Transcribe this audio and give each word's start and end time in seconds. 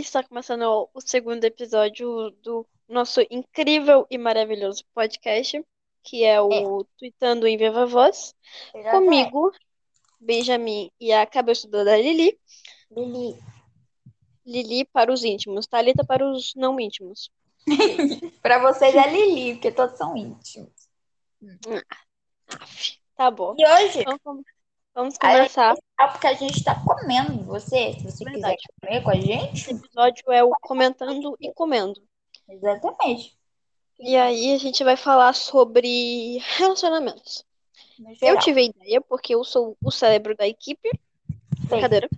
Está 0.00 0.22
começando 0.22 0.88
o 0.92 1.00
segundo 1.00 1.44
episódio 1.44 2.30
do 2.42 2.66
nosso 2.88 3.20
incrível 3.30 4.06
e 4.10 4.18
maravilhoso 4.18 4.84
podcast, 4.94 5.64
que 6.02 6.24
é 6.24 6.40
o 6.40 6.84
Tweetando 6.98 7.46
em 7.46 7.56
Viva 7.56 7.86
Voz, 7.86 8.34
comigo, 8.90 9.52
Benjamin 10.20 10.90
e 11.00 11.12
a 11.12 11.24
cabeça 11.26 11.68
da 11.68 11.96
Lili. 11.96 12.38
Lili. 12.90 13.38
Lili 14.44 14.84
para 14.86 15.12
os 15.12 15.24
íntimos, 15.24 15.66
Thalita 15.66 16.04
para 16.04 16.26
os 16.28 16.54
não 16.54 16.78
íntimos. 16.78 17.30
Pra 18.42 18.58
vocês 18.58 18.94
é 18.94 19.10
Lili, 19.10 19.54
porque 19.54 19.72
todos 19.72 19.96
são 19.96 20.14
íntimos. 20.16 20.70
Aff, 22.48 22.98
tá 23.16 23.30
bom. 23.30 23.54
E 23.56 23.66
hoje, 23.66 24.00
Então, 24.00 24.18
vamos- 24.22 24.44
vamos 24.94 25.18
começar. 25.18 25.74
porque 26.12 26.26
a 26.26 26.34
gente 26.34 26.62
tá 26.62 26.74
comendo 26.84 27.44
você. 27.44 27.92
Se 27.94 28.04
você 28.04 28.24
Verdade. 28.24 28.56
quiser 28.56 28.74
comer 28.80 29.02
com 29.02 29.10
a 29.10 29.14
gente, 29.14 29.60
Esse 29.62 29.70
episódio 29.72 30.32
é 30.32 30.42
o 30.44 30.50
Comentando 30.60 31.36
e 31.40 31.52
Comendo. 31.52 32.00
exatamente. 32.48 33.36
E 33.98 34.16
aí 34.16 34.52
a 34.54 34.58
gente 34.58 34.82
vai 34.82 34.96
falar 34.96 35.32
sobre 35.34 36.38
relacionamentos. 36.56 37.44
Eu 38.20 38.38
tive 38.38 38.60
a 38.60 38.64
ideia 38.64 39.00
porque 39.00 39.34
eu 39.34 39.44
sou 39.44 39.76
o 39.82 39.90
cérebro 39.90 40.36
da 40.36 40.46
equipe. 40.46 40.90
Brincadeira. 41.68 42.08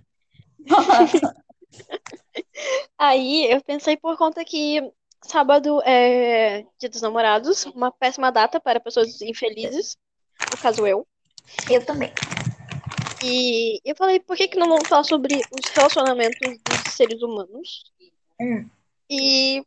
Aí 2.97 3.51
eu 3.51 3.61
pensei 3.61 3.95
por 3.95 4.17
conta 4.17 4.43
que 4.43 4.81
sábado 5.21 5.81
é 5.85 6.65
Dia 6.79 6.89
dos 6.89 7.01
Namorados, 7.01 7.65
uma 7.67 7.91
péssima 7.91 8.31
data 8.31 8.59
para 8.59 8.79
pessoas 8.79 9.21
infelizes, 9.21 9.97
no 10.51 10.57
caso 10.57 10.85
eu. 10.87 11.07
Eu 11.69 11.85
também. 11.85 12.11
E 13.23 13.79
eu 13.83 13.95
falei, 13.95 14.19
por 14.19 14.37
que 14.37 14.47
que 14.47 14.57
não 14.59 14.69
vamos 14.69 14.87
falar 14.87 15.03
sobre 15.03 15.35
os 15.35 15.69
relacionamentos 15.75 16.57
dos 16.63 16.93
seres 16.93 17.21
humanos? 17.21 17.91
Hum. 18.39 18.69
E 19.09 19.63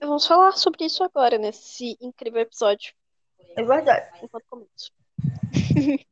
vamos 0.00 0.26
falar 0.26 0.52
sobre 0.52 0.84
isso 0.84 1.02
agora, 1.02 1.38
nesse 1.38 1.96
incrível 2.00 2.42
episódio, 2.42 2.92
É 3.56 3.62
verdade. 3.62 4.18
enquanto 4.22 4.44
começo. 4.48 4.92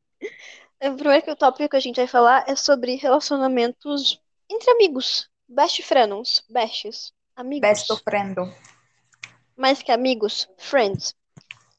O 0.82 0.96
primeiro 0.96 1.22
que 1.22 1.30
o 1.30 1.36
tópico 1.36 1.68
que 1.68 1.76
a 1.76 1.80
gente 1.80 1.96
vai 1.96 2.06
falar 2.06 2.42
é 2.48 2.56
sobre 2.56 2.94
relacionamentos 2.94 4.18
entre 4.48 4.70
amigos. 4.70 5.28
Best 5.46 5.82
friends, 5.82 6.42
besties, 6.48 7.12
amigos. 7.36 7.68
Best 7.68 8.02
friend. 8.02 8.36
Mais 9.54 9.82
que 9.82 9.92
amigos, 9.92 10.48
friends. 10.56 11.14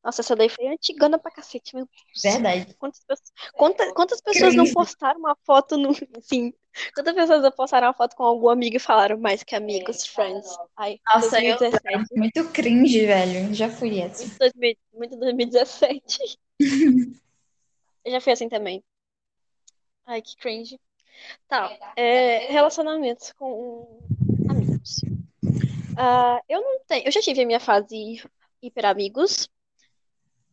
Nossa, 0.03 0.21
essa 0.21 0.35
daí 0.35 0.49
foi 0.49 0.67
antigana 0.67 1.19
pra 1.19 1.29
cacete, 1.31 1.75
meu 1.75 1.85
Deus. 1.85 2.21
Verdade. 2.33 2.73
Quantas 2.75 2.99
pessoas, 3.03 3.31
quanta- 3.53 3.93
quantas 3.93 4.19
pessoas 4.21 4.55
não 4.55 4.65
postaram 4.73 5.19
uma 5.19 5.37
foto 5.45 5.77
no. 5.77 5.93
Sim. 6.21 6.53
Quantas 6.95 7.13
pessoas 7.13 7.41
não 7.43 7.51
postaram 7.51 7.87
uma 7.87 7.93
foto 7.93 8.15
com 8.15 8.23
algum 8.23 8.49
amigo 8.49 8.77
e 8.77 8.79
falaram 8.79 9.19
mais 9.19 9.43
que 9.43 9.55
amigos, 9.55 10.05
friends? 10.07 10.47
Ai, 10.75 10.99
Nossa, 11.13 11.43
eu 11.43 11.55
2017. 11.57 12.15
muito 12.15 12.49
cringe, 12.51 13.05
velho. 13.05 13.53
Já 13.53 13.69
fui 13.69 13.99
essa. 13.99 14.23
Muito 14.25 14.39
2000 14.39 14.77
Muito 14.93 15.17
2017. 15.17 16.39
Eu 18.03 18.11
já 18.13 18.19
fui 18.21 18.33
assim 18.33 18.49
também. 18.49 18.83
Ai, 20.07 20.23
que 20.23 20.35
cringe. 20.37 20.79
Tá. 21.47 21.71
é, 21.95 22.51
relacionamentos 22.51 23.31
com 23.33 23.99
amigos. 24.49 25.01
Ah, 25.95 26.41
eu 26.49 26.61
não 26.61 26.79
tenho. 26.87 27.05
Eu 27.05 27.11
já 27.11 27.21
tive 27.21 27.43
a 27.43 27.45
minha 27.45 27.59
fase 27.59 28.23
hiper 28.59 28.85
amigos. 28.85 29.47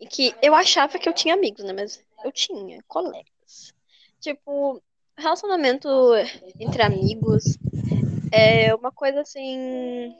E 0.01 0.07
que 0.07 0.35
eu 0.41 0.55
achava 0.55 0.99
que 0.99 1.09
eu 1.09 1.13
tinha 1.13 1.35
amigos, 1.35 1.65
né? 1.65 1.73
Mas 1.73 2.05
eu 2.25 2.33
tinha 2.33 2.83
colegas. 2.87 3.73
Tipo, 4.21 4.83
relacionamento 5.17 5.89
entre 6.59 6.83
amigos 6.83 7.59
é 8.33 8.75
uma 8.75 8.93
coisa 8.93 9.21
assim. 9.21 10.15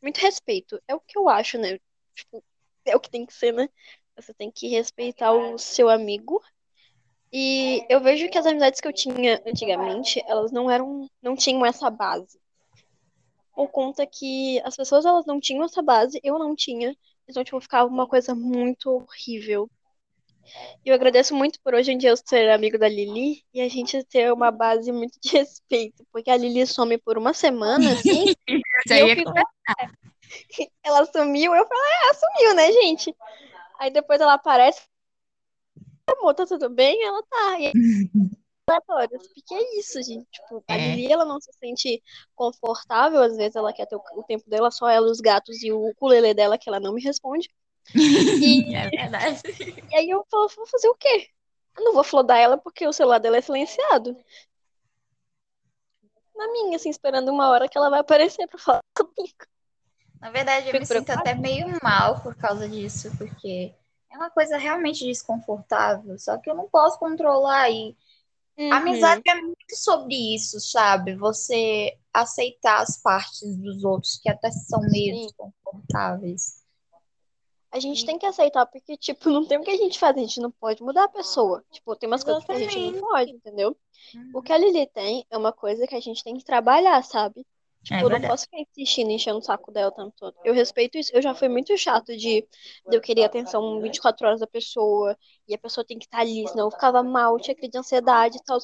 Muito 0.00 0.18
respeito. 0.18 0.80
É 0.86 0.94
o 0.94 1.00
que 1.00 1.18
eu 1.18 1.28
acho, 1.28 1.58
né? 1.58 1.78
Tipo, 2.14 2.42
é 2.84 2.94
o 2.94 3.00
que 3.00 3.10
tem 3.10 3.26
que 3.26 3.32
ser, 3.32 3.52
né? 3.52 3.68
Você 4.16 4.32
tem 4.32 4.50
que 4.50 4.68
respeitar 4.68 5.32
o 5.32 5.58
seu 5.58 5.88
amigo. 5.88 6.40
E 7.32 7.84
eu 7.88 8.00
vejo 8.00 8.28
que 8.28 8.38
as 8.38 8.46
amizades 8.46 8.80
que 8.80 8.86
eu 8.86 8.92
tinha 8.92 9.42
antigamente, 9.44 10.22
elas 10.28 10.52
não 10.52 10.70
eram, 10.70 11.10
não 11.20 11.34
tinham 11.34 11.66
essa 11.66 11.90
base. 11.90 12.38
Por 13.54 13.68
conta 13.68 14.06
que 14.06 14.60
as 14.60 14.76
pessoas 14.76 15.04
elas 15.04 15.26
não 15.26 15.40
tinham 15.40 15.64
essa 15.64 15.82
base, 15.82 16.20
eu 16.22 16.38
não 16.38 16.54
tinha. 16.54 16.96
Então, 17.28 17.42
tipo, 17.42 17.60
ficava 17.60 17.88
uma 17.88 18.06
coisa 18.06 18.34
muito 18.34 18.90
horrível. 18.90 19.68
E 20.84 20.90
eu 20.90 20.94
agradeço 20.94 21.34
muito 21.34 21.58
por 21.62 21.74
hoje 21.74 21.92
em 21.92 21.98
dia 21.98 22.10
eu 22.10 22.16
ser 22.16 22.50
amigo 22.50 22.78
da 22.78 22.88
Lili 22.88 23.42
e 23.52 23.60
a 23.60 23.68
gente 23.68 24.04
ter 24.04 24.32
uma 24.32 24.50
base 24.50 24.92
muito 24.92 25.18
de 25.20 25.30
respeito, 25.38 26.04
porque 26.12 26.30
a 26.30 26.36
Lili 26.36 26.66
some 26.66 26.98
por 26.98 27.16
uma 27.16 27.32
semana, 27.32 27.92
assim, 27.92 28.26
Isso 28.86 28.92
aí 28.92 29.00
eu 29.00 29.08
é 29.08 29.14
fico, 29.16 29.32
ela 30.82 31.06
sumiu, 31.06 31.54
eu 31.54 31.66
falei, 31.66 31.92
ah, 32.10 32.14
sumiu, 32.14 32.54
né, 32.54 32.72
gente? 32.72 33.16
Aí 33.78 33.90
depois 33.90 34.20
ela 34.20 34.34
aparece, 34.34 34.82
amor, 36.06 36.34
tá 36.34 36.44
tudo 36.44 36.68
bem? 36.68 37.02
Ela 37.02 37.22
tá. 37.22 37.60
E 37.60 37.72
aí, 38.68 38.74
aleatórias. 38.74 39.26
Porque 39.28 39.54
é 39.54 39.78
isso, 39.78 40.02
gente. 40.02 40.26
Tipo, 40.30 40.64
a 40.68 40.74
É. 40.74 40.96
Lili, 40.96 41.12
ela 41.12 41.24
não 41.24 41.40
se 41.40 41.50
sente 41.52 42.02
confortável, 42.34 43.22
às 43.22 43.36
vezes 43.36 43.56
ela 43.56 43.72
quer 43.72 43.86
ter 43.86 43.96
o, 43.96 44.22
tempo 44.22 44.48
dela, 44.48 44.70
só 44.70 44.88
ela, 44.88 45.06
os 45.10 45.20
gatos 45.20 45.62
e 45.62 45.72
o 45.72 45.88
ukulele 45.88 46.34
dela, 46.34 46.58
que 46.58 46.68
ela 46.68 46.80
não 46.80 46.94
me 46.94 47.02
responde. 47.02 47.48
E, 48.42 48.74
É 48.74 48.88
verdade. 48.88 49.40
e 49.92 49.96
aí 49.96 50.10
eu 50.10 50.24
falo, 50.30 50.48
vou 50.48 50.66
fazer 50.66 50.88
o 50.88 50.94
quê? 50.94 51.28
Eu 51.76 51.84
não 51.84 51.92
vou 51.92 52.04
flodar 52.04 52.38
ela 52.38 52.56
porque 52.56 52.86
o 52.86 52.92
celular 52.92 53.18
dela 53.18 53.36
é 53.36 53.40
silenciado. 53.40 54.16
Na 56.34 56.50
minha, 56.50 56.76
assim, 56.76 56.90
esperando 56.90 57.30
uma 57.30 57.48
hora 57.50 57.68
que 57.68 57.76
ela 57.76 57.90
vai 57.90 58.00
aparecer 58.00 58.46
pra 58.48 58.58
falar 58.58 58.80
comigo. 58.96 59.46
Na 60.20 60.30
verdade, 60.30 60.68
eu 60.68 60.72
Fico 60.72 60.78
me 60.80 60.86
sinto 60.86 61.04
preocupada. 61.04 61.30
até 61.30 61.34
meio 61.34 61.66
mal 61.82 62.20
por 62.20 62.34
causa 62.34 62.68
disso, 62.68 63.10
porque 63.18 63.74
é 64.10 64.16
uma 64.16 64.30
coisa 64.30 64.56
realmente 64.56 65.04
desconfortável, 65.04 66.18
só 66.18 66.38
que 66.38 66.48
eu 66.48 66.54
não 66.54 66.68
posso 66.68 66.98
controlar 66.98 67.68
e 67.70 67.96
Uhum. 68.56 68.72
a 68.72 68.76
amizade 68.76 69.22
é 69.26 69.34
muito 69.34 69.76
sobre 69.76 70.14
isso, 70.34 70.60
sabe? 70.60 71.16
Você 71.16 71.96
aceitar 72.12 72.80
as 72.80 73.02
partes 73.02 73.56
dos 73.56 73.82
outros 73.82 74.18
que 74.22 74.28
até 74.28 74.50
são 74.50 74.80
meio 74.80 75.16
Sim. 75.16 75.26
desconfortáveis. 75.26 76.64
A 77.72 77.80
gente 77.80 78.06
tem 78.06 78.16
que 78.16 78.24
aceitar, 78.24 78.64
porque, 78.66 78.96
tipo, 78.96 79.28
não 79.30 79.44
tem 79.44 79.58
o 79.58 79.62
que 79.62 79.70
a 79.70 79.76
gente 79.76 79.98
faz, 79.98 80.16
a 80.16 80.20
gente 80.20 80.40
não 80.40 80.52
pode 80.52 80.80
mudar 80.82 81.04
a 81.04 81.08
pessoa. 81.08 81.64
Tipo, 81.72 81.96
tem 81.96 82.06
umas 82.06 82.22
coisas 82.22 82.44
que 82.44 82.52
a 82.52 82.58
gente 82.58 82.78
não 82.78 83.00
pode, 83.00 83.32
entendeu? 83.32 83.76
O 84.32 84.40
que 84.40 84.52
a 84.52 84.58
Lili 84.58 84.86
tem 84.86 85.26
é 85.28 85.36
uma 85.36 85.52
coisa 85.52 85.86
que 85.86 85.94
a 85.96 86.00
gente 86.00 86.22
tem 86.22 86.36
que 86.36 86.44
trabalhar, 86.44 87.02
sabe? 87.02 87.44
É 87.90 88.02
Eu 88.02 88.08
não 88.08 88.20
posso 88.20 88.44
ficar 88.44 88.58
insistindo, 88.60 89.10
enchendo 89.10 89.38
o 89.38 89.42
saco 89.42 89.70
dela 89.70 89.88
o 89.88 89.92
tempo 89.92 90.12
todo. 90.16 90.34
Eu 90.44 90.54
respeito 90.54 90.96
isso. 90.98 91.10
Eu 91.14 91.20
já 91.22 91.34
fui 91.34 91.48
muito 91.48 91.76
chato 91.76 92.16
de, 92.16 92.46
de 92.88 92.96
eu 92.96 93.00
querer 93.00 93.24
atenção 93.24 93.80
24 93.80 94.26
horas 94.26 94.40
da 94.40 94.46
pessoa, 94.46 95.16
e 95.46 95.54
a 95.54 95.58
pessoa 95.58 95.84
tem 95.84 95.98
que 95.98 96.06
estar 96.06 96.20
ali, 96.20 96.46
senão 96.48 96.66
eu 96.66 96.70
ficava 96.70 97.02
mal, 97.02 97.38
tinha 97.38 97.54
crise 97.54 97.72
de 97.72 97.78
ansiedade 97.78 98.38
e 98.38 98.42
tal. 98.44 98.58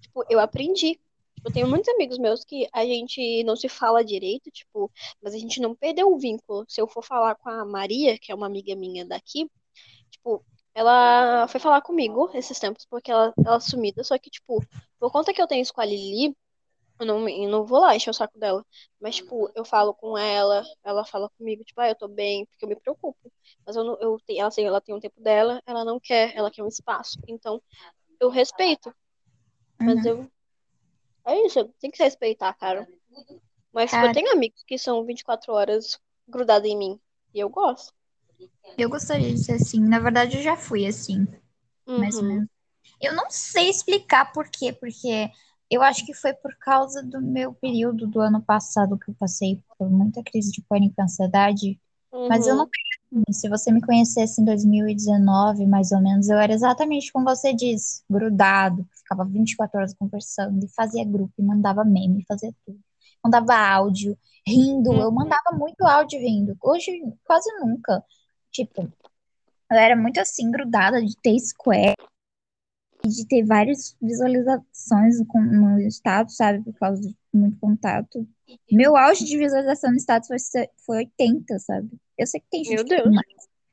Tipo, 0.00 0.24
eu 0.28 0.40
aprendi. 0.40 0.94
Tipo, 0.94 1.02
Eu 1.44 1.52
tenho 1.52 1.68
muitos 1.68 1.88
amigos 1.94 2.18
meus 2.18 2.44
que 2.44 2.68
a 2.72 2.84
gente 2.84 3.42
não 3.44 3.56
se 3.56 3.68
fala 3.68 4.04
direito, 4.04 4.50
tipo, 4.50 4.90
mas 5.22 5.34
a 5.34 5.38
gente 5.38 5.60
não 5.60 5.74
perdeu 5.74 6.10
o 6.12 6.18
vínculo. 6.18 6.64
Se 6.68 6.80
eu 6.80 6.86
for 6.88 7.04
falar 7.04 7.34
com 7.36 7.50
a 7.50 7.64
Maria, 7.64 8.18
que 8.18 8.32
é 8.32 8.34
uma 8.34 8.46
amiga 8.46 8.74
minha 8.76 9.04
daqui, 9.04 9.50
tipo, 10.10 10.44
ela 10.74 11.46
foi 11.48 11.60
falar 11.60 11.82
comigo 11.82 12.30
esses 12.34 12.58
tempos 12.58 12.86
porque 12.86 13.10
ela, 13.10 13.32
ela 13.44 13.56
é 13.56 13.60
sumida, 13.60 14.04
só 14.04 14.18
que, 14.18 14.30
tipo, 14.30 14.64
por 14.98 15.12
conta 15.12 15.32
que 15.32 15.42
eu 15.42 15.46
tenho 15.46 15.62
isso 15.62 15.74
com 15.74 15.80
a 15.80 15.84
Lili, 15.84 16.36
eu 17.02 17.06
não, 17.06 17.28
eu 17.28 17.48
não 17.50 17.64
vou 17.66 17.80
lá 17.80 17.94
encher 17.96 18.10
o 18.10 18.14
saco 18.14 18.38
dela. 18.38 18.64
Mas, 19.00 19.16
tipo, 19.16 19.50
eu 19.54 19.64
falo 19.64 19.94
com 19.94 20.16
ela, 20.18 20.62
ela 20.84 21.04
fala 21.04 21.30
comigo, 21.38 21.64
tipo, 21.64 21.80
ah, 21.80 21.88
eu 21.88 21.96
tô 21.96 22.08
bem, 22.08 22.46
porque 22.46 22.64
eu 22.64 22.68
me 22.68 22.76
preocupo. 22.76 23.32
Mas 23.66 23.76
eu 23.76 23.84
não, 23.84 23.98
eu 24.00 24.18
tenho, 24.26 24.40
ela, 24.40 24.48
assim, 24.48 24.64
ela 24.64 24.80
tem 24.80 24.94
um 24.94 25.00
tempo 25.00 25.20
dela, 25.20 25.62
ela 25.66 25.84
não 25.84 26.00
quer, 26.00 26.34
ela 26.36 26.50
quer 26.50 26.62
um 26.62 26.68
espaço. 26.68 27.18
Então, 27.28 27.62
eu 28.20 28.30
respeito. 28.30 28.94
Mas 29.84 30.04
Uhum. 30.04 30.06
eu. 30.06 30.30
É 31.26 31.36
isso, 31.46 31.64
tem 31.80 31.90
que 31.90 31.96
se 31.96 32.04
respeitar, 32.04 32.52
cara. 32.54 32.88
Mas 33.72 33.92
tipo, 33.92 34.04
eu 34.06 34.08
Cara. 34.08 34.12
tenho 34.12 34.32
amigos 34.32 34.62
que 34.66 34.78
são 34.78 35.04
24 35.04 35.52
horas 35.52 36.00
grudados 36.28 36.68
em 36.68 36.76
mim. 36.78 37.00
E 37.34 37.40
eu 37.40 37.48
gosto. 37.50 37.94
Eu 38.76 38.88
gostaria 38.88 39.32
de 39.32 39.38
ser 39.38 39.52
assim. 39.52 39.80
Na 39.80 39.98
verdade, 39.98 40.36
eu 40.36 40.42
já 40.42 40.56
fui 40.56 40.86
assim. 40.86 41.26
mais 41.96 42.20
ou 42.20 42.24
Uhum. 42.24 42.28
menos. 42.28 42.48
Eu 43.00 43.14
não 43.14 43.30
sei 43.30 43.70
explicar 43.70 44.32
por 44.32 44.48
quê, 44.50 44.72
porque 44.72 45.30
eu 45.74 45.82
acho 45.82 46.04
que 46.06 46.14
foi 46.14 46.32
por 46.34 46.54
causa 46.58 47.02
do 47.02 47.20
meu 47.20 47.52
período 47.54 48.06
do 48.06 48.20
ano 48.20 48.42
passado 48.42 48.98
que 48.98 49.10
eu 49.10 49.14
passei 49.18 49.62
por 49.78 49.90
muita 49.90 50.22
crise 50.22 50.50
de 50.52 50.62
pânico 50.62 50.94
e 50.98 51.02
ansiedade, 51.02 51.80
mas 52.28 52.46
eu 52.46 52.54
Uhum. 52.54 52.58
não 52.58 52.64
assim. 52.64 53.22
Se 53.32 53.48
você 53.48 53.70
me 53.72 53.80
conhecesse 53.82 54.40
em 54.40 54.44
2019, 54.44 55.66
mais 55.66 55.92
ou 55.92 56.00
menos, 56.00 56.28
eu 56.28 56.38
era 56.38 56.52
exatamente 56.52 57.12
como 57.12 57.24
você 57.26 57.52
diz, 57.54 58.04
grudado, 58.08 58.86
ficava 58.92 59.24
24 59.24 59.78
horas 59.78 59.94
conversando 59.94 60.64
e 60.64 60.68
fazia 60.68 61.04
grupo, 61.04 61.32
e 61.38 61.42
mandava 61.42 61.84
meme, 61.84 62.24
fazia 62.26 62.54
tudo. 62.64 62.80
Mandava 63.24 63.54
áudio, 63.54 64.16
rindo, 64.46 64.92
eu 64.92 65.08
Uhum. 65.08 65.14
mandava 65.14 65.52
muito 65.56 65.84
áudio 65.86 66.18
rindo. 66.20 66.56
Hoje, 66.62 66.90
quase 67.24 67.48
nunca. 67.60 68.02
Tipo, 68.50 68.82
eu 69.70 69.76
era 69.76 69.96
muito 69.96 70.20
assim, 70.20 70.50
grudada 70.50 71.04
de 71.04 71.16
ter 71.16 71.38
square. 71.40 71.94
De 73.06 73.26
ter 73.26 73.44
várias 73.44 73.96
visualizações 74.00 75.16
no 75.34 75.80
status, 75.88 76.36
sabe? 76.36 76.62
Por 76.62 76.74
causa 76.74 77.00
de 77.02 77.14
muito 77.32 77.58
contato. 77.58 78.26
Meu 78.70 78.96
auge 78.96 79.24
de 79.24 79.36
visualização 79.38 79.90
no 79.90 79.96
status 79.96 80.28
foi, 80.28 80.38
foi 80.84 80.96
80, 80.98 81.58
sabe? 81.58 81.90
Eu 82.16 82.26
sei 82.26 82.40
que 82.40 82.46
tem 82.50 82.64
gente 82.64 82.76
Meu 82.76 82.84
que 82.84 82.90
Deus. 82.90 83.04
tem 83.04 83.12
mais, 83.12 83.26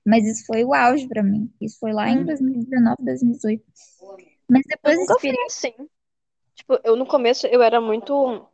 mas 0.05 0.25
isso 0.25 0.45
foi 0.45 0.63
o 0.63 0.73
auge 0.73 1.07
pra 1.07 1.21
mim. 1.23 1.51
Isso 1.61 1.77
foi 1.79 1.91
lá 1.93 2.09
em 2.09 2.19
Hum. 2.19 2.25
2019, 2.25 3.03
2018. 3.03 3.63
Mas 4.49 4.63
Eu 4.63 4.69
depois 4.69 4.97
nunca 4.97 5.13
desse 5.15 5.21
fui 5.27 5.45
assim. 5.45 5.89
Tipo, 6.55 6.79
eu 6.83 6.95
no 6.95 7.05
começo 7.05 7.47
eu 7.47 7.61
era 7.61 7.79
muito, 7.81 8.47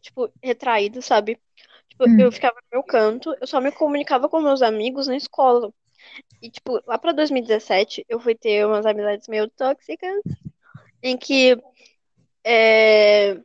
tipo, 0.00 0.30
retraída, 0.42 1.00
sabe? 1.02 1.40
Tipo, 1.88 2.06
Hum. 2.08 2.20
eu 2.20 2.32
ficava 2.32 2.56
no 2.56 2.68
meu 2.78 2.82
canto, 2.82 3.34
eu 3.40 3.46
só 3.46 3.60
me 3.60 3.72
comunicava 3.72 4.28
com 4.28 4.40
meus 4.40 4.62
amigos 4.62 5.06
na 5.06 5.16
escola. 5.16 5.72
E, 6.42 6.50
tipo, 6.50 6.80
lá 6.86 6.98
pra 6.98 7.12
2017, 7.12 8.04
eu 8.08 8.20
fui 8.20 8.34
ter 8.34 8.66
umas 8.66 8.86
amizades 8.86 9.28
meio 9.28 9.48
tóxicas, 9.50 10.22
em 11.02 11.16
que, 11.16 11.56
é, 12.44 13.36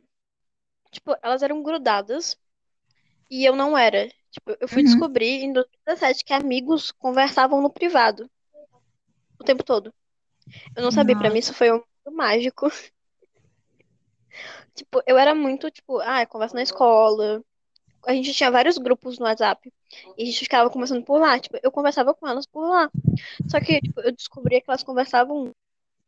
tipo, 0.90 1.16
elas 1.22 1.42
eram 1.42 1.62
grudadas 1.62 2.38
e 3.30 3.44
eu 3.44 3.56
não 3.56 3.76
era. 3.78 4.08
Tipo, 4.30 4.56
eu 4.60 4.68
fui 4.68 4.82
Uhum. 4.82 4.84
descobrir 4.84 5.44
em 5.44 5.52
2017 5.52 6.24
que 6.24 6.32
amigos 6.32 6.90
conversavam 6.92 7.60
no 7.62 7.70
privado 7.70 8.30
o 9.38 9.44
tempo 9.44 9.64
todo. 9.64 9.92
Eu 10.76 10.82
não 10.82 10.90
sabia, 10.90 11.16
pra 11.16 11.24
Nossa. 11.28 11.34
mim 11.34 11.40
isso 11.40 11.54
foi 11.54 11.72
um 11.72 11.82
mágico. 12.12 12.68
Tipo, 14.74 15.02
eu 15.06 15.18
era 15.18 15.34
muito, 15.34 15.70
tipo, 15.70 15.98
ah, 16.00 16.24
conversa 16.26 16.54
na 16.54 16.62
escola. 16.62 17.42
A 18.06 18.12
gente 18.12 18.32
tinha 18.32 18.50
vários 18.50 18.78
grupos 18.78 19.18
no 19.18 19.26
WhatsApp. 19.26 19.72
E 20.16 20.22
a 20.22 20.26
gente 20.26 20.38
ficava 20.38 20.70
conversando 20.70 21.04
por 21.04 21.18
lá. 21.18 21.38
Tipo, 21.38 21.58
eu 21.62 21.70
conversava 21.70 22.14
com 22.14 22.26
elas 22.26 22.46
por 22.46 22.68
lá. 22.68 22.90
Só 23.48 23.60
que, 23.60 23.80
tipo, 23.80 24.00
eu 24.00 24.12
descobria 24.12 24.60
que 24.60 24.70
elas 24.70 24.82
conversavam 24.82 25.44
no 25.46 25.52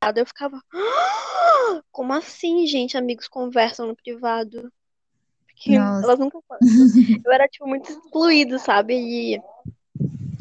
privado. 0.00 0.18
Eu 0.20 0.26
ficava, 0.26 0.62
"Ah, 0.72 1.82
como 1.90 2.12
assim, 2.12 2.66
gente? 2.66 2.96
Amigos 2.96 3.28
conversam 3.28 3.86
no 3.86 3.96
privado. 3.96 4.72
Porque 5.46 5.78
Nossa. 5.78 6.04
elas 6.04 6.18
nunca 6.18 6.38
falam. 6.48 6.60
Eu 7.26 7.32
era, 7.32 7.46
tipo, 7.46 7.66
muito 7.68 7.90
excluída, 7.90 8.58
sabe? 8.58 8.94
E, 8.94 9.40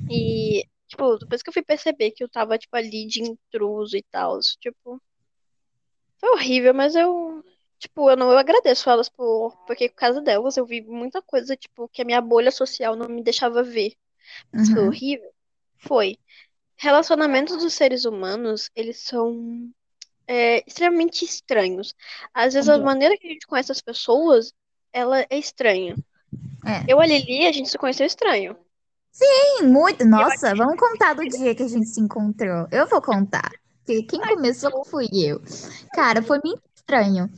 e, 0.09 0.65
tipo, 0.88 1.18
depois 1.18 1.44
que 1.44 1.50
eu 1.50 1.54
fui 1.54 1.63
perceber 1.63 2.12
que 2.12 2.24
eu 2.24 2.30
tava, 2.30 2.57
tipo, 2.57 2.75
ali 2.75 3.06
de 3.06 3.21
intruso 3.21 3.95
e 3.95 4.04
tal, 4.04 4.39
tipo, 4.59 5.01
foi 6.19 6.30
horrível, 6.31 6.74
mas 6.74 6.95
eu, 6.95 7.44
tipo, 7.81 8.10
eu 8.10 8.16
não, 8.18 8.31
eu 8.31 8.38
agradeço 8.39 8.89
elas 8.89 9.10
por, 9.10 9.57
porque 9.68 9.89
por 9.89 9.95
causa 9.98 10.22
delas 10.22 10.57
eu 10.57 10.66
vi 10.66 10.81
muita 10.81 11.22
coisa, 11.22 11.57
tipo, 11.57 11.89
que 11.89 12.01
a 12.01 12.06
minha 12.06 12.22
bolha 12.22 12.51
social 12.51 12.95
não 12.95 13.10
me 13.10 13.24
deixava 13.24 13.63
ver. 13.63 13.95
Mas 14.56 14.69
foi 14.69 14.83
Uhum. 14.83 14.88
horrível? 14.88 15.31
Foi. 15.80 16.18
Relacionamentos 16.78 17.57
dos 17.57 17.74
seres 17.74 18.06
humanos, 18.06 18.69
eles 18.75 19.00
são 19.00 19.72
é, 20.28 20.63
extremamente 20.68 21.25
estranhos. 21.25 21.95
Às 22.33 22.54
vezes 22.56 22.69
a 22.69 22.74
Complexo. 22.74 22.86
maneira 22.86 23.18
que 23.18 23.28
a 23.28 23.31
gente 23.31 23.48
conhece 23.48 23.72
as 23.72 23.81
pessoas, 23.81 24.54
ela 24.94 25.22
é 25.30 25.38
estranha. 25.38 25.95
É. 26.66 26.92
Eu 26.92 27.00
e 27.00 27.04
a 27.04 27.07
Lili, 27.07 27.48
a 27.48 27.51
gente 27.51 27.69
se 27.69 27.78
conheceu 27.78 28.06
estranho. 28.06 28.57
Sim, 29.12 29.68
muito. 29.68 30.06
Nossa, 30.06 30.56
vamos 30.56 30.80
contar 30.80 31.13
do 31.13 31.28
dia 31.28 31.54
que 31.56 31.63
a 31.63 31.68
gente 31.68 31.88
se 31.88 32.00
encontrou. 32.01 32.68
Eu 32.72 32.88
vou 32.88 33.01
contar. 33.01 33.50
Porque 33.86 34.04
quem 34.04 34.22
começou 34.22 34.86
fui 34.86 35.07
eu. 35.13 35.42
Cara, 35.94 36.22
foi 36.22 36.39
muito 36.44 36.62
estranho. 36.75 37.30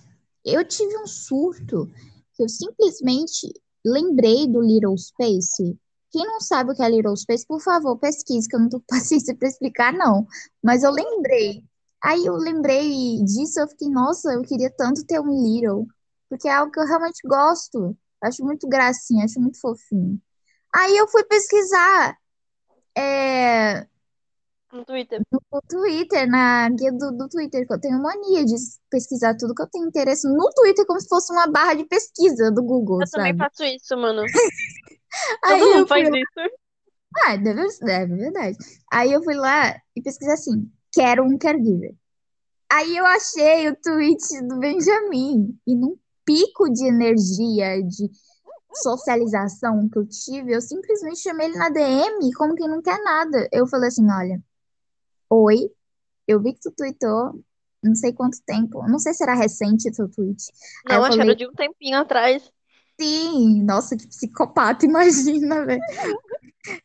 Eu 0.45 0.65
tive 0.65 0.97
um 0.97 1.07
surto 1.07 1.89
que 2.33 2.43
eu 2.43 2.49
simplesmente 2.49 3.53
lembrei 3.85 4.47
do 4.47 4.61
Little 4.61 4.97
Space. 4.97 5.77
Quem 6.11 6.25
não 6.25 6.39
sabe 6.39 6.71
o 6.71 6.75
que 6.75 6.83
é 6.83 6.89
Little 6.89 7.15
Space, 7.15 7.45
por 7.45 7.61
favor, 7.61 7.97
pesquise, 7.97 8.47
que 8.47 8.55
eu 8.55 8.59
não 8.59 8.69
tô 8.69 8.79
com 8.79 8.85
paciência 8.89 9.35
pra 9.35 9.47
explicar, 9.47 9.93
não. 9.93 10.27
Mas 10.63 10.83
eu 10.83 10.91
lembrei. 10.91 11.63
Aí 12.03 12.25
eu 12.25 12.35
lembrei 12.35 13.23
disso, 13.23 13.59
eu 13.59 13.67
fiquei, 13.67 13.89
nossa, 13.89 14.33
eu 14.33 14.41
queria 14.41 14.69
tanto 14.69 15.05
ter 15.05 15.19
um 15.19 15.43
Little. 15.43 15.87
Porque 16.29 16.47
é 16.47 16.53
algo 16.53 16.71
que 16.71 16.79
eu 16.79 16.85
realmente 16.85 17.25
gosto. 17.25 17.97
Acho 18.21 18.43
muito 18.43 18.67
gracinha, 18.67 19.25
acho 19.25 19.39
muito 19.39 19.59
fofinho. 19.59 20.21
Aí 20.73 20.97
eu 20.97 21.07
fui 21.07 21.23
pesquisar 21.23 22.17
é, 22.97 23.87
no 24.73 24.83
Twitter. 24.85 25.21
no 25.31 25.61
Twitter, 25.69 26.27
na 26.27 26.69
guia 26.69 26.91
do, 26.91 27.11
do 27.11 27.29
Twitter, 27.29 27.65
que 27.65 27.73
eu 27.73 27.79
tenho 27.79 28.01
mania 28.01 28.43
de 28.43 28.55
pesquisar 28.89 29.35
tudo 29.37 29.53
que 29.53 29.61
eu 29.61 29.69
tenho 29.69 29.87
interesse 29.87 30.27
no 30.27 30.49
Twitter, 30.55 30.85
como 30.85 30.99
se 30.99 31.07
fosse 31.07 31.31
uma 31.31 31.47
barra 31.47 31.75
de 31.75 31.85
pesquisa 31.85 32.51
do 32.51 32.63
Google, 32.63 33.01
Eu 33.01 33.09
também 33.09 33.37
sabe? 33.37 33.37
faço 33.37 33.63
isso, 33.63 33.95
mano. 33.95 34.23
Aí 35.45 35.59
Todo 35.59 35.75
mundo 35.75 35.87
faz 35.87 36.07
isso. 36.07 36.53
Ah, 37.25 37.35
deve, 37.35 37.61
é 37.61 38.05
verdade. 38.07 38.57
Aí 38.91 39.11
eu 39.11 39.23
fui 39.23 39.35
lá 39.35 39.75
e 39.95 40.01
pesquisei 40.01 40.33
assim: 40.33 40.71
quero 40.91 41.23
um 41.23 41.37
caregiver. 41.37 41.95
Aí 42.71 42.97
eu 42.97 43.05
achei 43.05 43.69
o 43.69 43.75
tweet 43.75 44.47
do 44.47 44.57
Benjamin. 44.57 45.55
E 45.67 45.75
num 45.75 45.95
pico 46.25 46.67
de 46.71 46.87
energia, 46.87 47.83
de 47.83 48.09
socialização 48.73 49.87
que 49.87 49.99
eu 49.99 50.07
tive, 50.07 50.53
eu 50.55 50.61
simplesmente 50.61 51.19
chamei 51.19 51.47
ele 51.47 51.57
na 51.57 51.69
DM 51.69 52.33
como 52.33 52.55
quem 52.55 52.67
não 52.67 52.81
quer 52.81 52.99
nada. 53.03 53.47
Eu 53.51 53.67
falei 53.67 53.89
assim: 53.89 54.09
olha, 54.09 54.41
oi, 55.33 55.69
eu 56.27 56.41
vi 56.41 56.53
que 56.53 56.61
tu 56.61 56.71
tweetou, 56.71 57.43
não 57.83 57.95
sei 57.95 58.13
quanto 58.13 58.37
tempo, 58.45 58.87
não 58.87 58.99
sei 58.99 59.13
se 59.13 59.23
era 59.23 59.33
recente 59.33 59.89
o 59.89 59.93
seu 59.93 60.09
tweet. 60.09 60.43
Aí 60.87 60.95
Não, 60.95 60.97
eu 60.97 61.03
acho 61.03 61.15
que 61.15 61.21
era 61.21 61.25
falei, 61.25 61.35
de 61.35 61.47
um 61.47 61.53
tempinho 61.53 61.97
atrás. 61.97 62.51
sim, 62.99 63.63
nossa, 63.63 63.97
que 63.97 64.07
psicopata, 64.07 64.85
imagina, 64.85 65.65
velho. 65.65 65.81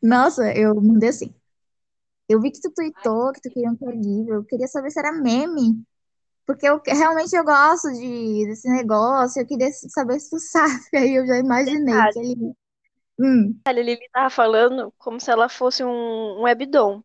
Nossa, 0.03 0.53
eu 0.55 0.75
mandei 0.75 1.11
assim. 1.11 1.35
Eu 2.29 2.41
vi 2.41 2.51
que 2.51 2.61
tu 2.61 2.71
tweetou 2.71 3.33
que 3.33 3.41
tu 3.41 3.51
queria 3.51 3.71
um 3.71 3.77
caregiver. 3.77 4.35
Eu 4.35 4.45
queria 4.45 4.67
saber 4.67 4.91
se 4.91 4.99
era 4.99 5.13
meme. 5.13 5.83
Porque 6.47 6.67
eu 6.69 6.81
realmente 6.87 7.35
eu 7.35 7.45
gosto 7.45 7.91
de, 7.93 8.47
desse 8.47 8.69
negócio. 8.69 9.41
Eu 9.41 9.47
queria 9.47 9.71
saber 9.73 10.19
se 10.21 10.31
tu 10.31 10.39
sabe. 10.39 10.75
Aí 10.95 11.15
eu 11.15 11.27
já 11.27 11.39
imaginei 11.39 11.95
Detalhe, 11.95 12.13
que 12.13 12.19
ele. 12.19 12.53
Hum, 13.21 13.61
Lili 13.69 13.99
tava 14.13 14.31
falando 14.31 14.93
como 14.97 15.19
se 15.21 15.31
ela 15.31 15.49
fosse 15.49 15.83
um, 15.83 15.89
um 16.39 16.43
webdom. 16.43 17.03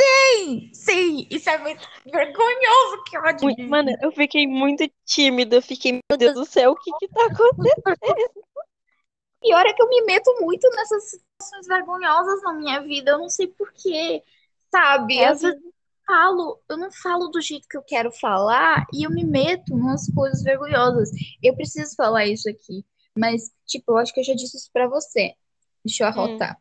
Sim, 0.00 0.70
sim, 0.72 1.26
isso 1.30 1.48
é 1.50 1.58
muito 1.58 1.86
vergonhoso, 2.04 3.04
que 3.04 3.18
Muito- 3.42 3.56
de 3.56 3.68
Mano, 3.68 3.90
eu 4.02 4.12
fiquei 4.12 4.46
muito 4.46 4.90
tímida. 5.04 5.56
Eu 5.56 5.62
fiquei, 5.62 5.92
meu 5.92 6.18
Deus 6.18 6.34
do 6.34 6.44
céu, 6.44 6.72
o 6.72 6.76
que 6.76 6.90
que 6.98 7.08
tá 7.08 7.26
acontecendo? 7.26 7.64
Pior 9.40 9.66
é 9.66 9.72
que 9.74 9.82
eu 9.82 9.88
me 9.88 10.02
meto 10.02 10.34
muito 10.40 10.68
nessas 10.70 11.10
situações 11.10 11.66
vergonhosas 11.66 12.42
na 12.42 12.54
minha 12.54 12.80
vida. 12.80 13.10
Eu 13.12 13.18
não 13.18 13.28
sei 13.28 13.46
por 13.48 13.70
quê, 13.74 14.22
sabe? 14.70 15.18
É 15.18 15.28
Às 15.28 15.42
vezes 15.42 15.62
eu 15.62 15.72
falo, 16.06 16.60
eu 16.68 16.76
não 16.78 16.90
falo 16.90 17.28
do 17.28 17.40
jeito 17.42 17.68
que 17.68 17.76
eu 17.76 17.82
quero 17.82 18.10
falar 18.10 18.86
e 18.92 19.04
eu 19.06 19.10
me 19.10 19.22
meto 19.24 19.76
nas 19.76 20.10
coisas 20.14 20.42
vergonhosas. 20.42 21.10
Eu 21.42 21.54
preciso 21.54 21.94
falar 21.94 22.24
isso 22.26 22.48
aqui, 22.48 22.84
mas, 23.14 23.52
tipo, 23.66 23.92
eu 23.92 23.98
acho 23.98 24.14
que 24.14 24.20
eu 24.20 24.24
já 24.24 24.34
disse 24.34 24.56
isso 24.56 24.70
pra 24.72 24.88
você. 24.88 25.34
Deixa 25.84 26.04
eu 26.04 26.08
Hum. 26.08 26.10
arrotar. 26.10 26.58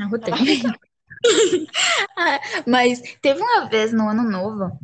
Arrotei. 0.00 0.34
Ah, 2.16 2.40
Mas 2.66 3.00
teve 3.20 3.40
uma 3.40 3.68
vez 3.68 3.92
no 3.92 4.08
ano 4.08 4.22
novo, 4.22 4.78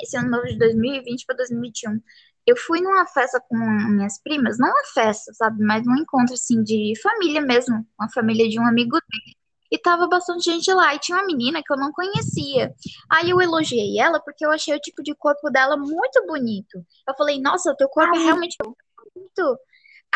esse 0.00 0.16
ano 0.16 0.30
novo 0.30 0.46
de 0.46 0.58
2020 0.58 1.24
para 1.26 1.36
2021, 1.36 2.00
eu 2.46 2.56
fui 2.56 2.80
numa 2.80 3.06
festa 3.06 3.40
com 3.48 3.56
minhas 3.56 4.20
primas, 4.22 4.58
não 4.58 4.68
uma 4.68 4.84
festa, 4.92 5.32
sabe, 5.34 5.62
mas 5.64 5.86
um 5.86 5.96
encontro 5.96 6.34
assim 6.34 6.62
de 6.62 6.92
família 7.02 7.40
mesmo, 7.40 7.86
uma 7.98 8.10
família 8.12 8.48
de 8.48 8.60
um 8.60 8.66
amigo 8.66 8.92
dele. 8.92 9.36
E 9.70 9.78
tava 9.78 10.06
bastante 10.06 10.44
gente 10.44 10.72
lá, 10.72 10.94
e 10.94 10.98
tinha 11.00 11.18
uma 11.18 11.26
menina 11.26 11.62
que 11.64 11.72
eu 11.72 11.76
não 11.76 11.90
conhecia. 11.92 12.72
Aí 13.10 13.30
eu 13.30 13.40
elogiei 13.40 13.98
ela 13.98 14.20
porque 14.20 14.44
eu 14.46 14.52
achei 14.52 14.74
o 14.76 14.80
tipo 14.80 15.02
de 15.02 15.14
corpo 15.16 15.50
dela 15.50 15.76
muito 15.76 16.24
bonito. 16.26 16.78
Eu 17.08 17.14
falei, 17.16 17.40
nossa, 17.40 17.72
o 17.72 17.76
teu 17.76 17.88
corpo 17.88 18.14
é 18.14 18.18
Ai, 18.18 18.24
realmente 18.24 18.56
muito 18.64 18.76
bonito. 19.14 19.58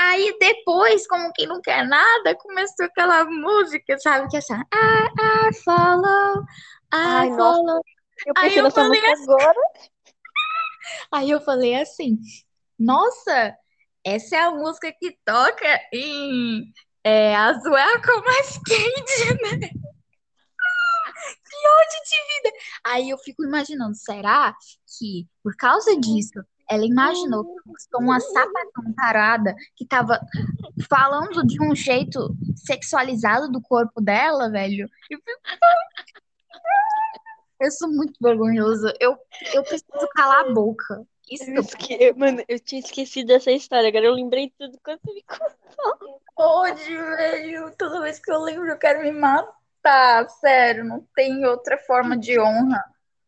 Aí 0.00 0.36
depois, 0.38 1.08
como 1.08 1.32
quem 1.32 1.48
não 1.48 1.60
quer 1.60 1.84
nada, 1.84 2.36
começou 2.36 2.86
aquela 2.86 3.24
música, 3.24 3.98
sabe? 3.98 4.28
Que 4.28 4.36
é 4.36 4.38
essa, 4.38 4.54
I, 4.54 5.48
I 5.48 5.54
follow, 5.64 6.44
ai, 6.92 7.26
I 7.26 7.30
nossa, 7.30 7.56
follow. 7.56 7.82
pensei 8.36 8.58
eu 8.60 8.62
nessa 8.62 8.80
falei 8.80 9.00
música 9.00 9.12
assim, 9.12 9.24
agora. 9.24 9.60
aí 11.10 11.30
eu 11.30 11.40
falei 11.40 11.74
assim, 11.74 12.16
nossa, 12.78 13.56
essa 14.04 14.36
é 14.36 14.40
a 14.40 14.52
música 14.52 14.92
que 14.92 15.18
toca 15.24 15.80
em 15.92 16.72
é, 17.02 17.34
Azul 17.34 17.76
é 17.76 17.94
a 17.94 18.00
cor 18.00 18.24
mais 18.24 18.56
quente, 18.64 19.58
né? 19.58 19.68
Que 21.50 21.68
ódio 21.68 22.00
de 22.04 22.34
vida. 22.34 22.56
Aí 22.84 23.10
eu 23.10 23.18
fico 23.18 23.42
imaginando, 23.42 23.94
será 23.96 24.54
que 24.86 25.26
por 25.42 25.56
causa 25.56 25.98
disso 25.98 26.40
ela 26.70 26.84
imaginou 26.84 27.44
que 27.44 27.96
uma 27.96 28.20
sapatão 28.20 28.92
tarada 28.94 29.54
que 29.74 29.86
tava 29.86 30.20
falando 30.88 31.46
de 31.46 31.62
um 31.62 31.74
jeito 31.74 32.34
sexualizado 32.56 33.50
do 33.50 33.60
corpo 33.60 34.00
dela, 34.00 34.50
velho? 34.50 34.88
Eu, 37.60 37.70
sou 37.70 37.88
muito 37.88 38.14
vergonhosa. 38.20 38.94
Eu, 39.00 39.16
eu 39.54 39.62
preciso 39.62 40.08
calar 40.14 40.44
a 40.44 40.52
boca. 40.52 41.06
Isso 41.30 41.44
que 41.44 41.50
Eu 41.52 41.62
esque... 41.62 42.12
Mano, 42.14 42.42
eu 42.46 42.60
tinha 42.60 42.80
esquecido 42.80 43.28
dessa 43.28 43.50
história. 43.50 43.88
Agora 43.88 44.04
eu 44.04 44.14
lembrei 44.14 44.52
tudo 44.58 44.78
quando 44.82 45.00
você 45.04 45.14
me 45.14 45.24
contou. 45.24 46.20
ódio, 46.36 47.16
velho. 47.16 47.74
Toda 47.76 48.02
vez 48.02 48.18
que 48.18 48.30
eu 48.30 48.40
lembro, 48.40 48.68
eu 48.68 48.78
quero 48.78 49.02
me 49.02 49.12
matar. 49.12 50.28
Sério, 50.40 50.84
não 50.84 51.06
tem 51.14 51.44
outra 51.46 51.78
forma 51.78 52.16
de 52.16 52.38
honra 52.38 52.84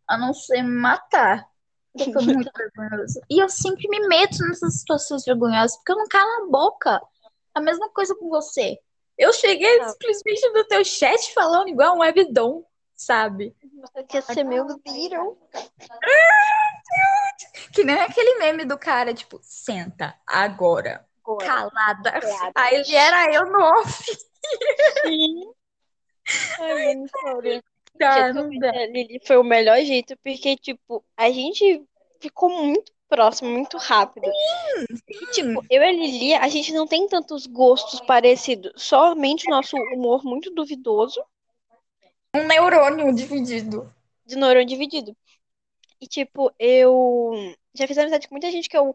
a 0.07 0.19
não 0.19 0.35
ser 0.35 0.63
me 0.63 0.77
matar. 0.77 1.50
Que 1.97 2.13
foi 2.13 2.23
muito 2.23 2.51
vergonhoso. 2.57 3.21
E 3.29 3.43
eu 3.43 3.49
sempre 3.49 3.89
me 3.89 4.07
meto 4.07 4.39
nessas 4.49 4.79
situações 4.81 5.25
vergonhosas, 5.25 5.77
porque 5.79 5.93
eu 5.93 5.97
não 5.97 6.09
calo 6.09 6.45
a 6.45 6.47
boca. 6.51 7.01
A 7.55 7.61
mesma 7.61 7.89
coisa 7.91 8.15
com 8.15 8.29
você. 8.29 8.79
Eu 9.19 9.33
cheguei 9.33 9.81
Ah. 9.81 9.89
simplesmente 9.91 10.49
no 10.51 10.65
teu 10.65 10.85
chat 10.85 11.35
falando 11.35 11.69
igual 11.69 11.97
um 11.97 12.01
webdom, 12.01 12.65
sabe? 12.95 13.55
Você 13.81 14.05
quer 14.05 14.23
ser 14.23 14.45
meu 14.45 14.65
Beatle? 14.67 15.37
Que 17.73 17.85
nem 17.85 17.97
aquele 18.01 18.39
meme 18.39 18.65
do 18.65 18.79
cara, 18.79 19.13
tipo, 19.15 19.39
senta 19.43 20.17
agora, 20.27 21.07
Agora. 21.25 21.47
calada. 21.47 22.21
Calada. 22.21 22.53
Aí 22.55 22.77
ele 22.77 22.95
era 22.95 23.33
eu 23.33 23.47
no 23.47 23.59
off. 23.63 24.05
Sim. 25.03 25.53
Ai, 26.61 26.95
mano, 26.97 27.63
sorry. 27.99 28.31
O 28.31 28.33
jeito 28.33 28.33
que 28.33 28.39
eu 28.39 28.45
não 28.45 28.59
dá. 28.59 28.73
Lili 28.87 29.21
foi 29.25 29.37
o 29.37 29.45
melhor 29.45 29.79
jeito, 29.85 30.17
porque, 30.25 30.57
tipo, 30.57 31.05
a 31.17 31.31
gente 31.31 31.83
ficou 32.21 32.49
muito 32.51 32.93
próximo, 33.09 33.51
muito 33.51 33.77
rápido. 33.79 34.27
E, 35.09 35.27
tipo, 35.33 35.65
eu 35.69 35.83
e 35.83 35.87
a 35.89 35.93
Lili, 35.93 36.35
a 36.35 36.49
gente 36.49 36.73
não 36.73 36.87
tem 36.87 37.09
tantos 37.09 37.47
gostos 37.47 38.01
parecidos, 38.01 38.73
somente 38.77 39.47
o 39.47 39.51
nosso 39.51 39.77
humor 39.77 40.25
muito 40.25 40.51
duvidoso 40.51 41.23
Um 42.35 42.47
neurônio 42.47 43.13
dividido. 43.15 43.93
de 44.25 44.37
neurônio 44.37 44.67
dividido. 44.67 45.17
E, 46.01 46.07
tipo, 46.07 46.51
eu 46.59 47.33
já 47.75 47.87
fiz 47.87 47.99
amizade 47.99 48.27
com 48.29 48.35
muita 48.35 48.51
gente 48.51 48.69
que 48.69 48.77
eu, 48.77 48.95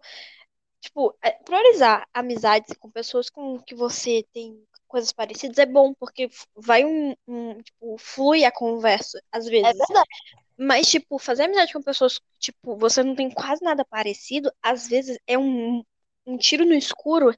tipo, 0.85 1.15
é, 1.21 1.31
priorizar 1.31 2.07
amizades 2.13 2.75
com 2.77 2.89
pessoas 2.89 3.29
com 3.29 3.59
que 3.59 3.73
você 3.75 4.23
tem 4.33 4.63
coisas 4.87 5.11
parecidas 5.11 5.57
é 5.57 5.65
bom, 5.65 5.93
porque 5.93 6.29
vai 6.55 6.85
um, 6.85 7.15
um, 7.27 7.61
tipo, 7.61 7.97
flui 7.97 8.45
a 8.45 8.51
conversa, 8.51 9.21
às 9.31 9.47
É 9.47 9.49
vezes. 9.49 9.77
verdade. 9.77 10.09
Mas, 10.57 10.87
tipo, 10.89 11.19
fazer 11.19 11.43
amizade 11.43 11.73
com 11.73 11.81
pessoas 11.81 12.17
que, 12.19 12.25
tipo, 12.39 12.77
você 12.77 13.03
não 13.03 13.13
tem 13.15 13.29
quase 13.29 13.61
nada 13.63 13.83
parecido, 13.83 14.49
às 14.61 14.87
vezes 14.87 15.17
é 15.27 15.37
um, 15.37 15.83
um 16.25 16.37
tiro 16.37 16.63
no 16.65 16.73
escuro. 16.73 17.35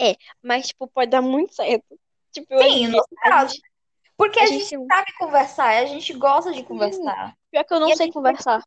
É, 0.00 0.16
mas, 0.42 0.68
tipo, 0.68 0.88
pode 0.88 1.10
dar 1.10 1.22
muito 1.22 1.54
certo. 1.54 1.98
Tipo, 2.32 2.58
Sim, 2.62 2.86
no 2.88 2.92
nosso 2.96 3.08
caso. 3.22 3.54
gente- 3.54 3.68
Porque 4.16 4.40
a 4.40 4.42
a 4.42 4.46
gente 4.46 4.66
gente 4.66 4.86
sabe 4.88 5.12
conversar, 5.18 5.68
a 5.78 5.86
gente 5.86 6.12
gosta 6.14 6.52
de 6.52 6.64
conversar. 6.64 7.36
pior 7.50 7.64
que 7.64 7.74
eu 7.74 7.80
não 7.80 7.90
E 7.90 7.96
sei 7.96 8.10
conversar. 8.10 8.64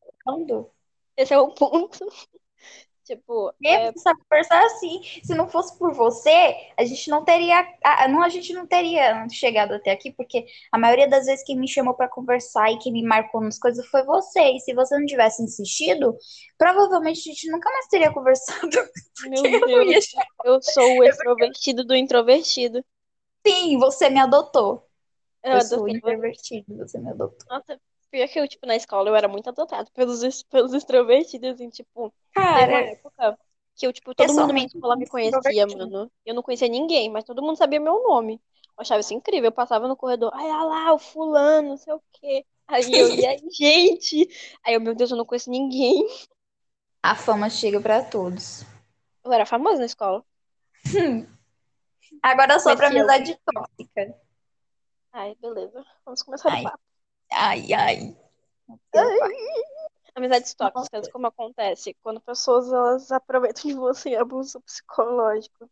Esse 1.18 1.34
é 1.34 1.40
o 1.40 1.50
ponto. 1.56 2.00
Tipo, 3.12 3.54
é, 3.66 3.92
conversar 3.92 4.66
assim. 4.68 5.02
Se 5.22 5.36
não 5.36 5.46
fosse 5.46 5.78
por 5.78 5.94
você, 5.94 6.56
a 6.78 6.86
gente 6.86 7.10
não 7.10 7.26
teria, 7.26 7.68
a, 7.84 8.08
não, 8.08 8.24
a 8.24 8.30
gente 8.30 8.54
não 8.54 8.66
teria 8.66 9.28
chegado 9.30 9.74
até 9.74 9.92
aqui, 9.92 10.14
porque 10.14 10.46
a 10.72 10.78
maioria 10.78 11.10
das 11.10 11.26
vezes 11.26 11.44
quem 11.44 11.60
me 11.60 11.68
chamou 11.68 11.94
pra 11.94 12.08
conversar 12.08 12.72
e 12.72 12.78
quem 12.78 12.94
me 12.94 13.04
marcou 13.04 13.42
nas 13.42 13.60
coisas 13.60 13.86
foi 13.88 14.04
você. 14.06 14.40
E 14.40 14.60
se 14.62 14.74
você 14.74 14.98
não 14.98 15.06
tivesse 15.06 15.44
insistido, 15.44 16.16
provavelmente 16.58 17.20
a 17.20 17.34
gente 17.34 17.52
nunca 17.52 17.70
mais 17.70 17.88
teria 17.88 18.14
conversado. 18.14 18.70
meu 19.28 19.44
Eu 19.44 19.68
Deus, 19.68 20.06
eu 20.46 20.62
sou 20.62 21.00
o 21.00 21.04
extrovertido 21.04 21.84
do 21.84 21.94
introvertido. 21.94 22.82
Sim, 23.46 23.78
você 23.78 24.10
me 24.10 24.22
adotou. 24.22 24.88
Eu 25.44 25.54
Eu 25.56 25.62
sou 25.62 25.90
introvertido, 25.90 26.78
você 26.78 26.98
me 26.98 27.10
adotou. 27.10 27.46
Nossa, 27.50 27.78
pior 28.12 28.28
que 28.30 28.40
eu, 28.40 28.48
tipo, 28.48 28.66
na 28.68 28.76
escola 28.76 29.10
eu 29.10 29.16
era 29.16 29.28
muito 29.28 29.50
adotado 29.50 29.92
pelos, 29.92 30.44
pelos 30.44 30.74
extrovertidos, 30.74 31.52
assim, 31.52 31.70
tipo, 31.70 32.14
teve 32.54 32.68
uma 32.68 32.80
Cara, 32.80 32.92
época 32.92 33.38
que 33.76 33.88
eu, 33.88 33.94
tipo, 33.94 34.14
todo 34.16 34.34
mundo 34.34 34.54
na 34.54 34.66
escola 34.66 34.96
me 34.98 35.08
conhecia, 35.08 35.66
mano. 35.68 36.12
Eu 36.26 36.36
não 36.36 36.44
conhecia 36.44 36.68
ninguém, 36.68 37.10
mas 37.10 37.24
todo 37.24 37.42
mundo 37.42 37.58
sabia 37.58 37.80
meu 37.80 38.04
nome. 38.04 38.36
Eu 38.78 38.82
achava 38.82 39.00
isso 39.02 39.14
incrível. 39.14 39.48
Eu 39.50 39.52
passava 39.54 39.88
no 39.88 39.96
corredor, 39.98 40.32
ai, 40.34 40.46
olha 40.50 40.64
lá, 40.66 40.94
o 40.94 41.00
fulano, 41.00 41.70
não 41.70 41.78
sei 41.78 41.94
o 41.94 42.02
quê. 42.14 42.46
Aí 42.68 42.98
eu 42.98 43.10
ia, 43.10 43.36
gente. 43.52 44.28
Aí 44.64 44.74
eu, 44.76 44.82
meu 44.82 44.96
Deus, 44.96 45.12
eu 45.12 45.18
não 45.18 45.26
conheço 45.26 45.50
ninguém. 45.50 46.06
A 47.04 47.14
fama 47.14 47.48
chega 47.48 47.80
pra 47.80 48.04
todos. 48.04 48.66
Eu 49.24 49.32
era 49.34 49.48
famosa 49.48 49.80
na 49.80 49.86
escola. 49.88 50.24
Agora 52.24 52.60
sobre 52.60 52.86
a 52.86 52.90
Conhecia 52.90 52.90
amizade 52.90 53.38
tóxica. 53.46 54.16
Ai, 55.14 55.36
beleza. 55.36 55.86
Vamos 56.06 56.22
começar 56.24 56.50
o 56.50 56.52
Ai, 56.52 56.64
papo. 56.64 56.84
Ai, 57.32 57.74
ai. 57.74 58.18
Amizades 60.14 60.54
tóxicas, 60.54 61.10
como 61.10 61.28
acontece? 61.28 61.96
Quando 62.04 62.20
pessoas 62.20 62.72
elas 62.72 63.12
aproveitam 63.12 63.64
de 63.64 63.74
você 63.74 64.10
em 64.10 64.16
abuso 64.16 64.60
psicológico. 64.62 65.70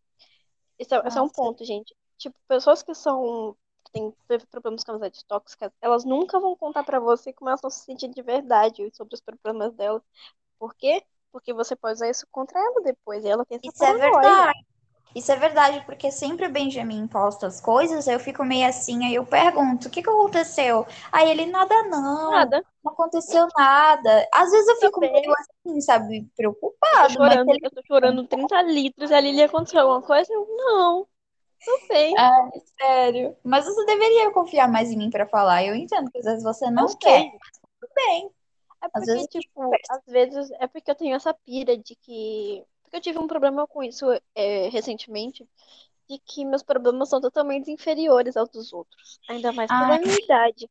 Esse 0.78 0.96
é, 0.96 1.02
esse 1.06 1.18
é 1.18 1.22
um 1.22 1.30
ponto, 1.30 1.64
gente. 1.66 1.94
Tipo, 2.18 2.38
pessoas 2.48 2.82
que 2.82 2.96
são 2.96 3.56
que 3.84 3.92
têm 3.92 4.14
problemas 4.52 4.84
com 4.84 4.92
amizades 4.92 5.24
tóxicas, 5.24 5.72
elas 5.82 6.06
nunca 6.06 6.40
vão 6.40 6.56
contar 6.56 6.84
pra 6.84 7.00
você 7.00 7.34
como 7.34 7.50
elas 7.50 7.60
estão 7.60 7.70
se 7.70 7.86
sentindo 7.86 8.14
de 8.14 8.22
verdade 8.22 8.90
sobre 8.94 9.16
os 9.16 9.22
problemas 9.22 9.74
delas. 9.74 10.02
Por 10.58 10.74
quê? 10.76 11.04
Porque 11.32 11.54
você 11.54 11.76
pode 11.76 11.96
usar 11.96 12.10
isso 12.10 12.26
contra 12.32 12.60
ela 12.60 12.82
depois. 12.82 13.24
E 13.24 13.28
ela 13.28 13.46
tem 13.46 13.58
essa 13.58 13.68
Isso 13.68 13.84
é 13.84 13.94
verdade. 13.94 14.66
Isso 15.16 15.32
é 15.32 15.36
verdade, 15.36 15.84
porque 15.86 16.12
sempre 16.12 16.46
o 16.48 16.52
Benjamin 16.52 17.08
posta 17.08 17.48
as 17.48 17.60
coisas, 17.60 18.08
aí 18.08 18.14
eu 18.16 18.20
fico 18.20 18.44
meio 18.46 18.68
assim, 18.68 19.06
aí 19.06 19.16
eu 19.16 19.26
pergunto, 19.26 19.88
o 19.88 19.92
que 19.92 20.04
que 20.04 20.10
aconteceu? 20.10 20.86
Aí 21.12 21.30
ele, 21.32 21.46
nada 21.48 21.84
não, 21.84 22.32
Nada. 22.32 22.64
não 22.84 22.92
aconteceu 22.94 23.48
nada. 23.58 24.28
Às 24.34 24.52
vezes 24.52 24.68
eu 24.68 24.76
fico 24.78 25.00
Também. 25.00 25.12
meio 25.22 25.34
assim, 25.34 25.82
sabe, 25.82 26.18
Eu 26.18 26.24
tô 26.24 26.30
preocupado, 26.36 27.14
chorando, 27.14 27.50
ele... 27.50 27.60
eu 27.66 27.72
tô 27.72 27.82
chorando 27.88 28.28
30 28.28 28.62
litros. 28.62 29.10
E 29.12 29.14
a 29.14 29.20
Lili 29.20 29.42
aconteceu 29.44 29.82
alguma 29.82 30.02
coisa? 30.02 30.32
Eu, 30.32 30.48
não. 30.58 31.08
Tô 31.66 31.88
bem. 31.90 32.14
Ai, 32.18 32.50
sério. 32.80 33.36
Mas 33.44 33.66
você 33.66 33.86
deveria 33.86 34.32
confiar 34.32 34.68
mais 34.72 34.92
em 34.92 34.98
mim 34.98 35.10
pra 35.10 35.28
falar. 35.28 35.64
Eu 35.66 35.76
entendo 35.76 36.10
que 36.12 36.20
às 36.20 36.26
vezes 36.26 36.44
você 36.44 36.70
não 36.72 36.88
Eu 36.88 36.98
quer. 36.98 37.20
sei. 37.22 37.32
Tudo 37.82 37.92
bem. 37.96 38.30
É 38.82 38.86
Às 38.86 38.92
porque, 38.94 39.06
vezes 39.08 39.18
a 39.18 39.22
gente 39.24 39.40
tipo, 39.40 39.72
às 39.90 40.06
vezes 40.08 40.52
é 40.60 40.68
porque 40.68 40.92
eu 40.92 40.96
tenho 40.96 41.16
essa 41.16 41.34
pira 41.34 41.78
de 41.78 41.96
que. 41.96 42.64
Porque 42.90 42.98
eu 42.98 43.02
tive 43.02 43.20
um 43.20 43.28
problema 43.28 43.68
com 43.68 43.84
isso 43.84 44.08
é, 44.34 44.68
recentemente, 44.70 45.48
de 46.10 46.18
que 46.18 46.44
meus 46.44 46.64
problemas 46.64 47.08
são 47.08 47.22
totalmente 47.22 47.70
inferiores 47.70 48.36
aos 48.36 48.50
dos 48.50 48.74
outros. 48.74 49.20
Ainda 49.30 49.54
mais 49.54 49.70
pela 49.70 49.94
Ai, 49.94 50.00
minha 50.00 50.18
idade. 50.18 50.68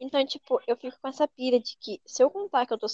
Então, 0.00 0.24
tipo, 0.24 0.58
eu 0.66 0.74
fico 0.74 0.96
com 1.02 1.08
essa 1.08 1.28
pira 1.28 1.60
de 1.60 1.76
que 1.76 2.00
se 2.06 2.22
eu 2.22 2.30
contar 2.30 2.64
que 2.64 2.72
eu 2.72 2.78
tô 2.78 2.86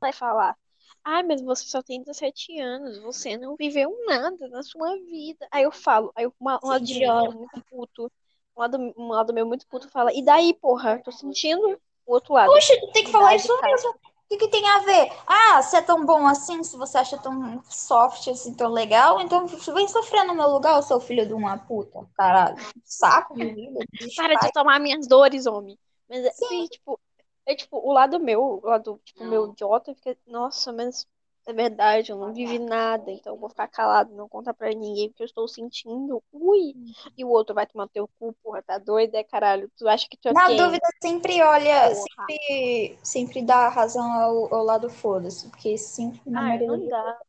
vai 0.00 0.12
falar. 0.12 0.56
Ai, 1.02 1.24
mas 1.24 1.42
você 1.42 1.66
só 1.66 1.82
tem 1.82 2.00
17 2.00 2.60
anos, 2.60 2.98
você 2.98 3.36
não 3.36 3.56
viveu 3.56 3.92
nada 4.06 4.48
na 4.48 4.62
sua 4.62 4.96
vida. 4.98 5.48
Aí 5.50 5.64
eu 5.64 5.72
falo, 5.72 6.12
aí 6.14 6.28
uma, 6.38 6.60
um 6.62 6.68
lado 6.68 6.84
que 6.84 7.04
é 7.04 7.22
muito 7.22 7.64
puto, 7.68 8.12
um 8.56 8.60
lado, 8.60 8.94
um 8.96 9.08
lado 9.08 9.34
meu 9.34 9.46
muito 9.46 9.66
puto 9.66 9.88
fala, 9.88 10.14
e 10.14 10.22
daí, 10.22 10.54
porra, 10.54 11.02
tô 11.02 11.10
sentindo 11.10 11.80
o 12.06 12.12
outro 12.12 12.34
lado. 12.34 12.52
Puxa, 12.52 12.78
tu 12.78 12.92
tem 12.92 13.04
que 13.04 13.10
falar 13.10 13.34
isso 13.34 13.52
mesmo. 13.60 13.94
O 14.30 14.38
que 14.38 14.46
que 14.46 14.48
tem 14.48 14.64
a 14.64 14.78
ver? 14.78 15.12
Ah, 15.26 15.60
se 15.60 15.76
é 15.76 15.82
tão 15.82 16.06
bom 16.06 16.24
assim, 16.24 16.62
se 16.62 16.76
você 16.76 16.98
acha 16.98 17.18
tão 17.18 17.60
soft 17.64 18.28
assim, 18.28 18.54
tão 18.54 18.70
legal, 18.70 19.20
então 19.20 19.44
vem 19.46 19.88
sofrer 19.88 20.24
no 20.24 20.36
meu 20.36 20.48
lugar, 20.48 20.76
eu 20.76 20.82
sou 20.84 21.00
filho 21.00 21.26
de 21.26 21.32
uma 21.32 21.58
puta. 21.58 22.06
Caralho, 22.14 22.56
saco 22.84 23.34
de 23.34 23.52
vida. 23.52 23.80
Para 24.14 24.36
de 24.36 24.52
tomar 24.52 24.78
minhas 24.78 25.08
dores, 25.08 25.46
homem. 25.46 25.76
Mas 26.08 26.24
é, 26.24 26.30
Sim. 26.30 26.46
porque, 26.46 26.68
tipo, 26.68 27.00
é 27.44 27.56
tipo, 27.56 27.76
o 27.78 27.92
lado 27.92 28.20
meu, 28.20 28.40
o 28.40 28.66
lado, 28.66 29.00
tipo, 29.04 29.24
meu 29.24 29.50
idiota, 29.50 29.92
fica, 29.96 30.16
nossa, 30.28 30.72
mas 30.72 31.08
é 31.46 31.52
verdade, 31.52 32.12
eu 32.12 32.18
não 32.18 32.32
vivi 32.32 32.58
nada, 32.58 33.10
então 33.10 33.34
eu 33.34 33.38
vou 33.40 33.48
ficar 33.50 33.68
calado, 33.68 34.14
não 34.14 34.28
contar 34.28 34.54
pra 34.54 34.70
ninguém, 34.70 35.08
porque 35.10 35.22
eu 35.22 35.26
estou 35.26 35.48
sentindo, 35.48 36.22
ui. 36.32 36.76
E 37.16 37.24
o 37.24 37.28
outro 37.28 37.54
vai 37.54 37.66
tomar 37.66 37.88
teu 37.88 38.08
cu, 38.18 38.32
porra, 38.42 38.62
tá 38.62 38.78
doido, 38.78 39.14
é 39.16 39.24
caralho? 39.24 39.70
Tu 39.76 39.88
acha 39.88 40.08
que 40.08 40.16
tu 40.16 40.28
é 40.28 40.34
Na 40.34 40.48
quem? 40.48 40.48
dúvida, 40.48 40.88
sempre 41.02 41.42
olha, 41.42 41.94
Porra. 41.94 42.34
sempre, 42.34 42.98
sempre 43.02 43.42
dá 43.42 43.68
razão 43.68 44.10
ao, 44.12 44.54
ao 44.54 44.64
lado 44.64 44.88
foda-se, 44.88 45.48
porque 45.50 45.76
sempre, 45.76 46.30
na 46.30 46.40
Ai, 46.40 46.58
maioria 46.58 46.68
não 46.68 46.78
das 46.78 46.88
dá. 46.88 47.20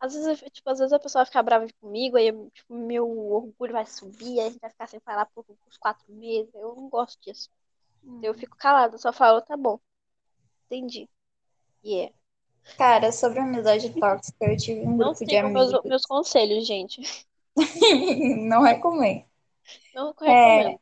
Às 0.00 0.14
vezes, 0.14 0.42
eu- 0.42 0.50
tipo, 0.50 0.70
às 0.70 0.78
vezes 0.78 0.92
a 0.92 0.98
pessoa 0.98 1.26
fica 1.26 1.42
brava 1.42 1.66
comigo, 1.80 2.16
aí, 2.16 2.32
tipo, 2.50 2.74
meu 2.74 3.06
orgulho 3.08 3.72
vai 3.72 3.86
subir, 3.86 4.40
aí 4.40 4.46
a 4.48 4.50
gente 4.50 4.60
vai 4.60 4.70
ficar 4.70 4.86
sem 4.88 5.00
falar 5.00 5.26
por 5.26 5.44
uns 5.68 5.76
quatro 5.78 6.10
meses. 6.12 6.52
Eu 6.54 6.74
não 6.74 6.88
gosto 6.88 7.20
disso. 7.20 7.50
Eu 8.22 8.34
fico 8.34 8.56
calada, 8.58 8.98
só 8.98 9.12
falo, 9.12 9.42
tá 9.42 9.56
bom, 9.56 9.80
entendi. 10.66 11.08
E 11.84 12.00
é. 12.02 12.14
Cara, 12.76 13.12
sobre 13.12 13.38
amizade 13.38 13.96
tóxica, 13.96 14.44
eu 14.46 14.56
tive 14.56 14.80
um 14.80 14.96
Não 14.96 15.14
grupo 15.14 15.24
de 15.24 15.36
sigam 15.36 15.50
meus, 15.50 15.72
amigos. 15.72 15.80
meus 15.84 16.02
conselhos, 16.06 16.64
gente. 16.66 17.02
Não 18.48 18.62
recomendo. 18.62 19.24
Não 19.94 20.12
É, 20.26 20.32
recomendo. 20.34 20.80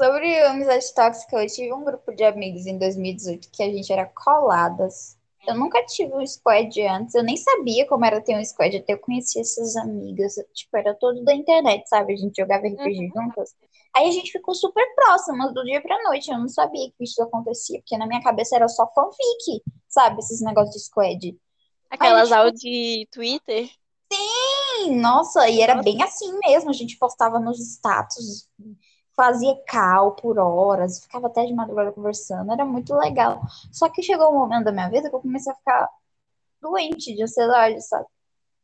sobre 0.00 0.38
amizade 0.46 0.94
tóxica, 0.94 1.36
eu 1.42 1.46
tive 1.48 1.72
um 1.74 1.84
grupo 1.84 2.14
de 2.14 2.24
amigos 2.24 2.66
em 2.66 2.78
2018 2.78 3.50
que 3.52 3.62
a 3.62 3.70
gente 3.72 3.92
era 3.92 4.06
coladas. 4.06 5.18
Eu 5.46 5.56
nunca 5.56 5.84
tive 5.86 6.14
um 6.14 6.26
squad 6.26 6.80
antes, 6.88 7.14
eu 7.14 7.22
nem 7.24 7.36
sabia 7.36 7.86
como 7.88 8.04
era 8.04 8.20
ter 8.22 8.36
um 8.38 8.44
squad, 8.44 8.76
até 8.78 8.94
eu 8.94 8.98
conheci 9.00 9.40
essas 9.40 9.76
amigas. 9.76 10.34
Tipo, 10.54 10.76
era 10.78 10.94
todo 10.94 11.24
da 11.24 11.34
internet, 11.34 11.88
sabe? 11.88 12.14
A 12.14 12.16
gente 12.16 12.36
jogava 12.40 12.66
RPG 12.66 13.10
juntas. 13.14 13.56
Aí 13.94 14.08
a 14.08 14.12
gente 14.12 14.30
ficou 14.30 14.54
super 14.54 14.84
próximas 14.94 15.52
do 15.52 15.64
dia 15.64 15.80
pra 15.80 16.02
noite. 16.04 16.30
Eu 16.30 16.38
não 16.38 16.48
sabia 16.48 16.90
que 16.90 17.04
isso 17.04 17.22
acontecia, 17.22 17.80
porque 17.80 17.96
na 17.96 18.06
minha 18.06 18.22
cabeça 18.22 18.56
era 18.56 18.68
só 18.68 18.86
fanfic, 18.94 19.62
sabe? 19.88 20.18
Esses 20.20 20.40
negócios 20.40 20.74
de 20.74 20.80
squad. 20.80 21.36
Aquelas 21.90 22.30
Ai, 22.30 22.38
aulas 22.38 22.60
de 22.60 23.08
Twitter. 23.10 23.70
Sim, 24.12 24.96
nossa, 24.96 25.48
e 25.48 25.60
era 25.60 25.74
Nossa. 25.74 25.84
bem 25.84 26.02
assim 26.02 26.38
mesmo. 26.44 26.70
A 26.70 26.74
gente 26.74 26.98
postava 26.98 27.38
nos 27.38 27.58
status 27.58 28.48
fazia 29.18 29.60
cal 29.66 30.14
por 30.14 30.38
horas, 30.38 31.02
ficava 31.02 31.26
até 31.26 31.44
de 31.44 31.52
madrugada 31.52 31.90
conversando, 31.90 32.52
era 32.52 32.64
muito 32.64 32.94
legal. 32.94 33.42
Só 33.72 33.88
que 33.88 34.00
chegou 34.00 34.30
um 34.30 34.38
momento 34.38 34.66
da 34.66 34.72
minha 34.72 34.88
vida 34.88 35.10
que 35.10 35.16
eu 35.16 35.20
comecei 35.20 35.52
a 35.52 35.56
ficar 35.56 35.88
doente 36.62 37.12
de 37.12 37.24
ansiedade, 37.24 37.80
sabe? 37.82 38.06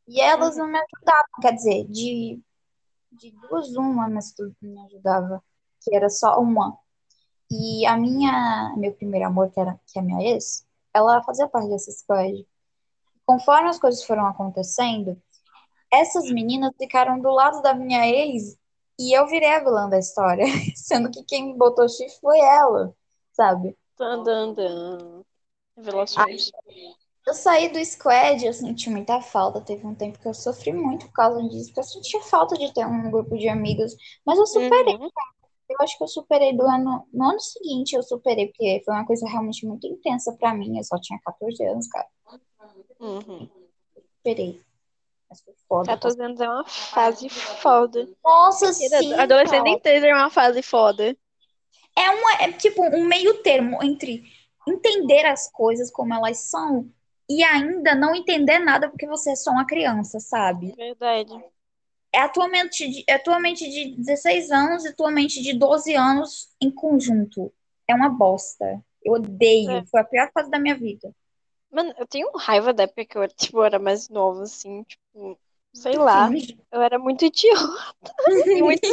E 0.06 0.20
elas 0.20 0.56
não 0.56 0.68
me 0.68 0.78
ajudavam, 0.78 1.40
quer 1.42 1.52
dizer, 1.54 1.84
de, 1.88 2.40
de 3.14 3.30
duas, 3.30 3.74
uma, 3.76 4.08
mas 4.08 4.32
tudo 4.32 4.54
me 4.60 4.78
ajudava, 4.86 5.42
que 5.82 5.94
era 5.94 6.08
só 6.08 6.38
uma. 6.40 6.76
E 7.50 7.86
a 7.86 7.96
minha, 7.96 8.74
meu 8.76 8.92
primeiro 8.92 9.26
amor, 9.26 9.50
que, 9.50 9.60
era, 9.60 9.78
que 9.86 9.98
é 9.98 10.02
a 10.02 10.04
minha 10.04 10.22
ex, 10.22 10.66
ela 10.92 11.22
fazia 11.22 11.48
parte 11.48 11.68
dessa 11.68 11.90
squad. 11.92 12.46
Conforme 13.26 13.68
as 13.68 13.78
coisas 13.78 14.04
foram 14.04 14.26
acontecendo, 14.26 15.20
essas 15.92 16.30
meninas 16.30 16.72
ficaram 16.76 17.20
do 17.20 17.30
lado 17.30 17.62
da 17.62 17.74
minha 17.74 18.06
ex 18.06 18.56
e 18.98 19.16
eu 19.16 19.26
virei 19.26 19.50
a 19.50 19.60
vilã 19.60 19.88
da 19.88 19.98
história, 19.98 20.44
sendo 20.74 21.10
que 21.10 21.22
quem 21.24 21.56
botou 21.56 21.88
chifre 21.88 22.20
foi 22.20 22.38
ela, 22.38 22.94
sabe? 23.32 23.76
Tandandã. 23.96 25.22
Revelações. 25.76 26.50
Eu 27.26 27.32
saí 27.32 27.70
do 27.70 27.82
squad, 27.84 28.44
eu 28.44 28.52
senti 28.52 28.90
muita 28.90 29.20
falta. 29.20 29.60
Teve 29.60 29.86
um 29.86 29.94
tempo 29.94 30.18
que 30.18 30.28
eu 30.28 30.34
sofri 30.34 30.72
muito 30.72 31.06
por 31.06 31.12
causa 31.12 31.42
disso, 31.48 31.68
porque 31.68 31.80
eu 31.80 31.84
sentia 31.84 32.20
falta 32.20 32.54
de 32.56 32.72
ter 32.74 32.86
um 32.86 33.10
grupo 33.10 33.36
de 33.38 33.48
amigos. 33.48 33.96
Mas 34.26 34.38
eu 34.38 34.46
superei. 34.46 34.96
Uhum. 34.96 35.08
Eu 35.70 35.76
acho 35.80 35.96
que 35.96 36.04
eu 36.04 36.08
superei 36.08 36.54
do 36.54 36.62
ano. 36.64 37.08
No 37.12 37.30
ano 37.30 37.40
seguinte 37.40 37.94
eu 37.94 38.02
superei, 38.02 38.48
porque 38.48 38.82
foi 38.84 38.94
uma 38.94 39.06
coisa 39.06 39.26
realmente 39.26 39.66
muito 39.66 39.86
intensa 39.86 40.36
pra 40.38 40.52
mim. 40.52 40.76
Eu 40.76 40.84
só 40.84 40.98
tinha 41.00 41.18
14 41.24 41.64
anos, 41.64 41.88
cara. 41.88 42.06
Uhum. 43.00 43.48
Superei. 44.18 44.60
Mas 45.30 45.40
foi 45.40 45.54
foda. 45.66 45.86
14 45.86 46.22
anos 46.22 46.40
é 46.40 46.48
uma 46.48 46.64
fase 46.66 47.28
foda. 47.30 48.06
Nossa, 48.22 48.70
sim. 48.74 49.14
Adolescente 49.14 49.64
cara. 49.64 49.70
inteira 49.70 50.08
é 50.08 50.14
uma 50.14 50.30
fase 50.30 50.60
foda. 50.60 51.16
É, 51.96 52.10
uma, 52.10 52.32
é 52.42 52.52
tipo 52.52 52.82
um 52.82 53.06
meio 53.06 53.42
termo 53.42 53.82
entre 53.82 54.24
entender 54.68 55.24
as 55.24 55.50
coisas 55.50 55.90
como 55.90 56.12
elas 56.12 56.38
são 56.38 56.90
e 57.28 57.42
ainda 57.42 57.94
não 57.94 58.14
entender 58.14 58.58
nada 58.58 58.88
porque 58.88 59.06
você 59.06 59.30
é 59.32 59.36
só 59.36 59.50
uma 59.50 59.66
criança, 59.66 60.18
sabe? 60.20 60.72
Verdade. 60.76 61.32
É 62.12 62.20
a 62.20 62.28
tua 62.28 62.48
mente 62.48 62.88
de, 62.88 63.04
é 63.08 63.18
tua 63.18 63.40
mente 63.40 63.68
de 63.68 63.96
16 63.96 64.50
anos 64.50 64.84
e 64.84 64.94
tua 64.94 65.10
mente 65.10 65.42
de 65.42 65.52
12 65.52 65.94
anos 65.94 66.48
em 66.60 66.70
conjunto. 66.70 67.52
É 67.88 67.94
uma 67.94 68.08
bosta. 68.08 68.80
Eu 69.02 69.14
odeio. 69.14 69.70
É. 69.70 69.84
Foi 69.86 70.00
a 70.00 70.04
pior 70.04 70.30
fase 70.32 70.50
da 70.50 70.58
minha 70.58 70.76
vida. 70.76 71.12
Mano, 71.70 71.92
eu 71.98 72.06
tenho 72.06 72.30
raiva 72.36 72.72
da 72.72 72.84
época 72.84 73.04
que 73.04 73.18
eu, 73.18 73.26
tipo, 73.28 73.62
era 73.62 73.78
mais 73.80 74.08
nova, 74.08 74.44
assim, 74.44 74.84
tipo, 74.84 75.36
sei 75.72 75.96
lá. 75.96 76.30
Eu 76.70 76.80
era 76.80 76.98
muito 77.00 77.24
idiota 77.24 78.14
muito. 78.60 78.88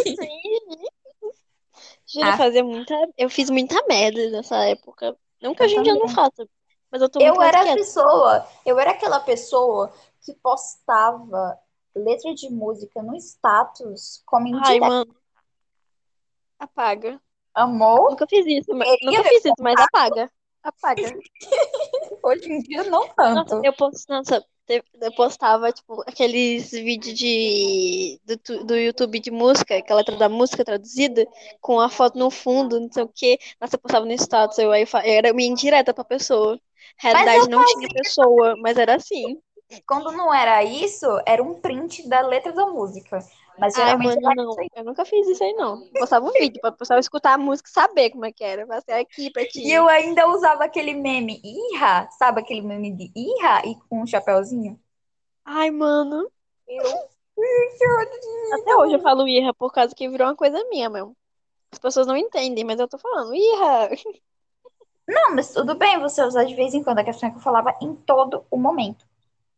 Juro, 2.07 2.25
eu 2.27 2.33
Ah. 2.33 2.37
fazia 2.37 2.63
muita. 2.63 2.93
Eu 3.17 3.29
fiz 3.29 3.49
muita 3.49 3.75
merda 3.87 4.29
nessa 4.31 4.65
época. 4.65 5.15
Não 5.41 5.53
que 5.55 5.63
hoje 5.63 5.75
em 5.75 5.83
dia 5.83 5.91
eu 5.93 5.99
não 5.99 6.07
também. 6.07 6.15
faça, 6.15 6.49
mas 6.91 7.01
eu 7.01 7.09
tô 7.09 7.19
Eu 7.19 7.41
era 7.41 7.59
a 7.61 7.63
quieta. 7.63 7.79
pessoa, 7.79 8.47
eu 8.65 8.79
era 8.79 8.91
aquela 8.91 9.19
pessoa 9.19 9.91
que 10.21 10.33
postava 10.33 11.57
letra 11.95 12.33
de 12.33 12.49
música 12.49 13.01
no 13.01 13.15
status 13.15 14.21
como 14.25 14.47
Ai, 14.47 14.57
indireta. 14.57 14.87
mano. 14.87 15.15
Apaga. 16.59 17.21
Amor? 17.53 18.11
Nunca 18.11 18.27
fiz 18.27 18.45
isso, 18.45 18.73
mas... 18.75 18.89
Queria 18.91 19.17
nunca 19.17 19.29
fiz 19.29 19.45
isso, 19.45 19.53
mas 19.59 19.75
apaga. 19.79 20.31
Apaga. 20.63 21.19
Hoje 22.23 22.51
em 22.51 22.59
dia 22.59 22.83
não 22.83 23.01
Nossa, 23.01 23.13
tanto. 23.15 23.65
eu 23.65 23.73
posto, 23.73 24.05
nossa, 24.07 24.45
eu 24.71 25.11
postava, 25.15 25.71
tipo, 25.71 26.01
aqueles 26.07 26.71
vídeos 26.71 27.17
de, 27.17 28.19
do, 28.25 28.63
do 28.65 28.75
YouTube 28.75 29.19
de 29.19 29.31
música, 29.31 29.77
aquela 29.77 29.99
letra 29.99 30.17
da 30.17 30.29
música 30.29 30.63
traduzida, 30.63 31.25
com 31.59 31.79
a 31.79 31.89
foto 31.89 32.17
no 32.17 32.29
fundo, 32.29 32.79
não 32.79 32.91
sei 32.91 33.03
o 33.03 33.11
quê. 33.13 33.39
Nossa, 33.59 33.75
eu 33.75 33.79
postava 33.79 34.05
no 34.05 34.11
status, 34.13 34.57
eu, 34.57 34.71
aí, 34.71 34.85
era 35.03 35.33
minha 35.33 35.49
indireta 35.49 35.93
pra 35.93 36.03
pessoa. 36.03 36.59
Realidade 36.97 37.49
não 37.49 37.65
tinha 37.65 37.89
pessoa, 37.89 38.55
mas 38.57 38.77
era 38.77 38.95
assim. 38.95 39.39
Quando 39.85 40.11
não 40.11 40.33
era 40.33 40.63
isso, 40.63 41.05
era 41.25 41.41
um 41.41 41.59
print 41.59 42.07
da 42.07 42.21
letra 42.21 42.51
da 42.51 42.65
música. 42.65 43.19
Mas 43.57 43.75
Ai, 43.75 43.85
geralmente 43.85 44.21
mano, 44.21 44.31
era 44.31 44.35
não. 44.35 44.55
Eu 44.75 44.83
nunca 44.83 45.05
fiz 45.05 45.27
isso 45.27 45.43
aí, 45.43 45.53
não. 45.53 45.83
Eu 45.83 45.99
postava 45.99 46.25
um 46.25 46.31
vídeo 46.31 46.59
pra 46.61 46.71
pessoa 46.71 46.99
escutar 46.99 47.33
a 47.33 47.37
música 47.37 47.69
e 47.69 47.73
saber 47.73 48.09
como 48.11 48.25
é 48.25 48.31
que 48.31 48.43
era. 48.43 48.65
Ser 48.81 48.93
aqui 48.93 49.31
pra 49.31 49.45
ti. 49.45 49.61
E 49.61 49.71
eu 49.71 49.87
ainda 49.87 50.27
usava 50.27 50.63
aquele 50.63 50.93
meme 50.93 51.41
Irra, 51.43 52.09
sabe 52.11 52.41
aquele 52.41 52.61
meme 52.61 52.91
de 52.95 53.11
Irra 53.15 53.61
e 53.65 53.75
com 53.87 54.01
um 54.01 54.07
chapéuzinho? 54.07 54.79
Ai, 55.45 55.69
mano. 55.71 56.29
Eu. 56.67 57.11
Até 58.53 58.75
hoje 58.75 58.95
eu 58.95 58.99
falo 58.99 59.27
irra 59.27 59.53
por 59.53 59.71
causa 59.71 59.95
que 59.95 60.07
virou 60.07 60.27
uma 60.27 60.35
coisa 60.35 60.63
minha 60.69 60.89
mesmo. 60.89 61.15
As 61.71 61.79
pessoas 61.79 62.05
não 62.05 62.17
entendem, 62.17 62.63
mas 62.63 62.79
eu 62.79 62.87
tô 62.87 62.97
falando 62.97 63.33
irra. 63.33 63.89
Não, 65.07 65.35
mas 65.35 65.51
tudo 65.51 65.75
bem 65.75 65.99
você 65.99 66.23
usar 66.23 66.43
de 66.43 66.55
vez 66.55 66.73
em 66.73 66.83
quando. 66.83 66.99
A 66.99 67.03
questão 67.03 67.29
é 67.29 67.31
que 67.31 67.37
eu 67.37 67.41
falava 67.41 67.75
em 67.81 67.95
todo 67.95 68.45
o 68.51 68.57
momento. 68.57 69.05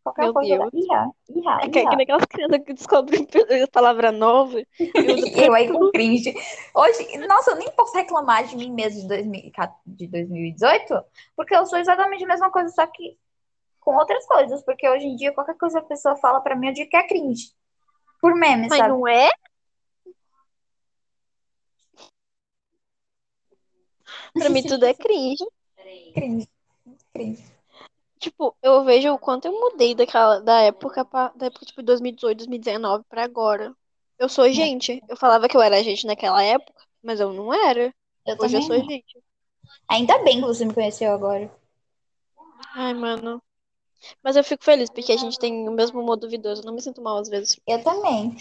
Qualquer 0.03 0.23
Meu 0.23 0.33
coisa 0.33 0.57
Deus. 0.57 0.69
Irra, 0.73 1.11
Irra, 1.29 1.57
É 1.61 1.61
que, 1.63 1.69
que 1.71 1.79
Irra. 1.79 1.95
nem 1.95 2.03
aquelas 2.03 2.25
crianças 2.25 2.63
que 2.65 2.73
descobrem 2.73 3.25
palavra 3.71 4.11
nova. 4.11 4.59
e 4.59 4.65
usa 5.13 5.45
Eu 5.45 5.53
aí 5.53 5.71
com 5.71 5.89
cringe. 5.91 6.33
Hoje, 6.75 7.17
nossa, 7.25 7.51
eu 7.51 7.55
nem 7.55 7.71
posso 7.71 7.93
reclamar 7.95 8.45
de 8.45 8.57
mim 8.57 8.69
mesmo 8.69 9.01
de, 9.03 9.07
2000 9.07 9.51
de 9.85 10.07
2018, 10.07 11.03
porque 11.37 11.55
eu 11.55 11.65
sou 11.65 11.79
exatamente 11.79 12.25
a 12.25 12.27
mesma 12.27 12.51
coisa, 12.51 12.67
só 12.69 12.85
que 12.85 13.17
com 13.79 13.95
outras 13.95 14.25
coisas. 14.25 14.61
Porque 14.65 14.89
hoje 14.89 15.05
em 15.05 15.15
dia, 15.15 15.31
qualquer 15.33 15.55
coisa 15.57 15.79
que 15.79 15.85
a 15.85 15.89
pessoa 15.89 16.17
fala 16.17 16.41
pra 16.41 16.55
mim, 16.55 16.67
eu 16.67 16.73
digo 16.73 16.89
que 16.89 16.97
é 16.97 17.07
cringe. 17.07 17.53
Por 18.19 18.35
meme, 18.35 18.67
Mas 18.69 18.79
sabe? 18.79 18.89
não 18.89 19.07
é? 19.07 19.29
Pra 24.33 24.49
mim 24.49 24.63
tudo 24.63 24.85
é 24.85 24.93
cringe. 24.95 25.45
Cringe. 26.13 26.49
Cringe. 27.13 27.52
Tipo, 28.23 28.55
eu 28.63 28.85
vejo 28.85 29.11
o 29.13 29.19
quanto 29.19 29.45
eu 29.45 29.51
mudei 29.51 29.93
daquela, 29.93 30.39
da 30.39 30.61
época, 30.61 31.03
pra, 31.03 31.27
da 31.35 31.47
época, 31.47 31.65
tipo, 31.65 31.83
2018, 31.83 32.37
2019 32.37 33.03
pra 33.09 33.21
agora. 33.25 33.75
Eu 34.17 34.29
sou 34.29 34.49
gente. 34.49 35.03
Eu 35.09 35.17
falava 35.17 35.49
que 35.49 35.57
eu 35.57 35.61
era 35.61 35.83
gente 35.83 36.07
naquela 36.07 36.41
época, 36.41 36.81
mas 37.03 37.19
eu 37.19 37.33
não 37.33 37.53
era. 37.53 37.93
Eu 38.25 38.37
Hoje 38.39 38.55
eu 38.55 38.61
sou 38.61 38.77
não. 38.77 38.85
gente. 38.89 39.21
Ainda 39.89 40.19
bem 40.19 40.39
que 40.39 40.47
você 40.47 40.63
me 40.63 40.73
conheceu 40.73 41.11
agora. 41.11 41.51
Ai, 42.73 42.93
mano. 42.93 43.43
Mas 44.23 44.37
eu 44.37 44.43
fico 44.45 44.63
feliz 44.63 44.89
porque 44.89 45.11
a 45.11 45.17
gente 45.17 45.37
tem 45.37 45.67
o 45.67 45.71
mesmo 45.73 45.99
humor 45.99 46.15
duvidoso. 46.15 46.61
Eu 46.61 46.65
não 46.67 46.73
me 46.73 46.81
sinto 46.81 47.01
mal 47.01 47.17
às 47.17 47.27
vezes. 47.27 47.59
Eu 47.67 47.83
também. 47.83 48.37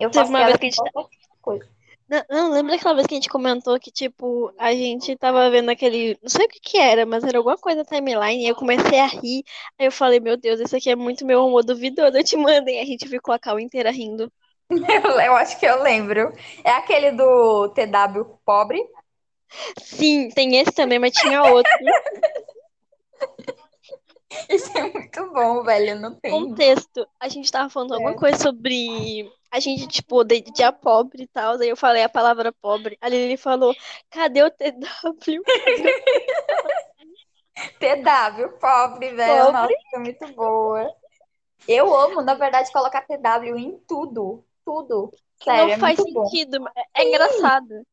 Eu 0.00 0.12
faço 0.12 0.30
uma 0.30 0.46
vez 0.46 0.56
que 0.56 0.66
a 0.66 0.70
gente- 0.70 1.10
coisa. 1.40 1.68
Não, 2.10 2.24
não, 2.28 2.50
lembra 2.50 2.74
aquela 2.74 2.94
vez 2.94 3.06
que 3.06 3.14
a 3.14 3.18
gente 3.18 3.28
comentou 3.28 3.78
que, 3.78 3.88
tipo, 3.88 4.52
a 4.58 4.72
gente 4.72 5.16
tava 5.16 5.48
vendo 5.48 5.70
aquele. 5.70 6.18
Não 6.20 6.28
sei 6.28 6.44
o 6.44 6.48
que 6.48 6.58
que 6.58 6.76
era, 6.76 7.06
mas 7.06 7.22
era 7.22 7.38
alguma 7.38 7.56
coisa 7.56 7.78
na 7.78 7.84
timeline. 7.84 8.44
E 8.44 8.48
eu 8.48 8.56
comecei 8.56 8.98
a 8.98 9.06
rir. 9.06 9.44
Aí 9.78 9.86
eu 9.86 9.92
falei, 9.92 10.18
meu 10.18 10.36
Deus, 10.36 10.58
isso 10.58 10.76
aqui 10.76 10.90
é 10.90 10.96
muito 10.96 11.24
meu 11.24 11.46
humor 11.46 11.64
duvidoso. 11.64 12.16
Eu 12.16 12.24
te 12.24 12.36
mandei. 12.36 12.80
A 12.80 12.84
gente 12.84 13.08
ficou 13.08 13.32
a 13.32 13.38
cal 13.38 13.60
inteira 13.60 13.92
rindo. 13.92 14.30
Eu, 14.68 14.76
eu 15.22 15.36
acho 15.36 15.56
que 15.60 15.64
eu 15.64 15.80
lembro. 15.84 16.32
É 16.64 16.70
aquele 16.72 17.12
do 17.12 17.68
TW 17.68 18.24
pobre. 18.44 18.84
Sim, 19.80 20.30
tem 20.30 20.56
esse 20.56 20.72
também, 20.72 20.98
mas 20.98 21.12
tinha 21.12 21.44
outro. 21.44 21.70
Isso 24.48 24.76
é 24.78 24.92
muito 24.92 25.32
bom, 25.32 25.62
velho. 25.64 26.00
Não 26.00 26.14
tenho. 26.14 26.48
Contexto. 26.48 27.06
A 27.18 27.28
gente 27.28 27.50
tava 27.50 27.68
falando 27.68 27.94
alguma 27.94 28.12
É. 28.12 28.18
coisa 28.18 28.38
sobre. 28.38 29.30
A 29.50 29.58
gente, 29.58 29.88
tipo, 29.88 30.22
de 30.22 30.40
dia 30.40 30.72
pobre 30.72 31.24
e 31.24 31.26
tal. 31.26 31.58
Aí 31.58 31.68
eu 31.68 31.76
falei 31.76 32.04
a 32.04 32.08
palavra 32.08 32.52
pobre. 32.52 32.96
Ali 33.00 33.16
ele 33.16 33.36
falou, 33.36 33.74
cadê 34.08 34.42
o 34.44 34.50
TW? 34.50 35.42
TW, 37.78 38.58
pobre, 38.60 39.10
velho. 39.14 39.52
Nossa, 39.52 39.72
é 39.94 39.98
muito 39.98 40.26
boa. 40.34 40.88
Eu 41.68 41.94
amo, 41.94 42.22
na 42.22 42.34
verdade, 42.34 42.72
colocar 42.72 43.02
TW 43.02 43.56
em 43.56 43.78
tudo. 43.86 44.44
Tudo. 44.64 45.12
Sério, 45.42 45.66
Não 45.68 45.74
é 45.74 45.78
faz 45.78 45.98
muito 45.98 46.12
bom. 46.14 46.26
sentido. 46.26 46.64
É, 46.76 47.02
é 47.02 47.08
engraçado. 47.08 47.86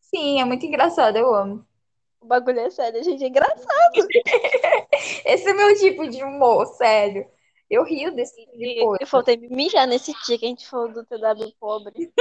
Sim, 0.00 0.40
é 0.40 0.44
muito 0.44 0.64
engraçado, 0.64 1.16
eu 1.16 1.34
amo. 1.34 1.66
O 2.20 2.26
bagulho 2.26 2.60
é 2.60 2.70
sério, 2.70 3.02
gente. 3.02 3.24
É 3.24 3.28
engraçado. 3.28 3.94
Esse 5.24 5.48
é 5.48 5.52
o 5.52 5.56
meu 5.56 5.76
tipo 5.78 6.08
de 6.08 6.22
humor, 6.22 6.66
sério. 6.66 7.28
Eu 7.68 7.84
rio 7.84 8.14
desse 8.14 8.34
tipo 8.34 8.58
de 8.58 8.80
coisa. 8.80 8.98
eu 9.00 9.06
faltei 9.06 9.36
me 9.36 9.48
mijar 9.48 9.86
nesse 9.86 10.12
dia 10.26 10.36
que 10.38 10.44
a 10.44 10.48
gente 10.48 10.68
falou 10.68 10.92
do 10.92 11.04
TW 11.04 11.54
pobre. 11.58 12.12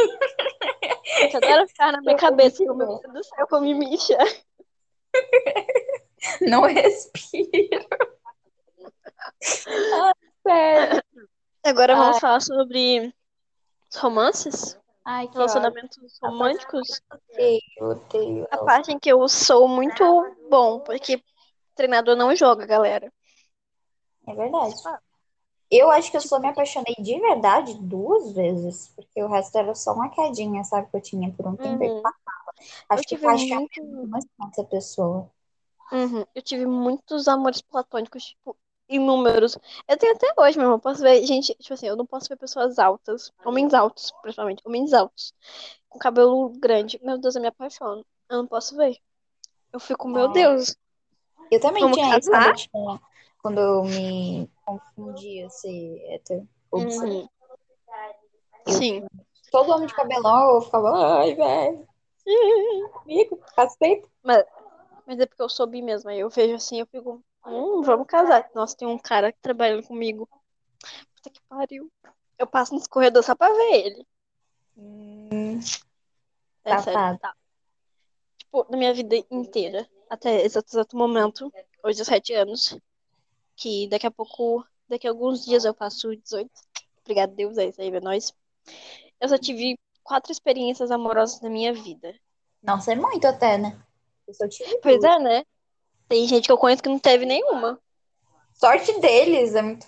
Gente, 1.17 1.37
adora 1.37 1.67
ficar 1.67 1.91
na 1.91 2.01
minha 2.01 2.13
Eu 2.13 2.19
cabeça. 2.19 2.63
Eu, 2.63 2.75
meu. 2.75 2.99
Deus 2.99 3.13
do 3.13 3.23
céu, 3.23 3.47
como 3.47 3.63
me 3.63 3.73
mijar. 3.73 4.27
Não 6.41 6.61
respiro. 6.61 7.87
Ai, 10.03 10.13
sério. 10.43 11.03
Agora 11.63 11.95
vamos 11.95 12.19
falar 12.19 12.41
sobre 12.41 13.13
romances, 13.97 14.79
Ai, 15.05 15.27
que 15.27 15.31
ódio. 15.31 15.39
relacionamentos 15.39 16.19
românticos. 16.21 17.01
Odeio, 17.11 17.61
odeio. 17.79 18.47
A 18.51 18.57
parte 18.57 18.91
em 18.91 18.99
que 18.99 19.11
eu 19.11 19.27
sou 19.27 19.67
muito 19.67 20.03
bom, 20.49 20.79
porque 20.81 21.23
treinador 21.75 22.15
não 22.15 22.35
joga, 22.35 22.65
galera. 22.65 23.11
É 24.27 24.33
verdade. 24.33 24.75
Eu 25.71 25.91
acho 25.91 26.09
que 26.09 26.17
eu 26.17 26.21
só 26.21 26.39
me 26.39 26.47
apaixonei 26.47 26.95
de 26.99 27.19
verdade 27.19 27.75
duas 27.81 28.33
vezes. 28.33 28.89
Porque 28.95 29.23
o 29.23 29.27
resto 29.27 29.57
era 29.57 29.73
só 29.75 29.93
uma 29.93 30.09
quedinha, 30.09 30.63
sabe? 30.63 30.89
Que 30.89 30.97
eu 30.97 31.01
tinha 31.01 31.31
por 31.33 31.47
um 31.47 31.55
tempo 31.55 31.83
e 31.83 31.87
Uhum. 31.89 32.01
passava. 32.01 32.53
Acho 32.89 33.03
Eu 33.03 33.07
que 33.07 33.17
paixão 33.17 33.57
muito. 33.59 33.79
é 33.79 33.83
muito 33.83 34.07
mais 34.09 34.25
essa 34.51 34.63
pessoa. 34.63 35.29
Uhum. 35.91 36.25
Eu 36.35 36.41
tive 36.41 36.65
muitos 36.65 37.27
amores 37.27 37.61
platônicos, 37.61 38.25
tipo, 38.25 38.55
inúmeros. 38.89 39.57
Eu 39.87 39.97
tenho 39.97 40.13
até 40.15 40.33
hoje 40.37 40.57
mesmo. 40.57 40.73
Eu 40.73 40.79
posso 40.79 41.01
ver, 41.01 41.25
gente, 41.25 41.53
tipo 41.55 41.73
assim, 41.73 41.87
eu 41.87 41.95
não 41.95 42.05
posso 42.05 42.27
ver 42.27 42.35
pessoas 42.37 42.79
altas, 42.79 43.31
homens 43.45 43.73
altos, 43.73 44.11
principalmente, 44.21 44.61
homens 44.65 44.93
altos, 44.93 45.33
com 45.87 45.99
cabelo 45.99 46.49
grande. 46.49 46.99
Meu 47.03 47.17
Deus, 47.17 47.35
eu 47.35 47.41
me 47.41 47.47
apaixono. 47.47 48.05
Eu 48.29 48.37
não 48.37 48.47
posso 48.47 48.75
ver. 48.75 48.97
Eu 49.71 49.79
fico, 49.79 50.07
meu 50.07 50.25
Ah, 50.25 50.33
Deus, 50.33 50.75
Eu 51.51 51.61
também 51.61 51.81
vamos 51.83 51.97
tinha 51.97 52.17
isso 52.17 52.29
quando 52.29 52.41
casar? 52.41 52.51
eu 52.51 52.55
tinha, 52.55 53.01
quando 53.41 53.59
eu 53.59 53.83
me 53.83 54.49
confundia 54.65 55.49
ser 55.49 56.01
hétero 56.09 56.47
ou. 56.71 56.81
Uhum. 56.81 57.27
Eu, 58.65 58.73
Sim. 58.73 59.05
todo 59.51 59.71
homem 59.71 59.87
de 59.87 59.95
cabelão, 59.95 60.55
eu 60.55 60.61
ficava, 60.61 61.19
ai, 61.19 61.35
velho, 61.35 61.87
amigo, 63.03 63.39
faz 63.55 63.75
tempo. 63.75 64.07
Mas, 64.23 64.45
mas 65.05 65.19
é 65.19 65.25
porque 65.25 65.41
eu 65.41 65.49
sou 65.49 65.65
bi 65.67 65.81
mesmo. 65.81 66.09
Aí 66.09 66.19
eu 66.19 66.29
vejo 66.29 66.55
assim, 66.55 66.79
eu 66.79 66.85
fico, 66.87 67.21
hum, 67.45 67.81
vamos 67.81 68.07
casar. 68.07 68.49
Nossa, 68.53 68.75
tem 68.75 68.87
um 68.87 68.97
cara 68.97 69.31
que 69.31 69.39
trabalha 69.41 69.81
comigo. 69.83 70.27
Puta 71.15 71.29
que 71.29 71.41
pariu. 71.47 71.91
Eu 72.37 72.47
passo 72.47 72.73
nos 72.73 72.87
corredores 72.87 73.25
só 73.25 73.35
pra 73.35 73.51
ver 73.51 73.71
ele. 73.85 74.07
Hum, 74.77 75.59
É 76.63 76.77
sério. 76.77 76.83
safado. 76.83 77.19
Tá. 77.19 77.35
Tipo, 78.37 78.65
na 78.69 78.77
minha 78.77 78.93
vida 78.93 79.15
inteira, 79.29 79.87
até 80.09 80.43
exato, 80.43 80.69
exato 80.71 80.97
momento, 80.97 81.51
hoje 81.83 81.97
17 81.97 82.33
anos, 82.33 82.77
que 83.55 83.87
daqui 83.89 84.07
a 84.07 84.11
pouco, 84.11 84.65
daqui 84.87 85.05
a 85.07 85.11
alguns 85.11 85.45
dias 85.45 85.65
eu 85.65 85.73
faço 85.73 86.15
18. 86.15 86.49
Obrigado, 87.01 87.33
Deus, 87.35 87.57
é 87.57 87.65
isso 87.65 87.81
aí, 87.81 87.89
é 87.93 87.99
nóis. 87.99 88.33
Eu 89.19 89.27
só 89.29 89.37
tive 89.37 89.77
quatro 90.03 90.31
experiências 90.31 90.91
amorosas 90.91 91.41
na 91.41 91.49
minha 91.49 91.73
vida. 91.73 92.15
Nossa, 92.63 92.93
é 92.93 92.95
muito 92.95 93.25
até, 93.27 93.57
né? 93.57 93.79
Eu 94.27 94.33
só 94.33 94.47
tive 94.47 94.77
Pois 94.81 95.01
duas. 95.01 95.15
é, 95.15 95.19
né? 95.19 95.45
Tem 96.09 96.27
gente 96.27 96.47
que 96.47 96.51
eu 96.51 96.57
conheço 96.57 96.81
que 96.81 96.89
não 96.89 96.99
teve 96.99 97.25
nenhuma. 97.25 97.79
Sorte 98.53 98.99
deles, 98.99 99.55
é 99.55 99.61
muito 99.61 99.87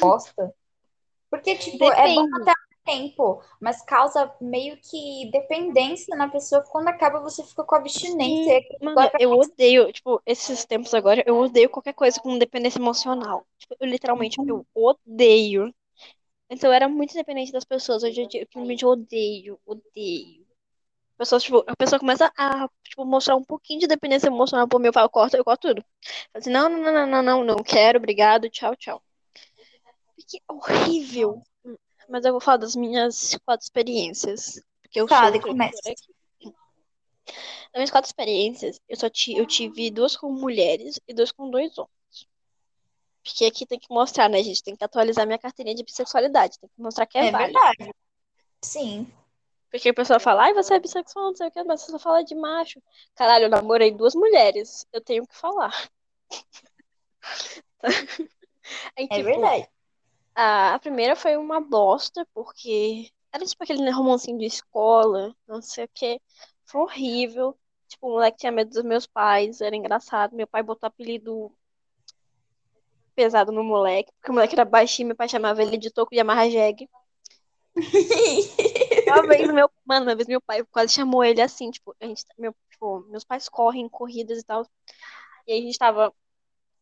bosta. 0.00 0.52
Porque, 1.30 1.54
tipo, 1.56 1.84
é 1.84 2.14
bom 2.14 2.26
Depende. 2.26 2.50
até 2.50 2.52
tempo, 2.84 3.42
mas 3.60 3.82
causa 3.82 4.34
meio 4.40 4.76
que 4.78 5.30
dependência 5.30 6.16
na 6.16 6.28
pessoa. 6.28 6.62
Quando 6.62 6.88
acaba, 6.88 7.20
você 7.20 7.44
fica 7.44 7.62
com 7.62 7.74
abstinência. 7.74 8.60
Sim, 8.60 8.84
mano, 8.84 9.10
eu 9.20 9.32
odeio, 9.32 9.92
tipo, 9.92 10.20
esses 10.26 10.64
tempos 10.64 10.92
agora, 10.94 11.22
eu 11.26 11.36
odeio 11.36 11.70
qualquer 11.70 11.92
coisa 11.94 12.20
com 12.20 12.38
dependência 12.38 12.78
emocional. 12.78 13.46
Tipo, 13.58 13.76
eu 13.78 13.86
literalmente, 13.86 14.38
eu 14.46 14.66
odeio. 14.74 15.72
Então 16.50 16.70
eu 16.70 16.74
era 16.74 16.88
muito 16.88 17.14
dependente 17.14 17.52
das 17.52 17.64
pessoas. 17.64 18.02
Hoje 18.02 18.22
eu 18.22 18.28
simplesmente 18.30 18.84
odeio, 18.84 19.58
odeio. 19.64 20.41
Pessoas, 21.16 21.42
tipo, 21.42 21.62
a 21.66 21.76
pessoa 21.76 22.00
começa 22.00 22.32
a, 22.36 22.68
tipo, 22.82 23.04
mostrar 23.04 23.36
um 23.36 23.44
pouquinho 23.44 23.80
de 23.80 23.86
dependência 23.86 24.26
emocional 24.26 24.66
por 24.66 24.80
mim, 24.80 24.88
eu 24.88 24.92
falo, 24.92 25.08
corta, 25.08 25.36
eu 25.36 25.44
corto 25.44 25.68
tudo. 25.68 25.82
Falo 25.82 26.40
assim, 26.40 26.50
não, 26.50 26.68
não, 26.68 26.78
não, 26.78 26.92
não, 26.92 27.06
não, 27.06 27.22
não, 27.22 27.44
não 27.44 27.56
quero, 27.56 27.98
obrigado, 27.98 28.48
tchau, 28.48 28.74
tchau. 28.74 29.02
Porque 30.16 30.38
é 30.38 30.52
horrível. 30.52 31.42
Mas 32.08 32.24
eu 32.24 32.32
vou 32.32 32.40
falar 32.40 32.56
das 32.58 32.74
minhas 32.74 33.38
quatro 33.44 33.64
experiências. 33.64 34.60
Porque 34.82 35.00
eu 35.00 35.04
introdutora 35.04 35.40
começa. 35.40 35.80
Das 36.44 37.76
minhas 37.76 37.90
quatro 37.90 38.08
experiências, 38.08 38.80
eu 38.88 38.96
só 38.96 39.08
ti, 39.08 39.34
eu 39.36 39.46
tive 39.46 39.90
duas 39.90 40.16
com 40.16 40.30
mulheres 40.30 41.00
e 41.06 41.14
duas 41.14 41.32
com 41.32 41.48
dois 41.48 41.76
homens. 41.78 41.92
Porque 43.22 43.44
aqui 43.44 43.64
tem 43.64 43.78
que 43.78 43.88
mostrar, 43.88 44.28
né, 44.28 44.42
gente? 44.42 44.62
Tem 44.62 44.74
que 44.74 44.84
atualizar 44.84 45.26
minha 45.26 45.38
carteirinha 45.38 45.76
de 45.76 45.84
bissexualidade. 45.84 46.58
Tem 46.58 46.68
que 46.68 46.82
mostrar 46.82 47.06
que 47.06 47.16
é, 47.16 47.28
É 47.28 47.30
válido. 47.30 47.58
verdade. 47.58 47.94
Sim. 48.62 49.10
Porque 49.72 49.88
a 49.88 49.94
pessoa 49.94 50.20
fala, 50.20 50.42
ai, 50.42 50.52
você 50.52 50.74
é 50.74 50.78
bissexual, 50.78 51.28
não 51.28 51.34
sei 51.34 51.48
o 51.48 51.50
que, 51.50 51.64
mas 51.64 51.80
você 51.80 51.90
só 51.90 51.98
fala 51.98 52.22
de 52.22 52.34
macho. 52.34 52.80
Caralho, 53.14 53.46
eu 53.46 53.48
namorei 53.48 53.90
duas 53.90 54.14
mulheres. 54.14 54.86
Eu 54.92 55.00
tenho 55.00 55.26
que 55.26 55.34
falar. 55.34 55.72
É 58.96 59.08
tipo, 59.08 59.24
verdade. 59.24 59.68
a, 60.36 60.74
a 60.74 60.78
primeira 60.78 61.16
foi 61.16 61.36
uma 61.36 61.60
bosta, 61.60 62.24
porque 62.32 63.10
era 63.32 63.44
tipo 63.44 63.64
aquele 63.64 63.90
romancinho 63.90 64.38
de 64.38 64.46
escola, 64.46 65.34
não 65.48 65.60
sei 65.60 65.84
o 65.84 65.90
que. 65.92 66.20
Foi 66.64 66.82
horrível. 66.82 67.58
Tipo, 67.88 68.06
o 68.06 68.10
moleque 68.12 68.38
tinha 68.38 68.52
medo 68.52 68.70
dos 68.70 68.84
meus 68.84 69.04
pais, 69.04 69.60
era 69.60 69.74
engraçado. 69.74 70.36
Meu 70.36 70.46
pai 70.46 70.62
botou 70.62 70.86
apelido 70.86 71.52
pesado 73.16 73.50
no 73.50 73.64
moleque, 73.64 74.12
porque 74.12 74.30
o 74.30 74.34
moleque 74.34 74.54
era 74.54 74.64
baixinho, 74.64 75.08
meu 75.08 75.16
pai 75.16 75.28
chamava 75.28 75.60
ele 75.60 75.76
de 75.76 75.90
toco 75.90 76.14
de 76.14 76.20
amarra 76.20 76.48
jegue. 76.48 76.88
Uma 79.12 79.26
vez 79.26 79.52
meu, 79.52 79.70
mano, 79.84 80.06
uma 80.06 80.14
vez 80.14 80.28
meu 80.28 80.40
pai 80.40 80.64
quase 80.64 80.92
chamou 80.94 81.22
ele 81.24 81.40
assim, 81.42 81.70
tipo, 81.70 81.94
a 82.00 82.06
gente, 82.06 82.24
meu, 82.38 82.54
tipo, 82.70 83.00
meus 83.08 83.24
pais 83.24 83.48
correm 83.48 83.88
corridas 83.88 84.38
e 84.40 84.44
tal. 84.44 84.66
E 85.46 85.52
aí 85.52 85.60
a 85.60 85.62
gente 85.62 85.78
tava, 85.78 86.14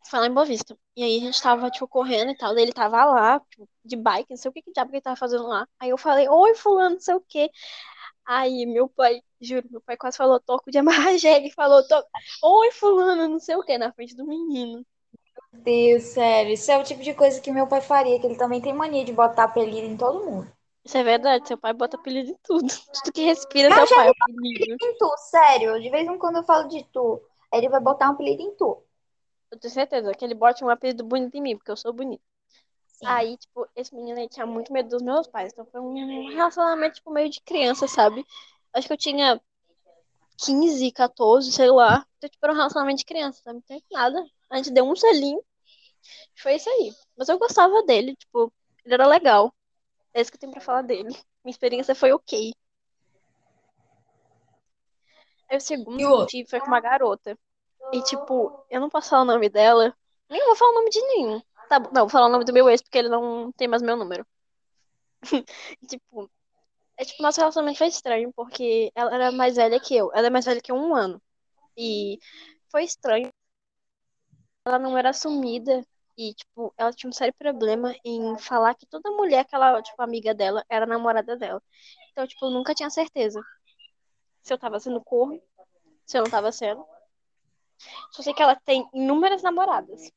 foi 0.09 0.21
lá 0.21 0.27
em 0.27 0.35
Boa 0.35 0.47
Vista. 0.47 0.79
E 0.97 1.03
aí 1.05 1.19
a 1.19 1.21
gente 1.21 1.43
tava, 1.43 1.71
tipo, 1.71 1.89
correndo 1.89 2.31
e 2.33 2.37
tal. 2.37 2.55
Daí 2.55 2.65
ele 2.65 2.73
tava 2.73 3.05
lá, 3.05 3.41
tipo, 3.51 3.69
de 3.85 3.97
bike, 3.97 4.31
não 4.31 4.37
sei 4.37 4.51
o 4.51 4.53
que 4.53 4.63
que 4.63 4.73
diabo 4.73 4.91
que 4.91 4.97
ele 4.97 5.03
tava 5.03 5.17
fazendo 5.17 5.47
lá. 5.47 5.67
Aí 5.81 5.91
eu 5.91 5.99
falei, 5.99 6.29
oi, 6.29 6.55
fulano, 6.55 6.95
não 6.97 7.01
sei 7.01 7.15
o 7.15 7.21
que. 7.21 7.51
Aí 8.27 8.67
meu 8.67 8.89
pai, 8.89 9.23
juro, 9.41 9.69
meu 9.71 9.81
pai 9.81 9.97
quase 9.97 10.17
falou 10.17 10.41
toco 10.41 10.71
de 10.71 10.79
amarra 10.79 11.19
jegue, 11.19 11.51
falou, 11.53 11.83
oi, 12.43 12.71
fulano, 12.73 13.29
não 13.29 13.39
sei 13.41 13.57
o 13.57 13.63
que, 13.65 13.77
na 13.79 13.93
frente 13.93 14.17
do 14.17 14.27
menino. 14.27 14.85
Deus, 15.53 16.03
sério. 16.05 16.53
Isso 16.53 16.71
é 16.71 16.79
o 16.79 16.85
tipo 16.85 17.03
de 17.03 17.15
coisa 17.15 17.41
que 17.41 17.51
meu 17.53 17.67
pai 17.69 17.81
faria, 17.81 18.19
que 18.21 18.27
ele 18.27 18.37
também 18.37 18.61
tem 18.61 18.73
mania 18.73 19.05
de 19.05 19.13
botar 19.13 19.45
apelido 19.45 19.87
em 19.87 19.97
todo 19.97 20.25
mundo. 20.25 20.53
Isso 20.85 20.97
é 20.97 21.03
verdade, 21.03 21.47
seu 21.47 21.59
pai 21.59 21.73
bota 21.73 21.97
apelido 21.97 22.31
em 22.31 22.37
tudo. 22.43 22.67
Tudo 22.93 23.13
que 23.13 23.23
respira, 23.23 23.69
Eu 23.69 23.87
seu 23.87 23.97
pai 23.97 24.09
é 24.09 24.13
vi 24.13 24.55
apelido. 24.55 24.77
em 24.83 24.99
tu, 24.99 25.15
sério. 25.19 25.81
De 25.81 25.91
vez 25.91 26.09
em 26.09 26.19
quando 26.19 26.37
eu 26.37 26.45
falo 26.45 26.69
de 26.69 26.83
tu. 26.85 27.23
Aí 27.53 27.61
ele 27.61 27.69
vai 27.69 27.81
botar 27.81 28.09
um 28.09 28.13
apelido 28.13 28.43
em 28.43 28.55
tu. 28.55 28.83
Eu 29.51 29.59
tenho 29.59 29.73
certeza 29.75 30.15
que 30.15 30.25
ele 30.25 30.35
bote 30.35 30.65
um 30.65 30.69
apelido 30.71 31.05
bonito 31.05 31.35
em 31.35 31.43
mim, 31.43 31.57
porque 31.57 31.71
eu 31.71 31.77
sou 31.77 31.93
bonita. 31.93 32.23
Sim. 32.87 33.07
Aí, 33.07 33.37
tipo, 33.37 33.67
esse 33.75 33.95
menino 33.95 34.19
aí 34.19 34.29
tinha 34.29 34.47
muito 34.47 34.73
medo 34.73 34.89
dos 34.89 35.03
meus 35.03 35.27
pais. 35.27 35.53
Então 35.53 35.67
foi 35.67 35.81
um 35.81 36.29
relacionamento, 36.29 36.97
tipo, 36.97 37.11
meio 37.11 37.29
de 37.29 37.41
criança, 37.41 37.89
sabe? 37.89 38.25
Acho 38.73 38.87
que 38.87 38.93
eu 38.93 38.99
tinha 38.99 39.41
15, 40.39 40.91
14, 40.93 41.51
sei 41.53 41.71
lá. 41.71 42.07
Então, 42.19 42.31
tipo, 42.31 42.45
era 42.45 42.53
um 42.53 42.57
relacionamento 42.57 42.99
de 42.99 43.05
criança, 43.05 43.41
sabe? 43.43 43.57
Não 43.57 43.63
tem 43.63 43.83
nada. 43.91 44.25
A 44.51 44.57
gente 44.57 44.71
deu 44.71 44.85
um 44.85 44.95
selinho. 44.95 45.43
Foi 46.37 46.55
isso 46.55 46.69
aí. 46.71 46.93
Mas 47.17 47.29
eu 47.29 47.39
gostava 47.39 47.83
dele, 47.85 48.15
tipo, 48.17 48.53
ele 48.85 48.95
era 48.95 49.07
legal. 49.07 49.53
É 50.13 50.21
isso 50.21 50.31
que 50.31 50.37
eu 50.37 50.41
tenho 50.41 50.53
pra 50.53 50.61
falar 50.61 50.83
dele. 50.83 51.11
Minha 51.45 51.53
experiência 51.53 51.95
foi 51.95 52.13
ok. 52.13 52.53
Aí 55.49 55.57
o 55.57 55.61
segundo 55.61 56.01
E 56.01 56.05
que 56.05 56.13
eu 56.13 56.27
tive 56.27 56.49
foi 56.49 56.61
com 56.61 56.67
uma 56.69 56.81
garota. 56.81 57.37
E, 57.93 58.03
tipo, 58.03 58.65
eu 58.71 58.81
não 58.81 58.89
posso 58.89 59.11
falar 59.11 59.23
o 59.23 59.27
nome 59.27 59.49
dela. 59.49 59.95
Nem 60.29 60.45
vou 60.45 60.55
falar 60.55 60.71
o 60.71 60.75
nome 60.75 60.91
de 60.91 61.01
nenhum. 61.01 61.41
Tá, 61.69 61.81
não, 61.81 62.03
vou 62.03 62.09
falar 62.09 62.27
o 62.27 62.31
nome 62.31 62.45
do 62.45 62.53
meu 62.53 62.69
ex, 62.69 62.83
porque 62.83 62.99
ele 62.99 63.09
não 63.09 63.51
tem 63.53 63.67
mais 63.67 63.83
meu 63.83 63.97
número. 63.97 64.27
Tipo, 65.89 66.31
é 66.97 67.05
tipo, 67.05 67.23
nosso 67.23 67.41
relacionamento 67.41 67.79
foi 67.79 67.89
estranho, 67.89 68.33
porque 68.35 68.93
ela 68.95 69.15
era 69.15 69.33
mais 69.33 69.57
velha 69.57 69.81
que 69.81 69.97
eu. 69.97 70.11
Ela 70.15 70.29
é 70.29 70.31
mais 70.31 70.45
velha 70.45 70.61
que 70.61 70.73
eu 70.73 70.77
um 70.77 70.95
ano. 70.95 71.21
E 71.77 72.19
foi 72.71 72.85
estranho. 72.85 73.31
Ela 74.65 74.79
não 74.79 74.97
era 74.97 75.11
assumida. 75.11 75.85
E, 76.21 76.35
tipo, 76.35 76.75
ela 76.77 76.93
tinha 76.93 77.09
um 77.09 77.13
sério 77.15 77.33
problema 77.33 77.95
em 78.05 78.37
falar 78.39 78.75
que 78.75 78.85
toda 78.85 79.11
mulher 79.11 79.47
que 79.47 79.55
ela, 79.55 79.81
tipo, 79.83 80.03
amiga 80.03 80.35
dela, 80.35 80.63
era 80.69 80.85
namorada 80.85 81.35
dela. 81.35 81.63
Então, 82.13 82.27
tipo, 82.27 82.45
eu 82.45 82.51
nunca 82.51 82.75
tinha 82.75 82.91
certeza 82.91 83.41
se 84.43 84.53
eu 84.53 84.59
tava 84.59 84.79
sendo 84.79 85.03
corno, 85.03 85.41
se 86.05 86.19
eu 86.19 86.23
não 86.23 86.31
tava 86.31 86.53
sendo. 86.53 86.85
Só 88.11 88.23
sei 88.23 88.35
que 88.35 88.43
ela 88.43 88.55
tem 88.55 88.87
inúmeras 88.93 89.43
namoradas. 89.43 90.13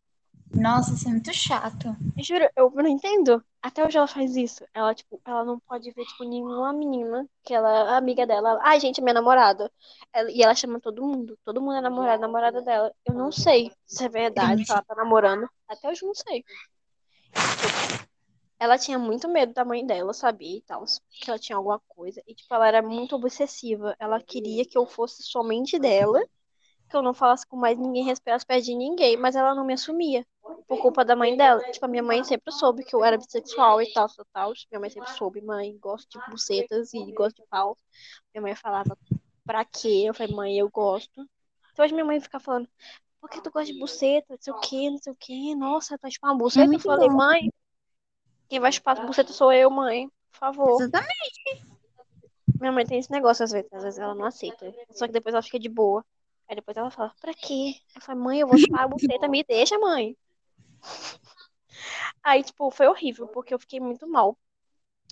Nossa, 0.53 0.93
isso 0.93 1.07
é 1.07 1.11
muito 1.11 1.33
chato. 1.33 1.95
Juro, 2.19 2.47
eu 2.55 2.69
não 2.69 2.87
entendo. 2.87 3.43
Até 3.61 3.85
hoje 3.85 3.97
ela 3.97 4.07
faz 4.07 4.35
isso. 4.35 4.63
Ela, 4.73 4.93
tipo, 4.93 5.19
ela 5.25 5.43
não 5.43 5.59
pode 5.59 5.89
ver, 5.91 6.05
tipo, 6.05 6.23
nenhuma 6.23 6.71
menina 6.71 7.27
que 7.43 7.53
ela, 7.53 7.97
amiga 7.97 8.25
dela. 8.27 8.59
Ai, 8.61 8.79
gente, 8.79 8.99
é 8.99 9.03
minha 9.03 9.13
namorada. 9.15 9.71
Ela- 10.13 10.31
e 10.31 10.41
ela 10.43 10.53
chama 10.53 10.79
todo 10.79 11.01
mundo. 11.05 11.37
Todo 11.43 11.61
mundo 11.61 11.77
é 11.77 11.81
namorado, 11.81 12.21
namorada 12.21 12.61
dela. 12.61 12.93
Eu 13.05 13.13
não 13.15 13.31
sei 13.31 13.71
se 13.85 14.03
é 14.05 14.09
verdade, 14.09 14.61
se 14.61 14.67
Cringe. 14.67 14.71
ela 14.71 14.83
tá 14.83 14.95
namorando. 14.95 15.49
Até 15.67 15.89
hoje 15.89 16.03
eu 16.03 16.07
não 16.07 16.15
sei. 16.15 16.43
Ela 18.59 18.77
tinha 18.77 18.99
muito 18.99 19.27
medo 19.27 19.53
da 19.53 19.65
mãe 19.65 19.85
dela, 19.85 20.13
sabia? 20.13 20.57
E 20.57 20.61
tal. 20.61 20.85
Que 21.09 21.29
ela 21.29 21.39
tinha 21.39 21.57
alguma 21.57 21.81
coisa. 21.87 22.21
E, 22.27 22.35
tipo, 22.35 22.53
ela 22.53 22.67
era 22.67 22.81
muito 22.81 23.15
obsessiva. 23.15 23.95
Ela 23.99 24.21
queria 24.21 24.65
que 24.65 24.77
eu 24.77 24.85
fosse 24.85 25.23
somente 25.23 25.79
dela. 25.79 26.21
Que 26.89 26.95
eu 26.95 27.01
não 27.01 27.13
falasse 27.13 27.45
com 27.47 27.57
mais 27.57 27.77
ninguém, 27.77 28.03
respirasse 28.03 28.45
perto 28.45 28.65
de 28.65 28.75
ninguém. 28.75 29.17
Mas 29.17 29.35
ela 29.35 29.55
não 29.55 29.65
me 29.65 29.73
assumia. 29.73 30.25
Por 30.67 30.81
culpa 30.81 31.03
da 31.05 31.15
mãe 31.15 31.35
dela. 31.35 31.61
Tipo, 31.71 31.85
a 31.85 31.89
minha 31.89 32.03
mãe 32.03 32.23
sempre 32.23 32.51
soube 32.51 32.83
que 32.83 32.95
eu 32.95 33.03
era 33.03 33.17
bissexual 33.17 33.81
e 33.81 33.91
tal, 33.93 34.07
tal, 34.07 34.25
tal. 34.33 34.53
Minha 34.71 34.79
mãe 34.79 34.89
sempre 34.89 35.11
soube, 35.11 35.41
mãe, 35.41 35.77
gosto 35.77 36.19
de 36.19 36.31
bucetas 36.31 36.93
e 36.93 37.11
gosto 37.11 37.41
de 37.41 37.47
pau. 37.49 37.77
Minha 38.33 38.41
mãe 38.41 38.55
falava, 38.55 38.97
pra 39.45 39.65
quê? 39.65 40.03
Eu 40.05 40.13
falei, 40.13 40.33
mãe, 40.33 40.57
eu 40.57 40.69
gosto. 40.69 41.27
Então 41.71 41.85
hoje 41.85 41.93
minha 41.93 42.05
mãe 42.05 42.19
fica 42.19 42.39
falando, 42.39 42.67
por 43.19 43.29
que 43.29 43.41
tu 43.41 43.51
gosta 43.51 43.71
de 43.71 43.79
buceta? 43.79 44.27
Não 44.29 44.37
sei 44.39 44.53
o 44.53 44.59
quê, 44.59 44.89
não 44.89 44.97
sei 44.97 45.13
o 45.13 45.15
quê. 45.19 45.55
Nossa, 45.55 45.97
tá 45.97 46.09
chupando 46.09 46.33
uma 46.33 46.39
buceta? 46.39 46.73
Eu 46.73 46.79
falei, 46.79 47.09
bom. 47.09 47.15
mãe, 47.15 47.49
quem 48.49 48.59
vai 48.59 48.71
chupar 48.71 48.99
as 48.99 49.05
bucetas 49.05 49.35
sou 49.35 49.51
eu, 49.51 49.69
mãe. 49.69 50.09
Por 50.31 50.37
favor. 50.37 50.81
Exatamente. 50.81 51.65
Minha 52.59 52.71
mãe 52.71 52.85
tem 52.85 52.99
esse 52.99 53.11
negócio 53.11 53.43
às 53.43 53.51
vezes, 53.51 53.71
às 53.73 53.83
vezes 53.83 53.99
ela 53.99 54.13
não 54.13 54.25
aceita. 54.25 54.73
Só 54.91 55.07
que 55.07 55.13
depois 55.13 55.33
ela 55.33 55.41
fica 55.41 55.59
de 55.59 55.69
boa. 55.69 56.05
Aí 56.47 56.55
depois 56.55 56.75
ela 56.77 56.91
fala, 56.91 57.13
pra 57.19 57.33
quê? 57.33 57.75
Eu 57.95 58.01
falo, 58.01 58.21
mãe, 58.21 58.39
eu 58.39 58.47
vou 58.47 58.57
chupar 58.57 58.83
a 58.83 58.87
buceta, 58.87 59.27
me 59.27 59.43
deixa, 59.43 59.77
mãe. 59.79 60.15
Aí, 62.23 62.43
tipo, 62.43 62.71
foi 62.71 62.87
horrível, 62.87 63.27
porque 63.27 63.53
eu 63.53 63.59
fiquei 63.59 63.79
muito 63.79 64.07
mal. 64.07 64.37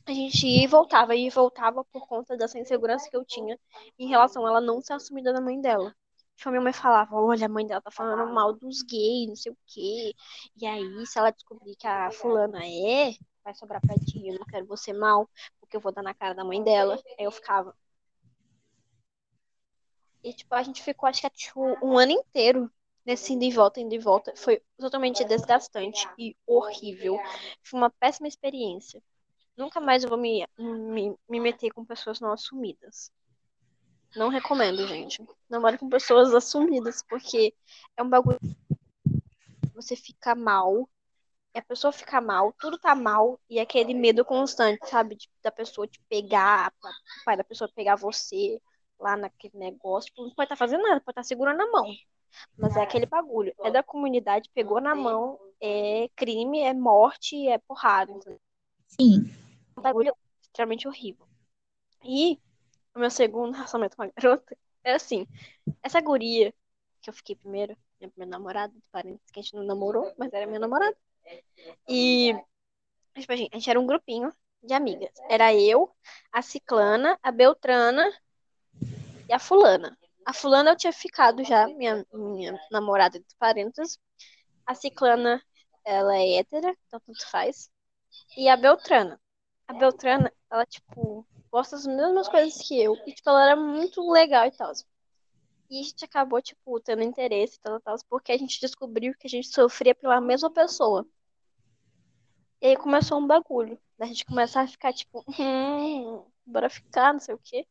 A 0.06 0.12
gente 0.14 0.48
ia 0.48 0.64
e 0.64 0.68
voltava, 0.68 1.16
ia 1.16 1.28
e 1.28 1.30
voltava 1.30 1.84
por 1.86 2.08
conta 2.08 2.36
dessa 2.38 2.60
insegurança 2.60 3.10
que 3.10 3.16
eu 3.16 3.26
tinha 3.26 3.60
em 4.00 4.08
relação 4.08 4.46
a 4.46 4.50
ela 4.50 4.62
não 4.62 4.82
ser 4.82 4.94
assumida 4.94 5.34
da 5.34 5.42
mãe 5.42 5.60
dela. 5.62 5.96
Tipo, 6.36 6.50
minha 6.50 6.62
mãe 6.62 6.74
falava, 6.74 7.16
olha, 7.16 7.46
a 7.46 7.50
mãe 7.50 7.68
dela 7.68 7.82
tá 7.82 7.92
falando 7.92 8.34
mal 8.34 8.54
dos 8.54 8.82
gays, 8.82 9.28
não 9.28 9.36
sei 9.36 9.52
o 9.52 9.58
quê. 9.68 10.14
E 10.56 10.66
aí, 10.66 11.06
se 11.06 11.20
ela 11.20 11.32
descobrir 11.32 11.76
que 11.76 11.86
a 11.86 12.10
fulana 12.12 12.66
é, 12.66 13.14
vai 13.44 13.54
sobrar 13.54 13.82
pra 13.82 13.96
ti, 13.96 14.28
eu 14.28 14.40
não 14.40 14.46
quero 14.46 14.66
você 14.66 14.92
mal, 14.94 15.30
porque 15.60 15.76
eu 15.78 15.82
vou 15.82 15.92
dar 15.92 16.02
na 16.02 16.14
cara 16.14 16.34
da 16.34 16.44
mãe 16.44 16.64
dela. 16.64 17.00
Aí 17.20 17.26
eu 17.26 17.32
ficava. 17.32 17.76
E, 20.24 20.34
tipo, 20.34 20.54
a 20.56 20.64
gente 20.64 20.82
ficou, 20.82 21.08
acho 21.10 21.22
que, 21.22 21.30
tipo, 21.30 21.62
um 21.86 21.98
ano 21.98 22.12
inteiro 22.12 22.72
nesse 23.06 23.34
indo 23.34 23.44
e 23.44 23.52
volta, 23.52 23.80
indo 23.80 23.94
e 23.94 24.00
volta. 24.00 24.34
Foi 24.36 24.62
totalmente 24.78 25.24
desgastante 25.24 26.08
e 26.18 26.36
horrível. 26.46 27.20
Foi 27.64 27.80
uma 27.80 27.90
péssima 27.90 28.28
experiência. 28.28 29.02
Nunca 29.58 29.80
mais 29.80 30.04
eu 30.04 30.10
vou 30.10 30.18
me, 30.18 30.48
me, 30.58 31.16
me 31.30 31.40
meter 31.40 31.72
com 31.72 31.86
pessoas 31.86 32.20
não 32.20 32.32
assumidas. 32.32 33.12
Não 34.16 34.30
recomendo, 34.30 34.86
gente. 34.88 35.24
Namore 35.50 35.78
com 35.78 35.90
pessoas 35.90 36.34
assumidas, 36.34 37.04
porque 37.08 37.54
é 37.96 38.04
um 38.04 38.10
bagulho. 38.10 38.40
Você 39.74 39.96
fica 39.96 40.36
mal, 40.36 40.88
a 41.54 41.62
pessoa 41.62 41.92
fica 41.92 42.22
mal, 42.22 42.54
tudo 42.60 42.78
tá 42.78 42.94
mal, 42.94 43.40
e 43.50 43.60
é 43.60 43.62
aquele 43.62 43.94
medo 43.94 44.24
constante, 44.24 44.88
sabe? 44.88 45.16
De, 45.16 45.30
da 45.42 45.52
pessoa 45.52 45.88
te 45.88 46.00
pegar, 46.10 46.74
pai 47.26 47.38
da 47.38 47.44
pessoa 47.44 47.70
pegar 47.74 47.96
você 47.96 48.62
lá 49.00 49.18
naquele 49.18 49.58
negócio. 49.58 50.10
Tipo, 50.10 50.24
não 50.24 50.34
pode 50.34 50.46
estar 50.46 50.56
tá 50.56 50.60
fazendo 50.60 50.84
nada, 50.84 51.02
pode 51.02 51.12
estar 51.12 51.22
tá 51.22 51.24
segurando 51.24 51.62
a 51.62 51.72
mão. 51.72 51.86
Mas 52.58 52.76
é 52.76 52.82
aquele 52.82 53.06
bagulho. 53.06 53.54
É 53.60 53.72
da 53.72 53.84
comunidade, 53.84 54.50
pegou 54.54 54.80
na 54.80 54.96
mão, 54.96 55.40
é 55.60 56.10
crime, 56.16 56.62
é 56.62 56.74
morte, 56.74 57.48
é 57.48 57.58
porrada. 57.58 58.12
Entendeu? 58.12 58.40
Sim. 58.88 59.32
É 59.76 59.80
um 59.80 59.84
bagulho 59.84 60.16
extremamente 60.42 60.88
horrível. 60.88 61.26
E 62.04 62.40
o 62.96 63.00
meu 63.00 63.10
segundo 63.10 63.54
relacionamento 63.56 63.96
com 63.96 64.04
a 64.04 64.10
garota 64.16 64.58
é 64.84 64.94
assim. 64.94 65.28
Essa 65.84 66.02
guria 66.02 66.54
que 67.02 67.10
eu 67.10 67.14
fiquei 67.14 67.36
primeiro, 67.36 67.76
minha 68.00 68.10
primeira 68.10 68.32
namorada, 68.38 68.74
de 68.74 68.88
parentes 68.92 69.32
que 69.32 69.40
a 69.40 69.44
gente 69.44 69.56
não 69.56 69.64
namorou, 69.64 70.14
mas 70.18 70.32
era 70.34 70.46
minha 70.46 70.60
namorada. 70.60 70.96
E 71.88 72.36
tipo, 73.16 73.32
a, 73.32 73.36
gente, 73.36 73.50
a 73.54 73.58
gente 73.58 73.70
era 73.70 73.80
um 73.80 73.86
grupinho 73.86 74.32
de 74.64 74.74
amigas. 74.74 75.12
Era 75.30 75.54
eu, 75.54 75.94
a 76.32 76.42
Ciclana, 76.42 77.18
a 77.22 77.32
Beltrana 77.32 78.12
e 79.28 79.34
a 79.34 79.40
Fulana. 79.40 79.98
A 80.26 80.34
fulana 80.34 80.72
eu 80.72 80.78
tinha 80.78 80.94
ficado 80.94 81.44
já, 81.44 81.68
minha, 81.68 82.06
minha 82.14 82.60
namorada 82.72 83.20
de 83.20 83.36
parentes. 83.40 84.00
A 84.66 84.76
ciclana, 84.76 85.42
ela 85.84 86.16
é 86.16 86.40
hétera, 86.40 86.76
então 86.88 87.00
tanto 87.00 87.30
faz. 87.30 87.70
E 88.38 88.48
a 88.48 88.56
Beltrana. 88.56 89.20
A 89.68 89.74
Beltrana, 89.74 90.32
ela, 90.50 90.66
tipo, 90.66 91.26
gosta 91.52 91.76
das 91.76 91.86
mesmas 91.88 92.28
coisas 92.28 92.58
que 92.68 92.80
eu. 92.80 92.96
E, 93.08 93.14
tipo, 93.14 93.30
ela 93.30 93.44
era 93.46 93.56
muito 93.56 94.10
legal 94.12 94.46
e 94.46 94.52
tal. 94.52 94.72
E 95.70 95.80
a 95.80 95.84
gente 95.84 96.06
acabou, 96.06 96.42
tipo, 96.42 96.80
tendo 96.82 97.02
interesse 97.02 97.58
e 97.58 97.62
tal, 97.62 97.80
tal, 97.80 97.96
porque 98.10 98.32
a 98.32 98.38
gente 98.38 98.60
descobriu 98.60 99.16
que 99.18 99.28
a 99.28 99.30
gente 99.30 99.48
sofria 99.48 99.96
pela 99.96 100.22
mesma 100.22 100.52
pessoa. 100.52 101.06
E 102.62 102.68
aí 102.68 102.78
começou 102.78 103.20
um 103.20 103.26
bagulho. 103.26 103.80
A 104.00 104.06
gente 104.06 104.26
começar 104.26 104.62
a 104.62 104.68
ficar, 104.68 104.94
tipo, 104.94 105.24
hum, 105.40 106.26
bora 106.46 106.70
ficar, 106.70 107.14
não 107.14 107.20
sei 107.20 107.34
o 107.36 107.40
quê. 107.44 107.66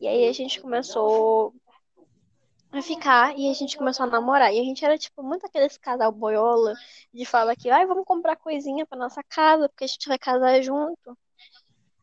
E 0.00 0.08
aí 0.08 0.28
a 0.28 0.32
gente 0.32 0.60
começou 0.60 1.54
a 2.72 2.82
ficar 2.82 3.36
e 3.38 3.50
a 3.50 3.54
gente 3.54 3.76
começou 3.76 4.04
a 4.04 4.10
namorar. 4.10 4.52
E 4.52 4.60
a 4.60 4.64
gente 4.64 4.84
era, 4.84 4.98
tipo, 4.98 5.22
muito 5.22 5.46
aqueles 5.46 5.76
casal 5.78 6.12
boiola 6.12 6.74
de 7.12 7.24
falar 7.24 7.56
que, 7.56 7.70
ai, 7.70 7.86
vamos 7.86 8.04
comprar 8.04 8.36
coisinha 8.36 8.86
pra 8.86 8.98
nossa 8.98 9.22
casa, 9.22 9.68
porque 9.68 9.84
a 9.84 9.86
gente 9.86 10.08
vai 10.08 10.18
casar 10.18 10.60
junto. 10.62 11.16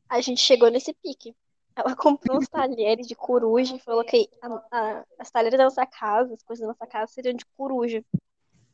A 0.09 0.21
gente 0.21 0.41
chegou 0.41 0.69
nesse 0.69 0.93
pique. 0.93 1.35
Ela 1.75 1.95
comprou 1.97 2.37
uns 2.37 2.47
talheres 2.47 3.07
de 3.07 3.15
coruja 3.15 3.75
e 3.75 3.79
falou 3.79 4.03
que 4.03 4.29
a, 4.41 4.47
a, 4.71 5.03
as 5.19 5.31
talheres 5.31 5.57
da 5.57 5.65
nossa 5.65 5.85
casa, 5.85 6.33
as 6.33 6.43
coisas 6.43 6.61
da 6.61 6.67
nossa 6.67 6.87
casa 6.87 7.11
seriam 7.11 7.35
de 7.35 7.45
coruja. 7.57 8.03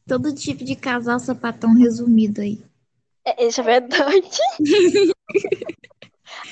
Todo 0.07 0.33
tipo 0.33 0.63
de 0.63 0.75
casal 0.75 1.19
sapatão 1.19 1.73
resumido 1.75 2.41
aí. 2.41 2.61
É, 3.23 3.45
isso 3.45 3.61
é 3.61 3.63
verdade. 3.63 4.37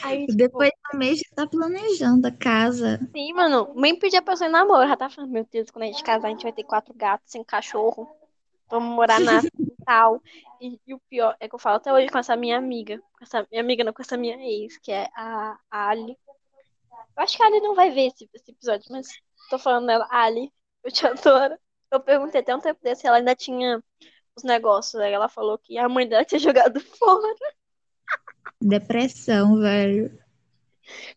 Aí, 0.08 0.26
tipo, 0.26 0.38
Depois 0.38 0.72
do 0.91 0.98
mês 0.98 1.20
já 1.20 1.36
tá 1.36 1.48
planejando 1.48 2.28
a 2.28 2.32
casa. 2.32 3.00
Sim, 3.13 3.34
mano. 3.34 3.74
Nem 3.76 3.93
a 3.96 4.22
pessoa 4.22 4.48
em 4.48 4.52
namoro. 4.52 4.88
Já 4.88 4.96
tá 4.96 5.10
falando, 5.10 5.32
meu 5.32 5.46
Deus, 5.52 5.70
quando 5.70 5.84
a 5.84 5.88
gente 5.88 6.04
casar, 6.04 6.28
a 6.28 6.32
gente 6.32 6.43
vai 6.43 6.54
ter 6.54 6.63
quatro 6.63 6.93
gatos 6.93 7.30
sem 7.30 7.43
cachorro. 7.43 8.10
Vamos 8.70 8.96
morar 8.96 9.20
na 9.20 9.41
tal. 9.86 10.22
E, 10.60 10.80
e, 10.86 10.93
o 10.93 11.00
pior 11.10 11.36
é 11.39 11.48
que 11.48 11.56
eu 11.56 11.60
falo 11.60 11.78
até 11.78 11.91
hoje 11.91 12.10
com 12.10 12.17
essa 12.17 12.36
minha 12.36 12.58
amiga. 12.58 13.02
Com 13.13 13.24
essa 13.24 13.48
minha 13.50 13.62
amiga, 13.62 13.84
não, 13.84 13.93
com 13.93 14.02
essa 14.02 14.17
minha 14.17 14.36
ex, 14.38 14.78
que 14.78 14.91
é 14.91 15.08
a, 15.15 15.58
a 15.70 15.89
Ali. 15.89 16.17
Eu 17.15 17.24
acho 17.24 17.38
que 17.38 17.43
a 17.43 17.48
Ali 17.48 17.60
não 17.60 17.76
vai 17.76 17.89
ver 17.91 18.08
esse, 18.08 18.30
esse 18.34 18.52
episódio, 18.52 18.86
mas 18.91 19.08
tô 19.50 19.58
falando 19.60 19.88
dela. 19.88 20.08
Ali, 20.10 20.52
eu 20.84 20.91
te 20.91 21.06
adoro. 21.08 21.58
Eu 21.91 22.00
perguntei 22.02 22.41
até 22.41 22.56
um 22.56 22.60
tempo 22.60 22.80
desse 22.84 23.02
se 23.02 23.08
ela 23.08 23.17
ainda 23.17 23.36
tinha 23.36 23.82
os 24.36 24.43
negócios. 24.43 25.02
Aí 25.02 25.13
ela 25.13 25.30
falou 25.30 25.58
que 25.58 25.78
a 25.78 25.88
mãe 25.88 26.08
dela 26.08 26.26
tinha 26.26 26.39
jogado 26.39 26.80
fora. 26.98 27.36
Depressão, 28.62 29.60
velho. 29.60 30.12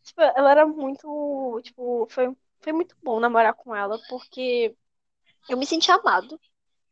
Tipo, 0.03 0.21
ela 0.21 0.51
era 0.51 0.67
muito. 0.67 1.61
Tipo, 1.63 2.07
foi, 2.11 2.37
foi 2.61 2.73
muito 2.73 2.97
bom 3.03 3.21
namorar 3.21 3.55
com 3.55 3.75
ela, 3.75 3.99
porque 4.09 4.75
eu 5.49 5.57
me 5.57 5.67
senti 5.67 5.91
amado. 5.91 6.39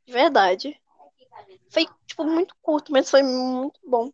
De 0.07 0.13
verdade. 0.13 0.81
Foi, 1.71 1.87
tipo, 2.07 2.25
muito 2.25 2.55
curto, 2.63 2.93
mas 2.93 3.11
foi 3.11 3.23
muito 3.23 3.79
bom. 3.85 4.11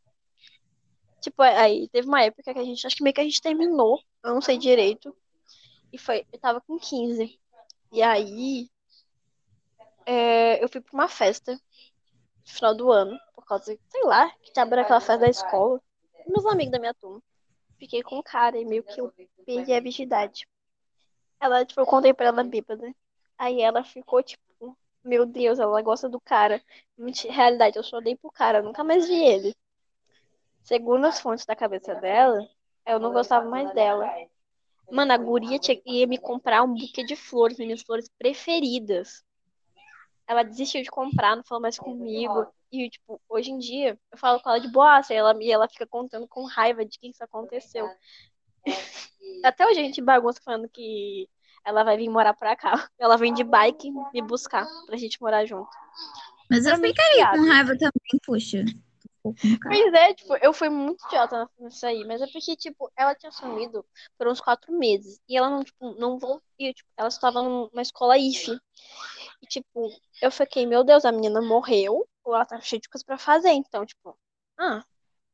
Tipo, 1.20 1.42
aí 1.42 1.88
teve 1.88 2.06
uma 2.06 2.22
época 2.22 2.52
que 2.52 2.58
a 2.58 2.64
gente, 2.64 2.86
acho 2.86 2.96
que 2.96 3.02
meio 3.02 3.14
que 3.14 3.20
a 3.20 3.24
gente 3.24 3.40
terminou, 3.40 4.02
eu 4.22 4.34
não 4.34 4.42
sei 4.42 4.58
direito. 4.58 5.16
E 5.92 5.98
foi, 5.98 6.26
eu 6.32 6.38
tava 6.38 6.60
com 6.60 6.78
15. 6.78 7.38
E 7.92 8.02
aí, 8.02 8.68
é, 10.04 10.62
eu 10.62 10.68
fui 10.68 10.80
pra 10.80 10.92
uma 10.92 11.08
festa 11.08 11.52
no 11.52 11.60
final 12.44 12.74
do 12.74 12.90
ano, 12.90 13.18
por 13.34 13.46
causa, 13.46 13.78
sei 13.88 14.04
lá, 14.04 14.30
que 14.42 14.60
abriu 14.60 14.82
aquela 14.82 15.00
festa 15.00 15.18
da 15.18 15.28
escola 15.28 15.80
meus 16.26 16.46
amigos 16.46 16.72
da 16.72 16.78
minha 16.78 16.94
turma. 16.94 17.22
Fiquei 17.78 18.02
com 18.02 18.18
o 18.18 18.22
cara 18.22 18.58
e 18.58 18.64
meio 18.64 18.82
que 18.82 19.00
eu 19.00 19.12
perdi 19.44 19.72
a 19.72 19.80
virgindade. 19.80 20.46
Ela, 21.40 21.64
tipo, 21.64 21.80
eu 21.80 21.86
contei 21.86 22.14
pra 22.14 22.26
ela 22.26 22.44
bêbada. 22.44 22.94
Aí 23.36 23.60
ela 23.60 23.84
ficou, 23.84 24.22
tipo, 24.22 24.76
meu 25.04 25.26
Deus, 25.26 25.58
ela 25.58 25.82
gosta 25.82 26.08
do 26.08 26.20
cara. 26.20 26.62
Realidade, 27.28 27.76
eu 27.76 27.82
só 27.82 28.00
dei 28.00 28.16
pro 28.16 28.30
cara, 28.30 28.62
nunca 28.62 28.82
mais 28.82 29.06
vi 29.06 29.22
ele. 29.22 29.54
Segundo 30.62 31.04
as 31.04 31.20
fontes 31.20 31.44
da 31.44 31.54
cabeça 31.54 31.94
dela, 31.94 32.48
eu 32.86 32.98
não 32.98 33.12
gostava 33.12 33.48
mais 33.48 33.70
dela. 33.74 34.10
Mano, 34.90 35.12
a 35.12 35.16
guria 35.16 35.58
tinha, 35.58 35.80
ia 35.84 36.06
me 36.06 36.16
comprar 36.16 36.62
um 36.62 36.74
buquê 36.74 37.04
de 37.04 37.16
flores, 37.16 37.58
minhas 37.58 37.82
flores 37.82 38.08
preferidas. 38.18 39.22
Ela 40.26 40.42
desistiu 40.42 40.82
de 40.82 40.90
comprar, 40.90 41.36
não 41.36 41.44
falou 41.44 41.62
mais 41.62 41.78
comigo. 41.78 42.46
E, 42.72 42.88
tipo, 42.90 43.20
hoje 43.28 43.50
em 43.50 43.58
dia, 43.58 43.98
eu 44.10 44.18
falo 44.18 44.40
com 44.40 44.48
ela 44.50 44.58
de 44.58 44.70
boaça, 44.70 45.12
e 45.12 45.16
ela, 45.16 45.36
e 45.40 45.50
ela 45.50 45.68
fica 45.68 45.86
contando 45.86 46.26
com 46.26 46.44
raiva 46.44 46.84
de 46.84 46.98
que 46.98 47.08
isso 47.08 47.22
aconteceu. 47.22 47.88
Até 49.44 49.66
hoje 49.66 49.80
a 49.80 49.82
gente 49.82 50.00
bagunça 50.00 50.40
falando 50.42 50.68
que 50.68 51.28
ela 51.64 51.84
vai 51.84 51.96
vir 51.96 52.08
morar 52.08 52.34
pra 52.34 52.56
cá. 52.56 52.72
Ela 52.98 53.16
vem 53.16 53.32
de 53.32 53.42
bike 53.42 53.90
me 54.12 54.22
buscar 54.22 54.66
pra 54.86 54.96
gente 54.96 55.20
morar 55.20 55.46
junto. 55.46 55.70
Mas 56.50 56.66
eu 56.66 56.76
ficaria 56.76 57.30
com 57.30 57.48
raiva 57.48 57.72
também, 57.78 58.20
puxa. 58.24 58.64
Pois 59.62 59.94
é, 59.94 60.12
tipo, 60.12 60.36
eu 60.42 60.52
fui 60.52 60.68
muito 60.68 61.02
idiota 61.06 61.48
nisso 61.58 61.86
aí, 61.86 62.04
mas 62.04 62.20
é 62.20 62.26
porque, 62.26 62.54
tipo, 62.56 62.92
ela 62.94 63.14
tinha 63.14 63.32
sumido 63.32 63.82
por 64.18 64.28
uns 64.28 64.38
quatro 64.38 64.70
meses. 64.76 65.18
E 65.26 65.36
ela 65.36 65.48
não, 65.48 65.64
tipo, 65.64 65.98
não 65.98 66.18
voltou. 66.18 66.42
Tipo, 66.58 66.88
ela 66.94 67.08
estava 67.08 67.42
numa 67.42 67.80
escola 67.80 68.18
IF. 68.18 68.50
E, 69.44 69.46
tipo, 69.46 69.90
eu 70.22 70.30
fiquei, 70.30 70.64
meu 70.64 70.82
Deus, 70.82 71.04
a 71.04 71.12
menina 71.12 71.42
morreu 71.42 72.08
ou 72.24 72.34
ela 72.34 72.46
tá 72.46 72.58
cheia 72.62 72.80
de 72.80 72.88
coisa 72.88 73.04
pra 73.04 73.18
fazer. 73.18 73.50
Então, 73.50 73.84
tipo, 73.84 74.18
ah, 74.58 74.82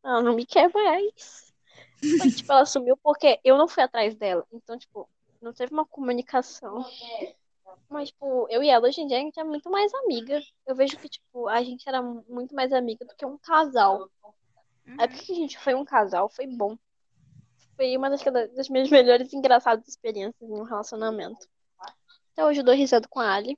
ela 0.03 0.21
não 0.21 0.35
me 0.35 0.45
quer 0.45 0.69
mais. 0.75 1.55
Mas, 2.19 2.35
tipo, 2.39 2.53
ela 2.53 2.67
sumiu 2.67 2.97
porque 2.97 3.39
eu 3.45 3.57
não 3.57 3.69
fui 3.69 3.85
atrás 3.85 4.17
dela. 4.17 4.45
Então, 4.53 4.77
tipo, 4.77 5.09
não 5.41 5.53
teve 5.53 5.73
uma 5.73 5.87
comunicação. 5.87 6.85
Mas, 7.89 8.09
tipo, 8.09 8.49
eu 8.51 8.65
e 8.65 8.69
ela 8.69 8.89
hoje 8.89 9.01
em 9.01 9.07
dia 9.07 9.19
a 9.19 9.21
gente 9.21 9.39
é 9.39 9.45
muito 9.45 9.71
mais 9.71 9.95
amiga. 9.95 10.41
Eu 10.67 10.75
vejo 10.75 10.99
que, 10.99 11.09
tipo, 11.09 11.47
a 11.47 11.63
gente 11.63 11.89
era 11.89 12.03
muito 12.03 12.53
mais 12.53 12.73
amiga 12.73 13.05
do 13.05 13.15
que 13.15 13.25
um 13.25 13.39
casal. 13.39 14.11
É 14.99 15.07
porque 15.07 15.31
a 15.31 15.37
gente 15.37 15.57
foi 15.57 15.75
um 15.77 15.85
casal, 15.85 16.29
foi 16.29 16.49
bom. 16.49 16.77
Foi 17.77 17.97
uma 17.97 18.11
das, 18.11 18.25
das 18.25 18.69
minhas 18.69 18.91
melhores 18.91 19.33
e 19.33 19.37
engraçadas 19.37 19.87
experiências 19.87 20.51
em 20.51 20.61
um 20.61 20.65
relacionamento. 20.65 21.49
Até 22.33 22.45
hoje 22.45 22.61
eu 22.61 22.65
dou 22.65 22.75
risada 22.75 23.07
com 23.07 23.21
a 23.21 23.35
Ali. 23.35 23.57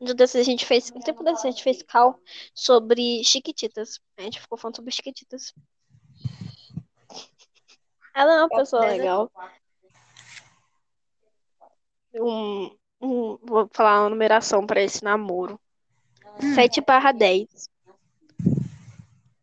Um 0.00 0.06
dia 0.06 0.14
desses 0.14 0.36
a 0.36 0.42
gente 0.42 0.66
fez, 0.66 0.90
um 0.94 1.00
tempo 1.00 1.22
desses 1.22 1.44
a 1.44 1.50
gente 1.50 1.62
fez 1.62 1.82
cal 1.82 2.18
sobre 2.54 3.22
chiquititas. 3.24 4.00
A 4.16 4.22
gente 4.22 4.40
ficou 4.40 4.58
falando 4.58 4.76
sobre 4.76 4.90
chiquititas. 4.90 5.54
Ela 8.14 8.34
é 8.34 8.38
uma 8.38 8.48
pessoa 8.48 8.86
legal. 8.86 9.30
Um, 12.14 12.76
um, 13.00 13.38
vou 13.42 13.68
falar 13.72 14.02
uma 14.02 14.10
numeração 14.10 14.66
pra 14.66 14.82
esse 14.82 15.02
namoro. 15.02 15.60
Hum. 16.42 16.54
7 16.54 16.80
barra 16.80 17.12
10. 17.12 17.48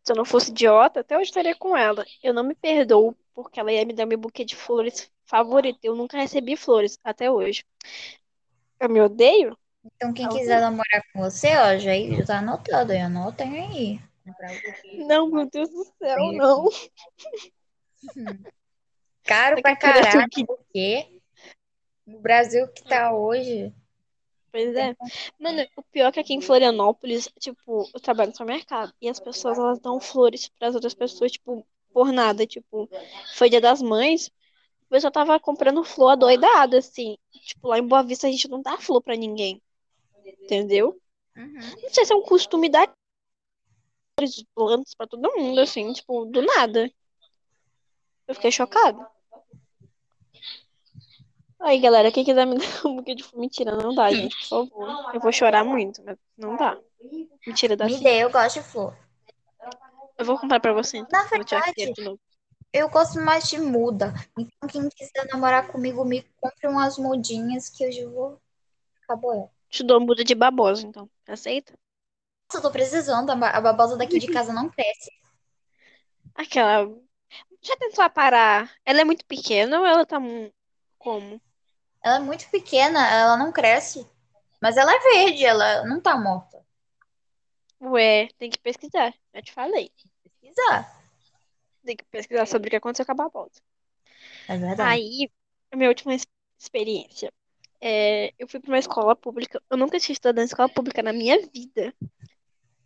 Se 0.04 0.12
eu 0.12 0.16
não 0.16 0.24
fosse 0.24 0.50
idiota, 0.50 1.00
até 1.00 1.16
hoje 1.16 1.30
estaria 1.30 1.54
com 1.54 1.76
ela. 1.76 2.04
Eu 2.22 2.34
não 2.34 2.42
me 2.42 2.54
perdoo 2.54 3.14
porque 3.34 3.60
ela 3.60 3.72
ia 3.72 3.84
me 3.84 3.92
dar 3.92 4.06
meu 4.06 4.18
buquê 4.18 4.44
de 4.44 4.56
flores 4.56 5.10
favorito. 5.24 5.78
Eu 5.82 5.94
nunca 5.94 6.18
recebi 6.18 6.56
flores 6.56 6.98
até 7.04 7.30
hoje. 7.30 7.64
Eu 8.80 8.88
me 8.88 9.00
odeio? 9.00 9.56
Então, 9.84 10.12
quem 10.12 10.28
quiser 10.28 10.60
namorar 10.60 11.02
com 11.12 11.20
você, 11.20 11.56
ó, 11.56 11.76
já, 11.78 11.92
já 12.16 12.24
tá 12.24 12.38
anotado 12.38 12.92
aí, 12.92 12.98
anotem 12.98 13.60
aí. 13.60 14.00
Não, 15.06 15.28
meu 15.28 15.48
Deus 15.50 15.68
do 15.70 15.84
céu, 15.98 16.32
não. 16.32 16.68
Caro 19.24 19.58
É 19.58 19.62
pra 19.62 19.76
caralho, 19.76 20.28
que- 20.30 20.44
porque 20.44 21.20
no 22.06 22.20
Brasil 22.20 22.66
que 22.68 22.82
tá 22.84 23.12
hoje. 23.14 23.72
Pois 24.50 24.74
é. 24.76 24.94
Mano, 25.38 25.66
o 25.76 25.82
pior 25.84 26.08
é 26.08 26.12
que 26.12 26.20
aqui 26.20 26.34
em 26.34 26.40
Florianópolis, 26.42 27.28
tipo, 27.40 27.88
eu 27.94 28.00
trabalho 28.00 28.30
no 28.30 28.36
supermercado 28.36 28.92
e 29.00 29.08
as 29.08 29.18
pessoas 29.18 29.58
elas 29.58 29.78
dão 29.80 29.98
flores 29.98 30.48
pras 30.58 30.74
outras 30.74 30.94
pessoas, 30.94 31.32
tipo, 31.32 31.66
por 31.92 32.12
nada. 32.12 32.46
Tipo, 32.46 32.88
foi 33.34 33.48
dia 33.48 33.60
das 33.62 33.80
mães, 33.80 34.26
o 34.26 34.88
pessoal 34.90 35.10
tava 35.10 35.40
comprando 35.40 35.82
flor 35.84 36.10
adoidada, 36.10 36.78
assim. 36.78 37.16
Tipo, 37.30 37.68
lá 37.68 37.78
em 37.78 37.86
Boa 37.86 38.02
Vista 38.02 38.26
a 38.26 38.30
gente 38.30 38.46
não 38.48 38.60
dá 38.60 38.76
flor 38.76 39.00
pra 39.00 39.16
ninguém. 39.16 39.62
Entendeu? 40.24 41.00
Uhum. 41.36 41.54
Não 41.82 41.90
sei 41.90 42.04
se 42.04 42.12
é 42.12 42.16
um 42.16 42.22
costume 42.22 42.68
dar 42.68 42.90
flores 44.18 44.34
de 44.34 44.46
plantas 44.54 44.94
pra 44.94 45.06
todo 45.06 45.32
mundo, 45.36 45.60
assim, 45.60 45.92
tipo, 45.92 46.24
do 46.26 46.42
nada. 46.42 46.90
Eu 48.26 48.34
fiquei 48.34 48.50
chocada. 48.50 49.10
Aí, 51.60 51.78
galera, 51.78 52.10
quem 52.10 52.24
quiser 52.24 52.44
me 52.46 52.56
dar 52.58 52.86
um 52.86 52.96
buquê 52.96 53.14
de 53.14 53.22
flor, 53.22 53.40
mentira, 53.40 53.76
não 53.76 53.94
dá, 53.94 54.10
gente, 54.10 54.36
por 54.48 54.68
favor. 54.68 55.14
Eu 55.14 55.20
vou 55.20 55.32
chorar 55.32 55.64
muito, 55.64 56.02
mas 56.04 56.16
não 56.36 56.56
dá. 56.56 56.78
Mentira, 57.46 57.76
dá 57.76 57.86
Me 57.86 57.94
sim. 57.94 58.02
dê, 58.02 58.22
eu 58.22 58.30
gosto 58.30 58.60
de 58.60 58.66
flor. 58.66 58.96
Eu 60.18 60.24
vou 60.24 60.38
comprar 60.38 60.60
pra 60.60 60.72
você, 60.72 60.98
então, 60.98 61.22
Na 61.22 61.28
verdade. 61.28 61.92
Eu 62.72 62.88
gosto 62.88 63.20
mais 63.20 63.48
de 63.48 63.60
muda. 63.60 64.14
Então, 64.38 64.68
quem 64.68 64.88
quiser 64.88 65.26
namorar 65.30 65.68
comigo, 65.68 66.04
me 66.04 66.22
compre 66.40 66.68
umas 66.68 66.96
mudinhas 66.96 67.68
que 67.68 67.84
eu 67.84 67.92
já 67.92 68.08
vou 68.08 68.40
ficar 68.94 69.16
boa. 69.16 69.50
Te 69.72 69.82
dou 69.82 69.98
muda 70.00 70.22
de 70.22 70.34
babosa, 70.34 70.86
então. 70.86 71.10
Aceita? 71.26 71.72
Nossa, 72.46 72.58
eu 72.58 72.62
tô 72.62 72.70
precisando. 72.70 73.30
A 73.30 73.34
ba- 73.34 73.50
a 73.50 73.60
babosa 73.60 73.96
daqui 73.96 74.18
de 74.18 74.26
casa 74.28 74.52
não 74.52 74.68
cresce. 74.68 75.10
Aquela. 76.34 76.86
Já 77.62 77.76
tentou 77.78 78.04
aparar? 78.04 78.70
Ela 78.84 79.00
é 79.00 79.04
muito 79.04 79.24
pequena 79.24 79.80
ou 79.80 79.86
ela 79.86 80.04
tá 80.04 80.18
como? 80.98 81.40
Ela 82.04 82.16
é 82.16 82.20
muito 82.20 82.50
pequena, 82.50 83.08
ela 83.08 83.36
não 83.36 83.50
cresce. 83.50 84.06
Mas 84.60 84.76
ela 84.76 84.92
é 84.94 84.98
verde, 84.98 85.44
ela 85.44 85.86
não 85.86 86.00
tá 86.00 86.18
morta. 86.18 86.62
Ué, 87.80 88.28
tem 88.38 88.50
que 88.50 88.58
pesquisar. 88.58 89.14
Já 89.34 89.42
te 89.42 89.52
falei. 89.52 89.90
Pesquisar. 90.22 91.02
Tem 91.84 91.96
que 91.96 92.04
pesquisar 92.04 92.46
sobre 92.46 92.68
o 92.68 92.70
que 92.70 92.76
aconteceu 92.76 93.06
com 93.06 93.12
a 93.12 93.14
babosa. 93.14 93.60
É 94.48 94.56
verdade. 94.58 94.82
Aí, 94.82 95.30
a 95.70 95.76
minha 95.76 95.88
última 95.88 96.12
ex- 96.12 96.26
experiência. 96.58 97.32
É, 97.84 98.32
eu 98.38 98.46
fui 98.46 98.60
pra 98.60 98.70
uma 98.70 98.78
escola 98.78 99.16
pública. 99.16 99.60
Eu 99.68 99.76
nunca 99.76 99.98
tinha 99.98 100.12
estudado 100.12 100.36
na 100.36 100.44
escola 100.44 100.68
pública 100.68 101.02
na 101.02 101.12
minha 101.12 101.36
vida. 101.52 101.92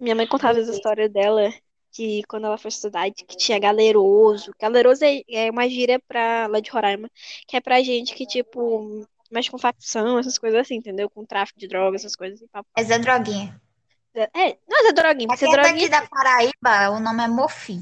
Minha 0.00 0.14
mãe 0.14 0.26
contava 0.26 0.59
as 0.59 0.68
histórias 0.68 1.11
dela 1.12 1.52
de 1.92 2.22
quando 2.28 2.46
ela 2.46 2.56
foi 2.56 2.70
estudar, 2.70 3.11
que 3.11 3.37
tinha 3.37 3.59
galeroso. 3.59 4.52
Galeroso 4.59 5.04
é, 5.04 5.22
é 5.28 5.50
uma 5.50 5.68
gíria 5.68 6.00
pra, 6.09 6.46
lá 6.46 6.61
de 6.61 6.70
Roraima, 6.70 7.11
que 7.46 7.56
é 7.56 7.61
pra 7.61 7.82
gente 7.82 8.14
que, 8.14 8.26
tipo, 8.26 9.06
mexe 9.30 9.50
com 9.50 9.59
facção, 9.59 10.18
essas 10.18 10.38
coisas 10.38 10.61
assim, 10.61 10.76
entendeu? 10.76 11.11
Com 11.11 11.26
tráfico 11.26 11.59
de 11.59 11.68
drogas, 11.68 12.00
essas 12.00 12.16
coisas 12.16 12.42
assim. 12.42 12.64
É 12.76 12.85
Zé 12.85 12.98
Droguinha. 12.98 13.61
É, 14.14 14.56
não 14.66 14.88
é 14.88 14.92
droguinha, 14.92 15.28
Pra 15.28 15.37
porque 15.37 15.44
quem 15.44 15.52
é 15.52 15.56
daqui 15.56 15.68
droguinha 15.68 15.90
da 15.90 16.09
Paraíba, 16.09 16.96
o 16.96 17.00
nome 17.00 17.22
é 17.22 17.28
Mofi. 17.28 17.80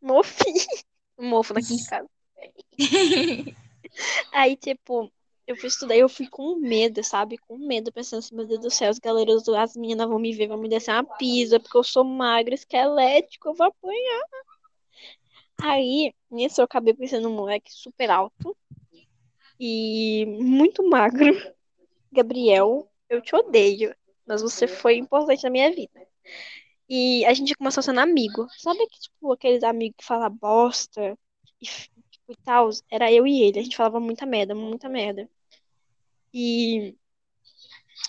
Mofo. 0.00 0.44
Mofo 1.18 1.52
daqui 1.52 1.74
em 1.74 1.84
casa. 1.84 2.08
Aí, 4.32 4.56
tipo, 4.56 5.12
eu 5.46 5.56
fui 5.56 5.68
estudar 5.68 5.96
e 5.96 6.00
eu 6.00 6.08
fui 6.08 6.28
com 6.28 6.56
medo, 6.56 7.02
sabe? 7.02 7.36
Com 7.38 7.58
medo, 7.58 7.92
pensando 7.92 8.20
assim, 8.20 8.34
meu 8.34 8.46
Deus 8.46 8.60
do 8.60 8.70
céu, 8.70 8.90
os 8.90 8.98
galeros, 8.98 9.48
as 9.48 9.76
meninas 9.76 10.08
vão 10.08 10.18
me 10.18 10.32
ver, 10.32 10.48
vão 10.48 10.58
me 10.58 10.68
descer 10.68 10.92
uma 10.92 11.04
pisa, 11.04 11.58
porque 11.58 11.76
eu 11.76 11.84
sou 11.84 12.04
magra, 12.04 12.54
esquelético, 12.54 13.48
eu 13.48 13.54
vou 13.54 13.66
apanhar. 13.66 14.24
Aí, 15.62 16.14
nisso, 16.30 16.60
eu 16.60 16.64
acabei 16.64 16.94
conhecendo 16.94 17.28
um 17.28 17.34
moleque 17.34 17.70
super 17.72 18.10
alto 18.10 18.56
e 19.58 20.24
muito 20.26 20.88
magro. 20.88 21.20
Gabriel, 22.12 22.90
eu 23.08 23.20
te 23.20 23.34
odeio, 23.36 23.94
mas 24.26 24.42
você 24.42 24.66
foi 24.66 24.96
importante 24.96 25.44
na 25.44 25.50
minha 25.50 25.70
vida. 25.70 26.06
E 26.88 27.24
a 27.26 27.32
gente 27.34 27.54
começou 27.54 27.82
sendo 27.82 28.00
amigo. 28.00 28.46
Sabe 28.58 28.84
que, 28.88 28.98
tipo, 29.00 29.32
aqueles 29.32 29.62
amigos 29.62 29.96
que 29.98 30.04
falam 30.04 30.30
bosta 30.30 31.16
e, 31.62 31.66
e 32.32 32.36
tal? 32.44 32.70
Era 32.90 33.12
eu 33.12 33.26
e 33.26 33.42
ele. 33.42 33.58
A 33.60 33.62
gente 33.62 33.76
falava 33.76 34.00
muita 34.00 34.26
merda, 34.26 34.54
muita 34.54 34.88
merda. 34.88 35.28
E 36.32 36.94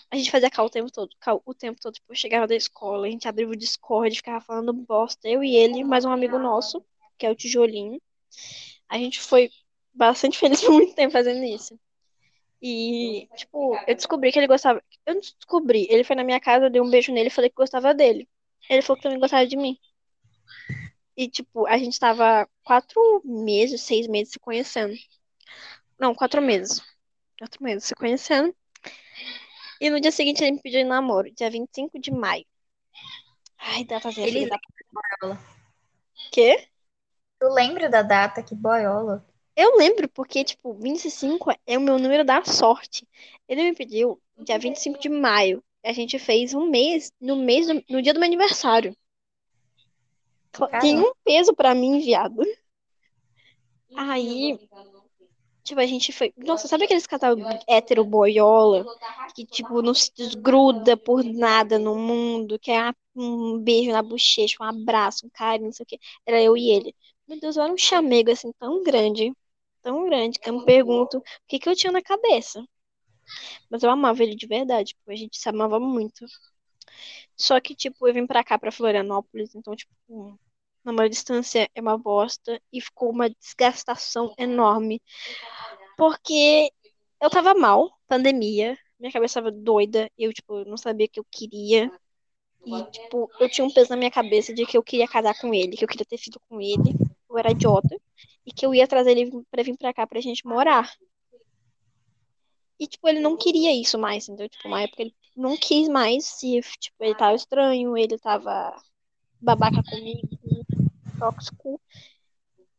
a 0.10 0.16
gente 0.18 0.32
fazia 0.32 0.50
cal 0.50 0.66
o 0.66 0.70
tempo 0.70 0.92
todo. 0.92 1.16
Cal 1.20 1.42
o 1.46 1.54
tempo 1.54 1.80
todo. 1.80 1.94
Tipo, 1.94 2.12
eu 2.12 2.16
chegava 2.16 2.48
da 2.48 2.56
escola, 2.56 3.08
a 3.08 3.10
gente 3.10 3.28
abria 3.28 3.48
o 3.48 3.56
Discord, 3.56 4.16
ficava 4.16 4.42
falando 4.42 4.74
bosta. 4.74 5.28
Eu 5.28 5.44
e 5.44 5.56
ele, 5.56 5.84
mais 5.84 6.06
um 6.06 6.12
amigo 6.12 6.38
nosso, 6.38 6.84
que 7.18 7.26
é 7.26 7.32
o 7.32 7.36
Tijolinho. 7.36 8.00
A 8.90 8.98
gente 8.98 9.20
foi 9.22 9.50
bastante 9.94 10.38
feliz 10.38 10.62
por 10.64 10.72
muito 10.74 10.96
tempo 10.96 11.14
fazendo 11.14 11.44
isso. 11.44 11.80
E, 12.62 13.28
tipo, 13.36 13.76
eu 13.88 13.96
descobri 13.96 14.32
que 14.32 14.40
ele 14.40 14.48
gostava. 14.48 14.84
Eu 15.06 15.16
não 15.16 15.22
descobri. 15.22 15.88
Ele 15.90 16.04
foi 16.04 16.16
na 16.16 16.24
minha 16.24 16.40
casa, 16.40 16.66
eu 16.66 16.70
dei 16.70 16.82
um 16.82 16.90
beijo 16.90 17.12
nele 17.12 17.28
e 17.28 17.32
falei 17.32 17.50
que 17.50 17.56
gostava 17.56 17.94
dele. 17.94 18.28
Ele 18.70 18.82
falou 18.82 18.98
que 18.98 19.04
também 19.04 19.20
gostava 19.20 19.48
de 19.48 19.58
mim. 19.58 19.78
E, 21.16 21.28
tipo, 21.30 21.68
a 21.68 21.78
gente 21.78 22.00
tava 22.00 22.48
quatro 22.64 23.22
meses, 23.26 23.82
seis 23.82 24.08
meses 24.08 24.34
se 24.34 24.40
conhecendo. 24.40 24.94
Não, 26.00 26.16
quatro 26.16 26.42
meses. 26.42 26.82
Quatro 27.38 27.64
meses 27.64 27.86
se 27.86 27.96
conhecendo. 27.96 28.56
E 29.80 29.90
no 29.90 30.00
dia 30.00 30.12
seguinte 30.12 30.44
ele 30.44 30.52
me 30.54 30.62
pediu 30.62 30.80
em 30.80 30.86
namoro, 30.86 31.32
dia 31.34 31.50
25 31.50 32.00
de 32.00 32.12
maio. 32.12 32.46
Ai, 33.58 33.84
datazinha 33.86 34.28
Ele 34.28 34.40
filha 34.46 34.50
da 34.50 34.60
boiola. 34.92 35.40
quê? 36.32 36.68
Tu 37.40 37.48
lembra 37.50 37.90
da 37.90 38.02
data? 38.02 38.44
Que 38.44 38.56
boiola. 38.56 39.26
Eu 39.56 39.76
lembro 39.78 40.08
porque, 40.10 40.44
tipo, 40.44 40.74
25 40.74 41.52
é 41.68 41.78
o 41.78 41.82
meu 41.82 42.00
número 42.00 42.24
da 42.24 42.44
sorte. 42.46 43.08
Ele 43.48 43.64
me 43.64 43.76
pediu 43.76 44.22
dia 44.40 44.58
25 44.58 45.00
de 45.00 45.10
maio. 45.10 45.64
A 45.84 45.92
gente 45.94 46.18
fez 46.20 46.54
um 46.54 46.70
mês, 46.70 47.12
no 47.20 47.36
mês, 47.36 47.68
do- 47.68 47.84
no 47.90 48.02
dia 48.02 48.14
do 48.14 48.20
meu 48.20 48.28
aniversário. 48.28 48.96
Tem 50.82 51.00
um 51.00 51.14
peso 51.24 51.54
pra 51.54 51.74
mim, 51.74 52.00
viado. 52.00 52.42
Aí, 53.96 54.58
tipo, 55.64 55.80
a 55.80 55.86
gente 55.86 56.12
foi. 56.12 56.34
Nossa, 56.38 56.68
sabe 56.68 56.86
aqueles 56.86 57.08
casal 57.08 57.36
hétero 57.68 58.04
boiola? 58.06 58.86
Que, 59.36 59.46
tipo, 59.46 59.82
não 59.82 59.94
se 59.94 60.12
desgruda 60.16 60.98
por 60.98 61.24
nada 61.24 61.78
no 61.80 61.96
mundo, 61.96 62.60
que 62.60 62.72
é 62.72 62.94
um 63.16 63.60
beijo 63.60 63.92
na 63.92 64.02
bochecha, 64.02 64.58
um 64.62 64.66
abraço, 64.66 65.26
um 65.26 65.30
carinho, 65.30 65.68
não 65.68 65.74
sei 65.74 65.84
o 65.84 65.88
quê. 65.88 66.00
Era 66.26 66.42
eu 66.42 66.58
e 66.58 66.70
ele. 66.70 66.96
Meu 67.28 67.40
Deus, 67.40 67.56
eu 67.56 67.64
era 67.64 67.74
um 67.74 67.78
chamego 67.78 68.32
assim 68.32 68.52
tão 68.60 68.84
grande, 68.84 69.32
tão 69.82 70.06
grande, 70.06 70.40
que 70.40 70.50
eu 70.50 70.60
me 70.60 70.66
pergunto 70.66 71.18
o 71.18 71.24
que 71.48 71.60
que 71.60 71.70
eu 71.70 71.76
tinha 71.76 71.92
na 71.92 72.02
cabeça. 72.02 72.64
Mas 73.70 73.84
eu 73.84 73.90
amava 73.90 74.22
ele 74.24 74.36
de 74.36 74.46
verdade, 74.48 74.90
tipo, 74.90 75.12
a 75.12 75.16
gente 75.16 75.38
se 75.38 75.50
amava 75.50 75.80
muito. 75.80 76.26
Só 77.36 77.60
que, 77.60 77.76
tipo, 77.76 78.08
eu 78.08 78.14
vim 78.14 78.28
pra 78.28 78.44
cá, 78.44 78.58
pra 78.58 78.72
Florianópolis, 78.72 79.56
então, 79.56 79.76
tipo, 79.76 80.40
namoro 80.84 81.06
à 81.06 81.10
distância 81.10 81.70
é 81.74 81.82
uma 81.82 81.98
bosta 81.98 82.62
e 82.72 82.82
ficou 82.82 83.10
uma 83.10 83.30
desgastação 83.30 84.34
enorme. 84.38 85.02
Porque 85.98 86.72
eu 87.22 87.30
tava 87.30 87.54
mal, 87.54 87.98
pandemia, 88.08 88.78
minha 89.00 89.12
cabeça 89.12 89.42
tava 89.42 89.52
doida, 89.52 90.10
eu, 90.18 90.32
tipo, 90.34 90.64
não 90.66 90.78
sabia 90.78 91.08
o 91.08 91.10
que 91.10 91.20
eu 91.20 91.26
queria. 91.30 91.92
E, 92.66 92.84
tipo, 92.92 93.30
eu 93.40 93.50
tinha 93.50 93.66
um 93.66 93.74
peso 93.74 93.90
na 93.90 93.98
minha 93.98 94.12
cabeça 94.12 94.54
de 94.54 94.66
que 94.66 94.78
eu 94.78 94.84
queria 94.84 95.08
casar 95.08 95.36
com 95.40 95.54
ele, 95.54 95.76
que 95.76 95.84
eu 95.84 95.88
queria 95.88 96.06
ter 96.06 96.18
filho 96.18 96.40
com 96.48 96.62
ele, 96.62 96.94
eu 97.28 97.38
era 97.38 97.52
idiota, 97.52 98.00
e 98.46 98.52
que 98.52 98.66
eu 98.66 98.74
ia 98.74 98.88
trazer 98.88 99.18
ele 99.18 99.32
pra 99.50 99.64
vir 99.64 99.76
pra 99.78 99.94
cá 99.94 100.06
pra 100.06 100.22
gente 100.22 100.46
morar. 100.46 100.92
E, 102.80 102.88
tipo, 102.88 103.08
ele 103.08 103.20
não 103.20 103.38
queria 103.38 103.74
isso 103.74 103.98
mais, 103.98 104.28
entendeu? 104.28 104.50
Tipo, 104.50 104.68
uma 104.68 104.82
época 104.82 105.02
ele 105.02 105.16
não 105.36 105.58
quis 105.58 105.88
mais, 105.88 106.42
e, 106.44 106.60
tipo, 106.80 107.04
ele 107.04 107.16
tava 107.16 107.36
estranho, 107.36 107.98
ele 107.98 108.18
tava 108.18 108.76
babaca 109.40 109.82
comigo, 109.84 110.28
tóxico. 111.18 111.80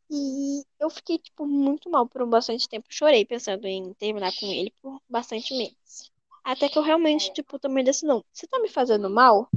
E 0.09 0.63
eu 0.79 0.89
fiquei, 0.89 1.17
tipo, 1.17 1.45
muito 1.45 1.89
mal 1.89 2.07
por 2.07 2.21
um 2.21 2.29
bastante 2.29 2.69
tempo. 2.69 2.85
Chorei 2.89 3.25
pensando 3.25 3.65
em 3.65 3.93
terminar 3.93 4.31
com 4.39 4.45
ele 4.45 4.71
por 4.81 5.01
bastante 5.09 5.55
meses. 5.55 6.11
Até 6.43 6.69
que 6.69 6.77
eu 6.77 6.83
realmente, 6.83 7.33
tipo, 7.33 7.57
tomei 7.57 7.83
decisão. 7.83 8.23
Se 8.31 8.45
tá 8.47 8.59
me 8.59 8.69
fazendo 8.69 9.09
mal, 9.09 9.49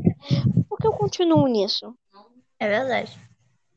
por 0.68 0.78
que 0.78 0.86
eu 0.86 0.92
continuo 0.92 1.46
nisso? 1.46 1.94
É 2.58 2.68
verdade. 2.68 3.18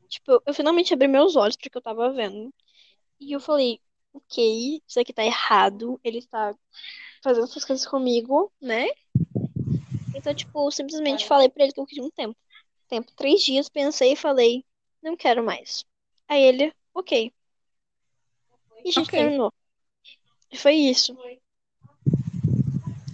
Tipo, 0.08 0.32
eu, 0.32 0.42
eu 0.46 0.54
finalmente 0.54 0.94
abri 0.94 1.06
meus 1.06 1.36
olhos 1.36 1.56
porque 1.56 1.76
eu 1.76 1.82
tava 1.82 2.12
vendo. 2.12 2.52
E 3.20 3.32
eu 3.32 3.40
falei, 3.40 3.80
ok, 4.14 4.80
isso 4.86 4.98
aqui 4.98 5.12
tá 5.12 5.24
errado. 5.24 6.00
Ele 6.02 6.24
tá 6.26 6.54
fazendo 7.22 7.44
essas 7.44 7.64
coisas 7.64 7.86
comigo, 7.86 8.50
né? 8.60 8.86
Então, 10.20 10.34
tipo, 10.34 10.66
eu 10.66 10.70
simplesmente 10.70 11.26
falei 11.26 11.48
pra 11.48 11.64
ele 11.64 11.72
que 11.72 11.80
eu 11.80 11.86
queria 11.86 12.04
um 12.04 12.10
tempo. 12.10 12.36
Tempo, 12.88 13.10
três 13.16 13.42
dias, 13.42 13.68
pensei 13.70 14.12
e 14.12 14.16
falei, 14.16 14.64
não 15.02 15.16
quero 15.16 15.42
mais. 15.42 15.84
Aí 16.28 16.42
ele, 16.42 16.72
ok. 16.92 17.32
E 18.84 18.88
a 18.88 18.92
gente 18.92 19.08
Ok. 19.08 19.18
terminou. 19.18 19.52
E 20.52 20.56
foi 20.58 20.74
isso. 20.74 21.16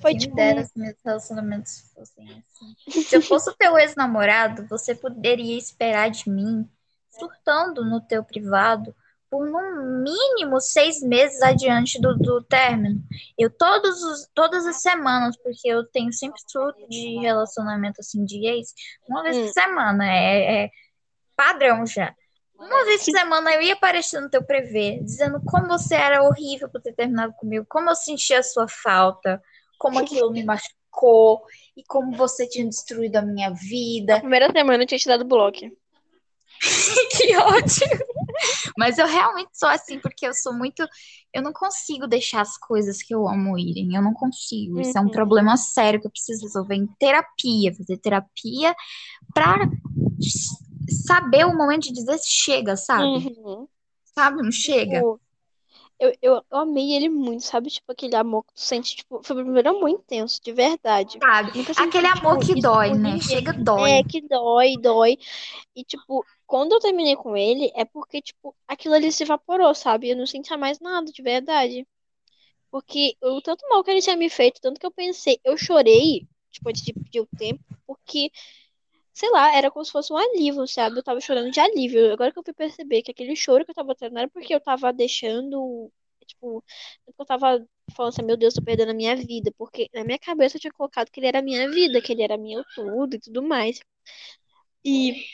Foi 0.01 0.11
Quem 0.11 0.19
tipo. 0.19 0.35
dera 0.35 0.65
se 0.65 0.77
meus 0.77 0.97
relacionamentos 1.05 1.93
fossem 1.95 2.29
assim. 2.31 3.03
Se 3.03 3.17
eu 3.17 3.23
fosse 3.23 3.51
o 3.51 3.55
teu 3.55 3.79
ex-namorado, 3.79 4.67
você 4.67 4.95
poderia 4.95 5.57
esperar 5.57 6.11
de 6.11 6.29
mim, 6.29 6.69
surtando 7.09 7.85
no 7.85 8.01
teu 8.01 8.25
privado, 8.25 8.95
por 9.37 9.47
no 9.47 10.03
mínimo 10.03 10.59
seis 10.61 11.03
meses 11.03 11.43
adiante 11.43 12.01
do, 12.01 12.16
do 12.16 12.43
término. 12.43 13.03
Eu 13.39 13.51
todos 13.51 14.03
os, 14.03 14.28
todas 14.34 14.66
as 14.66 14.80
semanas, 14.80 15.37
porque 15.37 15.68
eu 15.68 15.84
tenho 15.84 16.11
sempre 16.12 16.41
surto 16.47 16.89
de 16.89 17.18
relacionamento 17.20 18.01
assim 18.01 18.24
de 18.24 18.47
ex, 18.47 18.72
uma 19.07 19.22
vez 19.22 19.37
Hum. 19.37 19.45
por 19.45 19.53
semana, 19.53 20.07
é, 20.07 20.64
é 20.64 20.70
padrão 21.37 21.84
já. 21.84 22.14
Uma 22.59 22.87
vez 22.87 23.05
por 23.05 23.11
semana 23.11 23.53
eu 23.53 23.61
ia 23.61 23.74
aparecer 23.74 24.18
no 24.20 24.30
teu 24.30 24.43
prevê, 24.43 24.99
dizendo 25.03 25.39
como 25.45 25.68
você 25.68 25.95
era 25.95 26.22
horrível 26.22 26.70
por 26.70 26.80
ter 26.80 26.95
terminado 26.95 27.34
comigo, 27.34 27.66
como 27.68 27.91
eu 27.91 27.95
sentia 27.95 28.39
a 28.39 28.43
sua 28.43 28.66
falta, 28.66 29.43
como 29.78 29.99
aquilo 29.99 30.30
me 30.30 30.43
machucou 30.43 31.43
e 31.76 31.84
como 31.84 32.16
você 32.16 32.49
tinha 32.49 32.64
destruído 32.64 33.16
a 33.16 33.22
minha 33.22 33.51
vida. 33.51 34.14
Na 34.14 34.20
primeira 34.20 34.51
semana 34.51 34.82
eu 34.82 34.87
tinha 34.87 34.99
te 34.99 35.07
dado 35.07 35.26
bloco. 35.26 35.59
Que 37.18 37.37
ótimo! 37.37 38.16
Mas 38.78 38.99
eu 38.99 39.07
realmente 39.07 39.51
sou 39.53 39.68
assim, 39.68 39.99
porque 40.01 40.26
eu 40.26 40.34
sou 40.34 40.53
muito. 40.53 40.87
Eu 41.32 41.43
não 41.43 41.53
consigo 41.53 42.07
deixar 42.07 42.41
as 42.43 42.57
coisas 42.59 43.03
que 43.03 43.14
eu 43.14 43.28
amo 43.28 43.59
irem. 43.59 43.95
Eu 43.95 44.03
não 44.03 44.12
consigo. 44.14 44.80
Isso 44.80 44.97
é 44.97 45.01
um 45.01 45.05
Uhum. 45.05 45.11
problema 45.11 45.57
sério 45.57 46.01
que 46.01 46.07
eu 46.07 46.11
preciso 46.11 46.45
resolver 46.45 46.74
em 46.74 46.87
terapia. 46.99 47.74
Fazer 47.74 47.99
terapia 47.99 48.74
pra 49.34 49.59
saber 51.07 51.45
o 51.47 51.57
momento 51.57 51.84
de 51.84 51.93
dizer 51.93 52.18
chega, 52.24 52.76
sabe? 52.76 53.05
Uhum. 53.05 53.68
Sabe? 54.14 54.43
Não 54.43 54.53
chega. 54.53 54.99
Tipo, 54.99 55.20
eu, 55.99 56.12
eu, 56.20 56.45
eu 56.51 56.59
amei 56.59 56.93
ele 56.95 57.09
muito, 57.09 57.43
sabe? 57.45 57.70
Tipo, 57.70 57.93
aquele 57.93 58.16
amor 58.16 58.45
que 58.45 58.55
tu 58.55 58.61
sente, 58.61 58.97
tipo, 58.97 59.20
foi 59.22 59.37
o 59.37 59.43
primeiro 59.45 59.70
amor 59.70 59.89
intenso, 59.89 60.41
de 60.43 60.53
verdade. 60.53 61.18
Sabe? 61.18 61.53
Senti, 61.53 61.80
Aquele 61.80 62.07
amor 62.07 62.39
tipo, 62.39 62.47
que 62.53 62.59
isso 62.59 62.68
dói, 62.68 62.95
né? 62.95 63.20
Chega, 63.20 63.53
dói. 63.53 63.91
É, 63.93 64.05
que 64.05 64.20
dói, 64.22 64.76
dói. 64.80 65.18
E, 65.74 65.84
tipo, 65.84 66.24
quando 66.47 66.72
eu 66.72 66.80
terminei 66.80 67.16
com 67.16 67.36
ele, 67.36 67.70
é 67.74 67.84
porque, 67.84 68.22
tipo, 68.22 68.55
aquilo 68.68 68.94
ali 68.94 69.11
se 69.12 69.22
evaporou, 69.24 69.74
sabe? 69.74 70.11
Eu 70.11 70.16
não 70.16 70.26
sentia 70.26 70.57
mais 70.57 70.80
nada, 70.80 71.11
de 71.12 71.22
verdade. 71.22 71.86
Porque 72.70 73.16
o 73.22 73.40
tanto 73.42 73.66
mal 73.68 73.82
que 73.84 73.90
ele 73.90 74.03
tinha 74.03 74.16
me 74.16 74.30
feito, 74.30 74.61
tanto 74.61 74.80
que 74.80 74.86
eu 74.86 74.90
pensei, 74.92 75.40
eu 75.44 75.57
chorei, 75.57 76.28
tipo, 76.51 76.68
antes 76.68 76.82
de 76.82 76.92
pedir 76.92 77.20
o 77.20 77.28
tempo, 77.38 77.62
porque, 77.86 78.30
sei 79.12 79.30
lá, 79.30 79.55
era 79.57 79.70
como 79.70 79.84
se 79.84 79.92
fosse 79.92 80.12
um 80.12 80.16
alívio, 80.16 80.66
sabe? 80.66 80.99
Eu 80.99 81.03
tava 81.03 81.20
chorando 81.20 81.51
de 81.51 81.61
alívio. 81.61 82.12
Agora 82.12 82.32
que 82.32 82.38
eu 82.38 82.44
fui 82.44 82.55
perceber 82.55 83.03
que 83.03 83.11
aquele 83.11 83.36
choro 83.36 83.64
que 83.64 83.70
eu 83.72 83.74
tava 83.74 83.94
tendo 83.94 84.18
era 84.18 84.28
porque 84.28 84.55
eu 84.55 84.61
tava 84.61 84.92
deixando, 84.92 85.90
tipo, 86.26 86.64
eu 87.07 87.24
tava 87.26 87.66
falando 87.97 88.12
assim, 88.12 88.22
meu 88.22 88.36
Deus, 88.36 88.55
tô 88.55 88.62
perdendo 88.62 88.90
a 88.90 88.94
minha 88.94 89.16
vida. 89.16 89.53
Porque 89.59 89.88
na 89.94 90.05
minha 90.05 90.18
cabeça 90.18 90.57
eu 90.57 90.61
tinha 90.61 90.72
colocado 90.72 91.11
que 91.11 91.20
ele 91.20 91.26
era 91.28 91.38
a 91.40 91.42
minha 91.42 91.70
vida, 91.70 92.01
que 92.03 92.12
ele 92.12 92.22
era 92.22 92.36
meu 92.38 92.64
tudo 92.74 93.16
e 93.16 93.20
tudo 93.20 93.42
mais. 93.42 93.80
E 94.84 95.24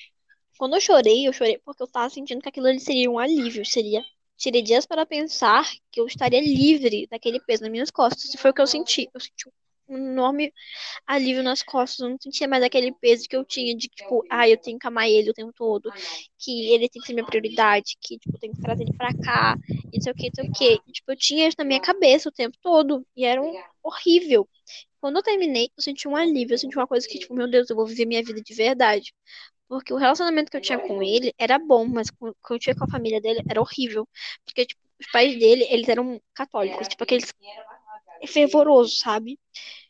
quando 0.58 0.74
eu 0.74 0.80
chorei, 0.80 1.26
eu 1.26 1.32
chorei 1.32 1.58
porque 1.64 1.82
eu 1.82 1.86
tava 1.86 2.10
sentindo 2.10 2.40
que 2.40 2.48
aquilo 2.48 2.66
ali 2.66 2.80
seria 2.80 3.10
um 3.10 3.18
alívio, 3.18 3.64
seria. 3.64 4.02
Tirei 4.36 4.62
dias 4.62 4.86
para 4.86 5.06
pensar 5.06 5.70
que 5.90 6.00
eu 6.00 6.06
estaria 6.06 6.40
livre 6.40 7.06
daquele 7.10 7.40
peso 7.40 7.62
nas 7.62 7.70
minhas 7.70 7.90
costas. 7.90 8.32
E 8.34 8.38
foi 8.38 8.50
o 8.50 8.54
que 8.54 8.60
eu 8.60 8.66
senti. 8.66 9.08
Eu 9.14 9.20
senti 9.20 9.48
um 9.88 9.96
enorme 9.96 10.52
alívio 11.06 11.42
nas 11.42 11.62
costas. 11.62 12.00
Eu 12.00 12.10
não 12.10 12.16
sentia 12.20 12.48
mais 12.48 12.62
aquele 12.64 12.92
peso 12.92 13.28
que 13.28 13.36
eu 13.36 13.44
tinha 13.44 13.76
de, 13.76 13.88
tipo, 13.88 14.24
ah, 14.28 14.48
eu 14.48 14.56
tenho 14.56 14.78
que 14.78 14.86
amar 14.86 15.08
ele 15.08 15.30
o 15.30 15.34
tempo 15.34 15.52
todo. 15.54 15.92
Que 16.38 16.72
ele 16.72 16.88
tem 16.88 17.00
que 17.00 17.06
ser 17.06 17.12
minha 17.12 17.26
prioridade. 17.26 17.96
Que, 18.00 18.18
tipo, 18.18 18.36
eu 18.36 18.40
tenho 18.40 18.54
que 18.54 18.60
trazer 18.62 18.82
ele 18.82 18.96
pra 18.96 19.14
cá. 19.14 19.56
E 19.92 19.96
não 19.96 20.02
sei 20.02 20.12
o 20.12 20.14
que, 20.16 20.26
não 20.26 20.34
sei 20.34 20.48
o 20.48 20.52
que. 20.52 20.92
Tipo, 20.92 21.12
eu 21.12 21.16
tinha 21.16 21.46
isso 21.46 21.56
na 21.58 21.64
minha 21.64 21.80
cabeça 21.80 22.28
o 22.28 22.32
tempo 22.32 22.56
todo. 22.60 23.06
E 23.16 23.24
era 23.24 23.40
um 23.40 23.54
horrível. 23.82 24.48
Quando 25.00 25.16
eu 25.16 25.22
terminei, 25.22 25.70
eu 25.76 25.82
senti 25.82 26.08
um 26.08 26.16
alívio. 26.16 26.54
Eu 26.54 26.58
senti 26.58 26.76
uma 26.76 26.86
coisa 26.86 27.06
que, 27.06 27.18
tipo, 27.18 27.34
meu 27.34 27.48
Deus, 27.48 27.70
eu 27.70 27.76
vou 27.76 27.86
viver 27.86 28.06
minha 28.06 28.24
vida 28.24 28.40
de 28.40 28.54
verdade. 28.54 29.12
Porque 29.72 29.92
o 29.94 29.96
relacionamento 29.96 30.50
que 30.50 30.56
eu 30.56 30.60
tinha 30.60 30.78
com 30.78 31.02
ele 31.02 31.34
era 31.38 31.58
bom, 31.58 31.86
mas 31.86 32.08
o 32.20 32.34
que 32.34 32.52
eu 32.54 32.58
tinha 32.58 32.74
com 32.76 32.84
a 32.84 32.88
família 32.88 33.20
dele 33.20 33.40
era 33.48 33.60
horrível. 33.60 34.06
Porque, 34.44 34.66
tipo, 34.66 34.80
os 35.00 35.06
pais 35.10 35.38
dele, 35.38 35.66
eles 35.70 35.88
eram 35.88 36.20
católicos. 36.34 36.88
Tipo, 36.88 37.04
aqueles 37.04 37.32
fervorosos, 38.26 38.98
sabe? 39.00 39.38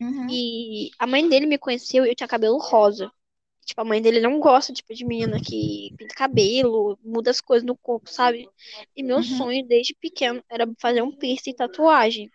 Uhum. 0.01 0.29
E 0.29 0.91
a 0.99 1.07
mãe 1.07 1.29
dele 1.29 1.47
me 1.47 1.59
conheceu 1.59 2.05
e 2.07 2.11
eu 2.11 2.15
tinha 2.17 2.29
cabelo 2.29 2.59
rosa. 2.59 3.11
Tipo, 3.67 3.83
a 3.83 3.85
mãe 3.85 4.03
dele 4.03 4.21
não 4.21 4.41
gosta, 4.41 4.73
tipo, 4.73 4.95
de 4.95 5.05
menina 5.05 5.41
que 5.41 5.95
pinta 5.99 6.15
cabelo, 6.15 6.99
muda 7.05 7.31
as 7.31 7.41
coisas 7.41 7.67
no 7.67 7.77
corpo, 7.77 8.11
sabe? 8.11 8.49
E 8.97 9.03
meu 9.03 9.19
Uhum. 9.19 9.25
sonho 9.25 9.67
desde 9.69 9.95
pequeno 9.97 10.45
era 10.51 10.67
fazer 10.81 11.03
um 11.03 11.13
piercing 11.13 11.51
e 11.53 11.57
tatuagem. 11.57 12.33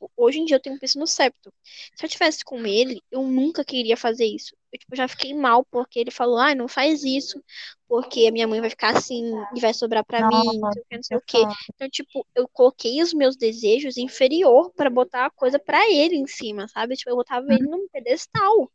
Tipo, 0.00 0.10
hoje 0.16 0.38
em 0.38 0.46
dia 0.46 0.56
eu 0.56 0.60
tenho 0.60 0.76
um 0.76 0.78
piercing 0.78 0.98
no 0.98 1.06
septo. 1.06 1.52
Se 1.94 2.06
eu 2.06 2.08
tivesse 2.08 2.42
com 2.42 2.64
ele, 2.64 3.02
eu 3.10 3.22
nunca 3.22 3.62
queria 3.62 3.98
fazer 3.98 4.24
isso. 4.24 4.56
Eu, 4.72 4.78
tipo, 4.78 4.96
já 4.96 5.06
fiquei 5.06 5.34
mal 5.34 5.62
porque 5.70 5.98
ele 5.98 6.10
falou, 6.10 6.38
ai, 6.38 6.54
não 6.54 6.66
faz 6.68 7.04
isso, 7.04 7.42
porque 7.86 8.26
a 8.26 8.32
minha 8.32 8.48
mãe 8.48 8.60
vai 8.60 8.70
ficar 8.70 8.96
assim 8.96 9.30
e 9.54 9.60
vai 9.60 9.74
sobrar 9.74 10.02
pra 10.02 10.26
mim, 10.26 10.58
não 10.58 10.72
sei 10.72 10.80
o 10.80 10.84
que, 10.88 10.96
não 10.96 11.02
sei 11.02 11.16
o 11.18 11.20
que. 11.20 11.38
Então, 11.74 11.90
tipo, 11.90 12.26
eu 12.34 12.48
coloquei 12.48 13.02
os 13.02 13.12
meus 13.12 13.36
desejos 13.36 13.98
inferior 13.98 14.72
pra 14.72 14.88
botar 14.88 15.26
a 15.26 15.30
coisa 15.30 15.58
pra 15.58 15.90
ele 15.90 16.16
em 16.16 16.26
cima, 16.26 16.66
sabe? 16.68 16.96
Tipo, 16.96 17.10
eu 17.10 17.16
botava 17.16 17.52
ele 17.52 17.66
num 17.66 17.86
pedestal. 17.88 18.72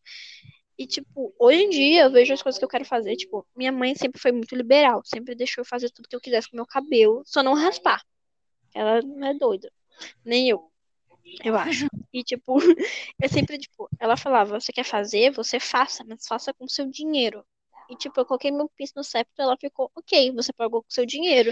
E, 0.78 0.86
tipo, 0.86 1.34
hoje 1.40 1.64
em 1.64 1.70
dia 1.70 2.04
eu 2.04 2.12
vejo 2.12 2.34
as 2.34 2.44
coisas 2.44 2.60
que 2.60 2.66
eu 2.66 2.70
quero 2.70 2.86
fazer. 2.86 3.16
Tipo, 3.16 3.48
minha 3.56 3.72
mãe 3.72 3.96
sempre 3.96 4.22
foi 4.22 4.32
muito 4.32 4.56
liberal, 4.56 5.02
sempre 5.04 5.34
deixou 5.34 5.62
eu 5.64 5.66
fazer 5.66 5.90
tudo 5.90 6.08
que 6.08 6.16
eu 6.16 6.22
quisesse 6.22 6.50
com 6.52 6.58
meu 6.58 6.68
cabelo, 6.68 7.24
só 7.26 7.42
não 7.42 7.56
raspar. 7.56 8.04
Ela 8.76 9.02
não 9.02 9.28
é 9.28 9.34
doida. 9.34 9.72
Nem 10.26 10.50
eu, 10.50 10.70
eu 11.44 11.56
acho. 11.56 11.88
E, 12.14 12.24
tipo, 12.24 12.58
eu 13.22 13.30
sempre, 13.30 13.58
tipo, 13.58 13.90
ela 14.00 14.16
falava: 14.18 14.60
você 14.60 14.72
quer 14.72 14.84
fazer? 14.84 15.32
Você 15.32 15.60
faça, 15.60 16.04
mas 16.04 16.28
faça 16.28 16.54
com 16.54 16.68
seu 16.68 16.88
dinheiro. 16.88 17.44
E, 17.90 17.96
tipo, 17.96 18.20
eu 18.20 18.26
coloquei 18.26 18.52
meu 18.52 18.70
piercing 18.70 18.94
no 18.96 19.04
septo, 19.04 19.42
ela 19.42 19.56
ficou, 19.58 19.92
ok, 19.96 20.32
você 20.32 20.52
pagou 20.54 20.82
com 20.82 20.90
seu 20.90 21.06
dinheiro. 21.06 21.52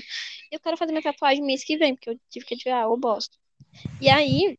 Eu 0.51 0.59
quero 0.59 0.77
fazer 0.77 0.91
minha 0.91 1.03
tatuagem 1.03 1.43
mês 1.43 1.63
que 1.63 1.77
vem, 1.77 1.93
porque 1.95 2.09
eu 2.09 2.19
tive 2.29 2.45
que 2.45 2.55
adiar, 2.55 2.83
eu 2.83 2.97
bosto. 2.97 3.37
E 4.01 4.09
aí, 4.09 4.57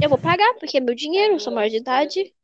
eu 0.00 0.08
vou 0.08 0.18
pagar, 0.18 0.54
porque 0.54 0.78
é 0.78 0.80
meu 0.80 0.94
dinheiro, 0.94 1.34
eu 1.34 1.40
sou 1.40 1.52
maior 1.52 1.68
de 1.68 1.76
idade. 1.76 2.34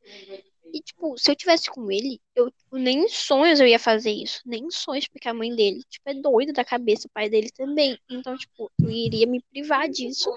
E, 0.73 0.81
tipo, 0.81 1.17
se 1.17 1.31
eu 1.31 1.35
tivesse 1.35 1.71
com 1.71 1.91
ele, 1.91 2.19
eu 2.35 2.51
nem 2.71 3.05
em 3.05 3.09
sonhos 3.09 3.59
eu 3.59 3.67
ia 3.67 3.79
fazer 3.79 4.11
isso. 4.11 4.41
Nem 4.45 4.65
em 4.65 4.71
sonhos, 4.71 5.07
porque 5.07 5.27
a 5.27 5.33
mãe 5.33 5.55
dele, 5.55 5.81
tipo, 5.89 6.09
é 6.09 6.13
doida 6.13 6.53
da 6.53 6.63
cabeça, 6.63 7.07
o 7.07 7.11
pai 7.11 7.29
dele 7.29 7.49
também. 7.51 7.97
Então, 8.09 8.37
tipo, 8.37 8.69
eu 8.79 8.91
iria 8.91 9.25
me 9.25 9.41
privar 9.41 9.89
disso 9.89 10.31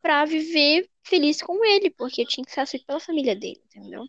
pra 0.00 0.24
viver 0.24 0.88
feliz 1.08 1.42
com 1.42 1.64
ele, 1.64 1.90
porque 1.90 2.22
eu 2.22 2.26
tinha 2.26 2.44
que 2.44 2.52
ser 2.52 2.60
aceito 2.60 2.86
pela 2.86 3.00
família 3.00 3.34
dele, 3.34 3.60
entendeu? 3.66 4.06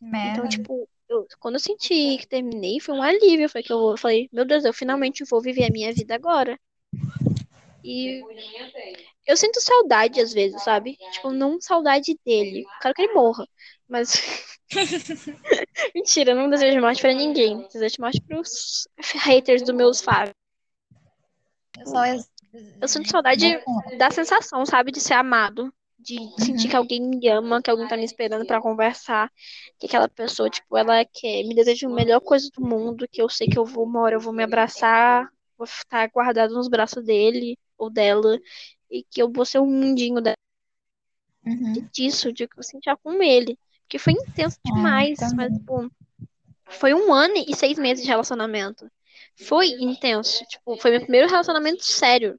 Então, 0.00 0.44
Merda. 0.44 0.48
tipo, 0.48 0.88
eu, 1.08 1.26
quando 1.38 1.54
eu 1.54 1.60
senti 1.60 2.16
que 2.18 2.26
terminei, 2.26 2.80
foi 2.80 2.94
um 2.94 3.02
alívio. 3.02 3.48
Foi 3.48 3.62
que 3.62 3.72
eu 3.72 3.96
falei, 3.98 4.28
meu 4.32 4.44
Deus, 4.44 4.64
eu 4.64 4.72
finalmente 4.72 5.24
vou 5.24 5.40
viver 5.40 5.64
a 5.64 5.70
minha 5.70 5.92
vida 5.92 6.14
agora. 6.14 6.58
E 7.82 8.22
eu 9.26 9.36
sinto 9.36 9.60
saudade 9.60 10.20
às 10.20 10.32
vezes, 10.32 10.62
sabe? 10.62 10.96
Tipo, 11.12 11.30
não 11.30 11.60
saudade 11.60 12.18
dele. 12.24 12.64
Quero 12.80 12.94
que 12.94 13.02
ele 13.02 13.12
morra. 13.12 13.46
Mas. 13.88 14.12
Mentira, 15.94 16.32
eu 16.32 16.36
não 16.36 16.48
desejo 16.48 16.80
morte 16.80 17.00
pra 17.00 17.12
ninguém. 17.12 17.66
Desejo 17.72 17.96
morte 18.00 18.20
pros 18.22 18.88
haters 18.98 19.62
dos 19.62 19.74
meus 19.74 20.00
fãs. 20.00 20.30
Eu 21.78 21.86
só 21.86 22.04
Eu 22.80 22.88
sinto 22.88 23.10
saudade 23.10 23.60
da 23.98 24.10
sensação, 24.10 24.64
sabe? 24.64 24.92
De 24.92 25.00
ser 25.00 25.14
amado. 25.14 25.72
De 26.02 26.16
sentir 26.42 26.68
que 26.68 26.76
alguém 26.76 27.00
me 27.00 27.28
ama, 27.28 27.62
que 27.62 27.70
alguém 27.70 27.86
tá 27.86 27.96
me 27.96 28.04
esperando 28.04 28.46
pra 28.46 28.60
conversar. 28.60 29.30
Que 29.78 29.86
aquela 29.86 30.08
pessoa, 30.08 30.48
tipo, 30.48 30.76
ela 30.76 31.04
quer, 31.04 31.44
me 31.44 31.54
deseja 31.54 31.86
a 31.86 31.90
melhor 31.90 32.20
coisa 32.20 32.48
do 32.50 32.64
mundo. 32.64 33.06
Que 33.10 33.20
eu 33.20 33.28
sei 33.28 33.48
que 33.48 33.58
eu 33.58 33.64
vou, 33.64 33.84
uma 33.84 34.00
hora 34.00 34.16
eu 34.16 34.20
vou 34.20 34.32
me 34.32 34.42
abraçar, 34.42 35.28
vou 35.58 35.66
estar 35.66 36.08
guardado 36.08 36.54
nos 36.54 36.68
braços 36.68 37.04
dele 37.04 37.58
ou 37.76 37.90
dela. 37.90 38.38
E 38.90 39.02
que 39.02 39.22
eu 39.22 39.30
vou 39.30 39.44
ser 39.44 39.58
um 39.58 39.66
mundinho 39.66 40.20
dela. 40.20 40.34
Uhum. 41.46 41.88
disso, 41.90 42.30
de 42.32 42.46
que 42.46 42.58
eu 42.58 42.62
sentia 42.62 42.96
com 42.96 43.22
ele. 43.22 43.58
Porque 43.82 43.98
foi 43.98 44.12
intenso 44.12 44.58
demais. 44.64 45.18
também. 45.18 45.48
mas, 45.48 45.58
tipo, 45.58 45.90
foi 46.66 46.94
um 46.94 47.12
ano 47.12 47.34
e 47.36 47.54
seis 47.56 47.78
meses 47.78 48.04
de 48.04 48.08
relacionamento. 48.08 48.90
Foi 49.34 49.66
intenso. 49.66 50.44
Tipo, 50.46 50.76
foi 50.76 50.92
meu 50.92 51.00
primeiro 51.00 51.28
relacionamento 51.28 51.84
sério. 51.84 52.38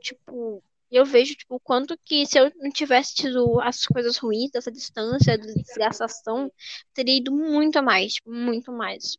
Tipo, 0.00 0.62
eu 0.90 1.04
vejo, 1.04 1.34
tipo, 1.34 1.56
o 1.56 1.60
quanto 1.60 1.98
que 2.04 2.26
se 2.26 2.38
eu 2.38 2.52
não 2.56 2.70
tivesse 2.70 3.14
tido 3.14 3.60
as 3.60 3.84
coisas 3.86 4.16
ruins 4.16 4.50
dessa 4.50 4.70
distância, 4.70 5.38
da 5.38 5.44
desgastação, 5.44 6.50
teria 6.94 7.18
ido 7.18 7.32
muito 7.32 7.78
a 7.78 7.82
mais, 7.82 8.14
tipo, 8.14 8.30
muito 8.32 8.72
mais. 8.72 9.16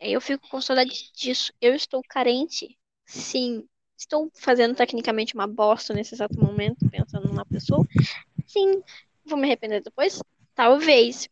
Aí 0.00 0.12
eu 0.12 0.20
fico 0.20 0.48
com 0.48 0.60
saudade 0.60 1.10
disso. 1.14 1.52
Eu 1.60 1.74
estou 1.74 2.02
carente, 2.08 2.78
sim, 3.06 3.66
Estou 3.96 4.30
fazendo 4.34 4.74
tecnicamente 4.74 5.34
uma 5.34 5.46
bosta 5.46 5.94
nesse 5.94 6.14
exato 6.14 6.38
momento, 6.38 6.88
pensando 6.90 7.28
numa 7.28 7.46
pessoa. 7.46 7.86
Sim, 8.46 8.82
vou 9.24 9.38
me 9.38 9.46
arrepender 9.46 9.82
depois? 9.82 10.22
Talvez. 10.54 11.30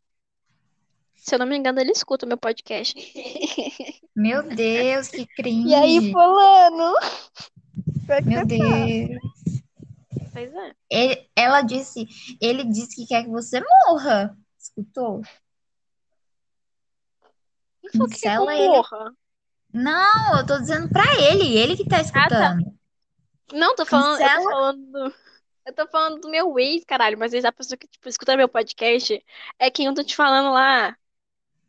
Se 1.15 1.35
eu 1.35 1.39
não 1.39 1.47
me 1.47 1.57
engano, 1.57 1.79
ele 1.79 1.93
escuta 1.93 2.25
meu 2.25 2.39
podcast. 2.39 2.95
Meu 4.17 4.43
Deus, 4.43 5.09
que 5.09 5.27
cringe. 5.27 5.69
E 5.69 5.75
aí, 5.75 6.13
fulano? 6.13 6.95
Meu 8.25 8.47
Deus. 8.47 9.21
Pois 10.33 10.53
é. 10.53 10.75
Ele, 10.91 11.31
ela 11.37 11.63
disse, 11.63 12.07
ele 12.41 12.65
disse 12.65 12.97
que 12.97 13.07
quer 13.07 13.25
que 13.25 13.31
você 13.31 13.63
morra. 13.87 14.37
Escutou? 14.59 15.23
Quem 17.93 18.07
que 18.09 18.29
eu 18.29 18.51
ele. 18.51 18.69
morra? 18.69 19.13
Não, 19.73 20.39
eu 20.39 20.47
tô 20.47 20.59
dizendo 20.59 20.89
pra 20.89 21.05
ele, 21.21 21.57
ele 21.57 21.77
que 21.77 21.89
tá 21.89 22.01
escutando. 22.01 22.65
Não, 23.53 23.75
tô 23.75 23.85
falando, 23.85 24.21
eu 24.21 24.29
tô 24.29 24.43
falando 24.51 24.93
do, 24.93 25.15
eu 25.67 25.73
tô 25.73 25.87
falando 25.89 26.21
do 26.21 26.29
meu 26.29 26.59
ex, 26.59 26.85
caralho, 26.85 27.19
mas 27.19 27.35
a 27.35 27.53
pessoa 27.53 27.77
que, 27.77 27.89
tipo, 27.89 28.09
escuta 28.09 28.37
meu 28.37 28.49
podcast 28.49 29.25
é 29.59 29.71
quem 29.71 29.87
eu 29.87 29.95
tô 29.95 30.05
te 30.05 30.15
falando 30.15 30.53
lá. 30.53 30.97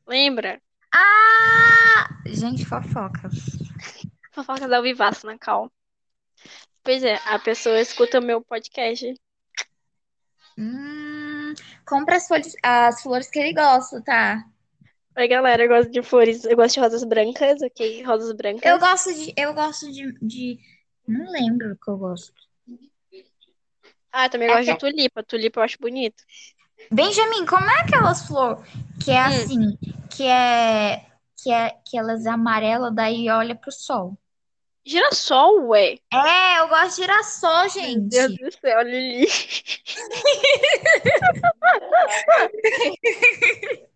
Lembra? 0.05 0.61
Ah! 0.93 2.07
Gente, 2.25 2.65
fofoca. 2.65 3.29
Fofocas 4.31 4.71
ao 4.71 4.83
vivaço 4.83 5.25
na 5.25 5.37
cal. 5.37 5.71
Pois 6.85 7.03
é, 7.03 7.15
a 7.25 7.39
pessoa 7.39 7.81
escuta 7.81 8.19
o 8.19 8.21
meu 8.21 8.41
podcast. 8.43 9.15
Hum, 10.55 11.55
compra 11.83 12.17
as 12.17 12.27
flores, 12.27 12.53
as 12.61 13.01
flores 13.01 13.27
que 13.27 13.39
ele 13.39 13.53
gosta, 13.53 14.03
tá? 14.03 14.45
Oi, 15.17 15.27
galera, 15.27 15.63
eu 15.63 15.67
gosto 15.67 15.89
de 15.89 16.03
flores, 16.03 16.45
eu 16.45 16.55
gosto 16.55 16.75
de 16.75 16.81
rosas 16.81 17.03
brancas, 17.03 17.59
ok? 17.63 18.03
Rosas 18.03 18.31
brancas. 18.33 18.71
Eu 18.71 18.77
gosto 18.77 19.11
de, 19.15 19.33
eu 19.35 19.53
gosto 19.55 19.91
de, 19.91 20.13
de, 20.21 20.59
não 21.07 21.31
lembro 21.31 21.73
o 21.73 21.75
que 21.75 21.89
eu 21.89 21.97
gosto. 21.97 22.31
Ah, 24.11 24.29
também 24.29 24.47
gosto 24.47 24.65
de 24.65 24.77
tulipa. 24.77 25.23
Tulipa 25.23 25.61
eu 25.61 25.63
acho 25.63 25.79
bonito. 25.79 26.23
Benjamin, 26.91 27.47
como 27.47 27.67
é 27.67 27.81
aquelas 27.81 28.27
flores 28.27 28.63
que 29.03 29.09
é 29.09 29.21
Hum. 29.21 29.27
assim, 29.27 29.77
que 30.15 30.23
é, 30.27 31.03
que 31.41 31.51
é, 31.51 31.71
que 31.83 31.97
elas 31.97 32.27
é 32.27 32.29
amarela, 32.29 32.91
daí 32.91 33.27
olha 33.27 33.55
pro 33.55 33.71
sol? 33.71 34.15
Girassol, 34.85 35.67
ué. 35.69 35.97
É, 36.13 36.59
eu 36.59 36.67
gosto 36.67 36.89
de 36.89 36.95
girassol, 37.01 37.61
Meu 37.61 37.69
gente. 37.69 38.07
Deus 38.07 38.37
do 38.37 38.51
céu, 38.51 38.83
Lili. 38.83 39.27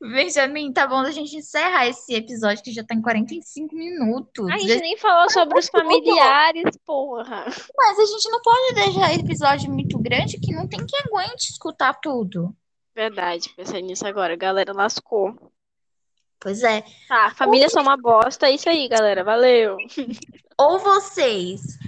Benjamin, 0.00 0.72
tá 0.72 0.86
bom 0.86 1.02
da 1.02 1.10
gente 1.10 1.36
encerrar 1.36 1.86
esse 1.86 2.14
episódio 2.14 2.64
que 2.64 2.72
já 2.72 2.82
tá 2.82 2.94
em 2.94 3.02
45 3.02 3.74
minutos. 3.74 4.48
A 4.48 4.56
gente 4.56 4.80
nem 4.80 4.96
falou 4.96 5.28
sobre 5.28 5.58
os 5.58 5.68
familiares, 5.68 6.78
porra. 6.86 7.44
Mas 7.76 7.98
a 7.98 8.06
gente 8.06 8.30
não 8.30 8.40
pode 8.40 8.74
deixar 8.74 9.14
episódio 9.14 9.70
muito 9.70 9.98
grande 9.98 10.40
que 10.40 10.54
não 10.54 10.66
tem 10.66 10.80
quem 10.86 11.00
aguente 11.00 11.50
escutar 11.50 11.92
tudo. 12.00 12.56
Verdade, 12.94 13.52
pensei 13.54 13.82
nisso 13.82 14.06
agora. 14.06 14.34
Galera, 14.34 14.72
lascou. 14.72 15.52
Pois 16.40 16.62
é. 16.62 16.82
Tá, 17.06 17.30
família 17.34 17.68
são 17.68 17.82
uma 17.82 17.96
bosta. 17.96 18.46
É 18.46 18.52
isso 18.52 18.68
aí, 18.68 18.88
galera. 18.88 19.22
Valeu. 19.22 19.76
Ou 20.58 20.78
vocês 20.78 21.78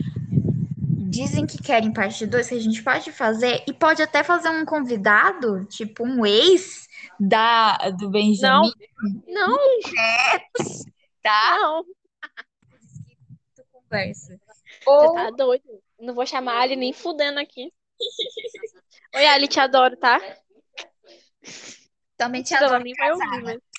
dizem 1.12 1.46
que 1.46 1.62
querem 1.62 1.92
parte 1.92 2.26
2, 2.26 2.48
que 2.48 2.54
a 2.54 2.60
gente 2.60 2.82
pode 2.82 3.12
fazer, 3.12 3.64
e 3.66 3.72
pode 3.72 4.02
até 4.02 4.22
fazer 4.22 4.48
um 4.48 4.64
convidado, 4.64 5.64
tipo 5.66 6.04
um 6.06 6.24
ex 6.24 6.88
da, 7.20 7.76
do 7.90 8.08
Benjamin, 8.08 8.72
Não, 9.28 9.48
tá? 11.22 11.58
não. 11.58 11.84
Conversa. 13.72 14.38
Você 14.38 14.80
Ou 14.86 15.14
tá 15.14 15.30
doido. 15.30 15.64
Não 16.00 16.14
vou 16.14 16.26
chamar 16.26 16.54
a 16.54 16.60
Ali 16.62 16.76
nem 16.76 16.92
fudendo 16.92 17.38
aqui. 17.38 17.70
Oi, 19.14 19.26
Ali, 19.26 19.48
te 19.48 19.60
adoro, 19.60 19.96
tá? 19.96 20.18
também 22.16 22.42
te 22.42 22.54
Ela 22.54 22.66
adoro 22.66 22.84
nem 22.84 22.94
vai 22.94 23.12
ouvir, 23.12 23.42
mas. 23.42 23.71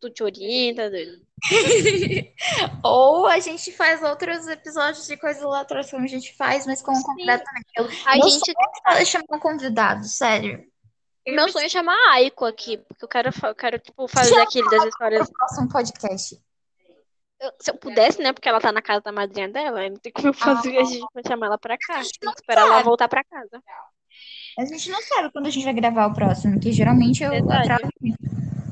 Tu 0.00 0.10
te 0.10 0.22
orienta, 0.22 0.88
doido. 0.90 1.20
Ou 2.84 3.26
a 3.26 3.38
gente 3.40 3.72
faz 3.72 4.02
outros 4.02 4.46
episódios 4.46 5.06
de 5.06 5.16
coisas 5.16 5.42
aleatórias 5.42 5.90
como 5.90 6.04
a 6.04 6.08
gente 6.08 6.34
faz, 6.36 6.66
mas 6.66 6.80
com 6.82 6.92
um 6.92 6.96
Sim. 6.96 7.02
convidado 7.02 7.42
também. 7.44 7.62
Eu, 7.76 7.84
A 8.06 8.16
Meu 8.16 8.28
gente. 8.28 8.52
eu 9.00 9.06
chamar 9.06 9.24
um 9.32 9.38
convidado, 9.40 10.04
sério. 10.04 10.64
Meu 11.26 11.48
sonho 11.50 11.66
é 11.66 11.68
chamar 11.68 11.94
a 11.94 12.12
Aiko 12.14 12.44
aqui, 12.44 12.78
porque 12.78 13.04
eu 13.04 13.08
quero, 13.08 13.30
eu 13.44 13.54
quero 13.54 13.78
tipo, 13.78 14.08
fazer 14.08 14.38
aquele 14.40 14.68
das 14.70 14.84
histórias. 14.84 15.28
No 15.28 15.34
próximo 15.34 15.68
podcast. 15.68 16.40
Eu- 17.40 17.52
se 17.60 17.70
eu 17.70 17.74
pudesse, 17.76 18.20
né? 18.22 18.32
Porque 18.32 18.48
ela 18.48 18.60
tá 18.60 18.72
na 18.72 18.80
casa 18.82 19.00
da 19.02 19.12
madrinha 19.12 19.48
dela, 19.48 19.88
não 19.88 19.96
tem 19.96 20.10
como 20.12 20.28
eu 20.28 20.32
fazer 20.34 20.76
a 20.78 20.84
gente 20.84 21.04
chamar 21.26 21.46
ela 21.46 21.58
pra 21.58 21.76
cá. 21.76 21.94
Tem 22.20 22.32
que 22.32 22.38
esperar 22.40 22.62
ela 22.62 22.70
sabe. 22.74 22.84
voltar 22.84 23.08
pra 23.08 23.22
casa. 23.24 23.62
A 24.58 24.64
gente 24.64 24.90
não 24.90 25.00
sabe 25.02 25.30
quando 25.30 25.46
a 25.46 25.50
gente 25.50 25.64
vai 25.64 25.74
gravar 25.74 26.06
o 26.06 26.14
próximo, 26.14 26.58
que 26.58 26.72
geralmente 26.72 27.22
eu 27.22 27.30
Verdade. 27.30 27.72
atraso 27.72 27.90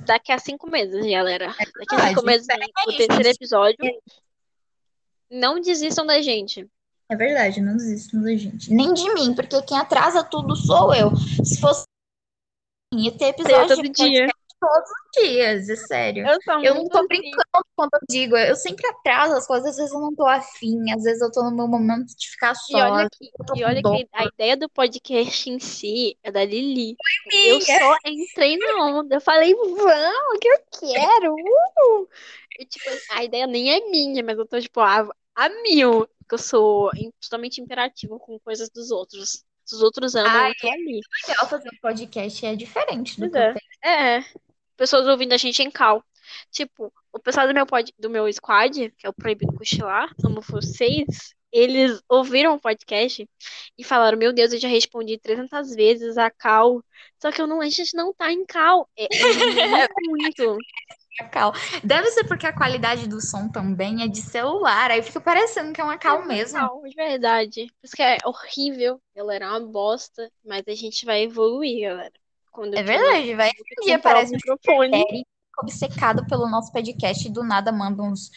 Daqui 0.06 0.32
a 0.32 0.38
cinco 0.38 0.70
meses, 0.70 1.04
galera. 1.04 1.48
Daqui 1.48 1.94
a 1.94 2.08
cinco 2.08 2.24
meses, 2.24 2.46
Espera 2.48 2.66
o 2.86 2.96
terceiro 2.96 3.28
episódio. 3.28 4.02
Não 5.30 5.60
desistam 5.60 6.06
da 6.06 6.22
gente. 6.22 6.68
É 7.08 7.16
verdade, 7.16 7.60
não 7.60 7.76
desistam 7.76 8.22
da 8.22 8.34
gente. 8.36 8.72
Nem 8.72 8.92
de 8.94 9.12
mim, 9.14 9.34
porque 9.34 9.60
quem 9.62 9.78
atrasa 9.78 10.24
tudo 10.24 10.56
sou 10.56 10.94
eu. 10.94 11.10
Se 11.44 11.60
fosse 11.60 11.84
ia 12.92 13.12
ter 13.16 13.26
episódio 13.26 13.76
todo 13.76 13.82
de 13.82 13.90
dia. 13.90 14.28
todos 14.60 14.88
os 14.90 15.22
dias, 15.22 15.68
é 15.68 15.76
sério. 15.76 16.26
Eu, 16.26 16.62
Eu 16.62 16.74
não 16.76 16.88
tô 16.88 16.98
assim. 16.98 17.08
brincando 17.08 17.65
quando 17.76 17.90
eu 17.94 18.00
digo, 18.08 18.36
eu 18.36 18.56
sempre 18.56 18.86
atraso 18.88 19.34
as 19.34 19.46
coisas, 19.46 19.70
às 19.70 19.76
vezes 19.76 19.92
eu 19.92 20.00
não 20.00 20.14
tô 20.14 20.26
afim, 20.26 20.90
às 20.92 21.02
vezes 21.04 21.22
eu 21.22 21.30
tô 21.30 21.42
no 21.44 21.54
meu 21.54 21.68
momento 21.68 22.06
de 22.16 22.28
ficar 22.30 22.54
E 22.70 22.72
só. 22.72 22.78
olha 22.78 23.08
que, 23.10 23.30
e 23.54 23.64
olha 23.64 23.82
que 23.82 24.08
a 24.12 24.24
ideia 24.24 24.56
do 24.56 24.68
podcast 24.68 25.50
em 25.50 25.58
si 25.60 26.18
é 26.22 26.32
da 26.32 26.44
Lili. 26.44 26.96
Eu 27.30 27.56
amiga. 27.56 27.78
só 27.78 27.96
entrei 28.06 28.56
na 28.58 28.86
onda. 28.86 29.16
Eu 29.16 29.20
falei, 29.20 29.54
vamos, 29.54 30.38
que 30.40 30.48
eu 30.48 30.60
quero. 30.80 31.34
Uh! 31.34 32.08
E, 32.58 32.64
tipo, 32.66 32.84
a 33.10 33.24
ideia 33.24 33.46
nem 33.46 33.72
é 33.72 33.80
minha, 33.90 34.22
mas 34.24 34.38
eu 34.38 34.46
tô, 34.46 34.60
tipo, 34.60 34.80
a, 34.80 35.06
a 35.34 35.48
mil. 35.62 36.06
Porque 36.20 36.34
eu 36.34 36.38
sou 36.38 36.90
totalmente 37.20 37.60
imperativa 37.60 38.18
com 38.18 38.38
coisas 38.40 38.68
dos 38.70 38.90
outros. 38.90 39.44
Os 39.72 39.82
outros 39.82 40.14
amam, 40.14 40.30
Ah, 40.50 40.52
tô 40.60 40.68
ali. 40.68 41.00
legal 41.28 41.48
fazer 41.48 41.68
um 41.72 41.78
podcast, 41.80 42.46
é 42.46 42.56
diferente 42.56 43.20
do 43.20 43.30
Pois 43.30 43.32
que 43.32 43.38
eu 43.38 43.42
é. 43.42 43.52
penso. 43.52 43.66
É. 43.84 44.24
Pessoas 44.76 45.06
ouvindo 45.06 45.32
a 45.32 45.36
gente 45.36 45.62
em 45.62 45.70
cal. 45.70 46.04
Tipo, 46.50 46.92
o 47.16 47.18
pessoal 47.18 47.48
do 47.48 47.54
meu, 47.54 47.66
pod, 47.66 47.92
do 47.98 48.10
meu 48.10 48.30
squad, 48.32 48.90
que 48.96 49.06
é 49.06 49.08
o 49.08 49.12
Proibido 49.12 49.54
Cochilar, 49.54 50.12
amo 50.22 50.40
vocês, 50.42 51.34
eles 51.50 52.02
ouviram 52.08 52.54
o 52.54 52.60
podcast 52.60 53.26
e 53.78 53.84
falaram: 53.84 54.18
Meu 54.18 54.32
Deus, 54.32 54.52
eu 54.52 54.58
já 54.58 54.68
respondi 54.68 55.18
300 55.18 55.74
vezes 55.74 56.18
a 56.18 56.30
cal. 56.30 56.82
Só 57.20 57.32
que 57.32 57.40
eu 57.40 57.46
não, 57.46 57.62
a 57.62 57.68
gente 57.68 57.96
não 57.96 58.12
tá 58.12 58.30
em 58.30 58.44
cal. 58.44 58.88
É, 58.96 59.04
é 59.04 59.88
muito, 60.06 60.42
muito. 60.44 60.58
Cal. 61.32 61.54
Deve 61.82 62.10
ser 62.10 62.24
porque 62.24 62.46
a 62.46 62.52
qualidade 62.52 63.08
do 63.08 63.22
som 63.22 63.48
também 63.48 64.02
é 64.02 64.06
de 64.06 64.20
celular, 64.20 64.90
aí 64.90 65.02
fica 65.02 65.18
parecendo 65.18 65.72
que 65.72 65.80
é 65.80 65.84
uma 65.84 65.96
cal 65.96 66.26
mesmo. 66.26 66.58
Cal, 66.58 66.82
de 66.82 66.94
verdade. 66.94 67.66
Por 67.80 67.86
isso 67.86 67.96
que 67.96 68.02
é 68.02 68.18
horrível, 68.22 69.00
galera. 69.14 69.46
É 69.46 69.48
uma 69.48 69.60
bosta. 69.60 70.30
Mas 70.44 70.62
a 70.68 70.74
gente 70.74 71.06
vai 71.06 71.22
evoluir, 71.22 71.88
galera. 71.88 72.12
Quando 72.52 72.74
É 72.74 72.82
verdade, 72.82 73.34
vai 73.34 73.48
um 73.48 73.84
dia 73.84 73.96
comprar 73.96 74.12
parece 74.12 74.32
um 74.32 74.34
um 74.34 74.36
microfone. 74.36 75.26
Obcecado 75.58 76.26
pelo 76.26 76.48
nosso 76.48 76.70
podcast 76.72 77.26
e 77.26 77.30
do 77.32 77.42
nada 77.42 77.72
manda 77.72 78.02
uns 78.02 78.30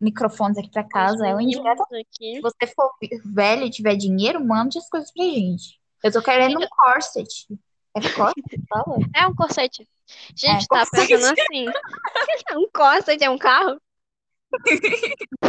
microfones 0.00 0.58
aqui 0.58 0.70
pra 0.70 0.84
casa. 0.84 1.26
É 1.26 1.34
um 1.34 1.40
indireto. 1.40 1.82
aqui. 1.82 2.36
Se 2.36 2.40
você 2.40 2.66
for 2.74 2.90
velho 3.24 3.64
e 3.64 3.70
tiver 3.70 3.96
dinheiro, 3.96 4.44
mande 4.44 4.78
as 4.78 4.88
coisas 4.88 5.12
pra 5.12 5.24
gente. 5.24 5.80
Eu 6.02 6.12
tô 6.12 6.22
querendo 6.22 6.58
um 6.58 6.66
corset. 6.68 7.46
É 7.94 8.00
corset? 8.10 8.42
Fala. 8.68 8.96
É 9.14 9.26
um 9.26 9.34
corsete. 9.34 9.88
Gente, 10.34 10.64
É, 10.64 10.66
tá 10.66 10.84
corset. 10.86 11.08
pensando 11.08 11.38
assim. 11.40 11.66
um 12.58 12.68
corsete 12.72 13.24
é 13.24 13.30
um 13.30 13.38
carro? 13.38 13.80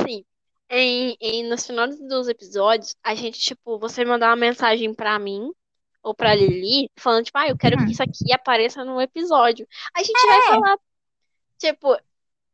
Sim. 0.07 0.24
Em, 0.70 1.16
em, 1.22 1.43
nos 1.49 1.66
finais 1.66 1.99
dos 1.99 2.28
episódios, 2.28 2.95
a 3.03 3.14
gente, 3.14 3.39
tipo, 3.39 3.78
você 3.78 4.03
mandar 4.03 4.30
uma 4.30 4.36
mensagem 4.36 4.93
pra 4.93 5.20
mim 5.20 5.51
ou 6.01 6.14
pra 6.16 6.34
Lili, 6.36 6.89
falando, 6.97 7.26
tipo, 7.26 7.38
ah, 7.38 7.47
eu 7.47 7.57
quero 7.57 7.78
Uhum. 7.80 7.86
que 7.86 7.91
isso 7.91 8.03
aqui 8.03 8.34
apareça 8.34 8.84
no 8.84 8.99
episódio. 8.99 9.68
A 9.95 10.03
gente 10.03 10.28
vai 10.28 10.41
falar, 10.43 10.78
tipo, 11.64 11.97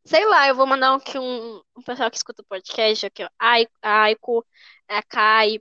sei 0.06 0.26
lá, 0.26 0.48
eu 0.48 0.56
vou 0.56 0.68
mandar 0.68 0.96
aqui 0.96 1.18
um, 1.18 1.62
um 1.78 1.82
pessoal 1.84 2.12
que 2.12 2.18
escuta 2.18 2.42
o 2.42 2.46
podcast, 2.46 3.06
aqui, 3.08 3.24
ó, 3.24 3.30
Ai- 3.40 3.68
a 3.82 4.04
Aiko, 4.04 4.46
a 4.88 5.02
Kai. 5.04 5.60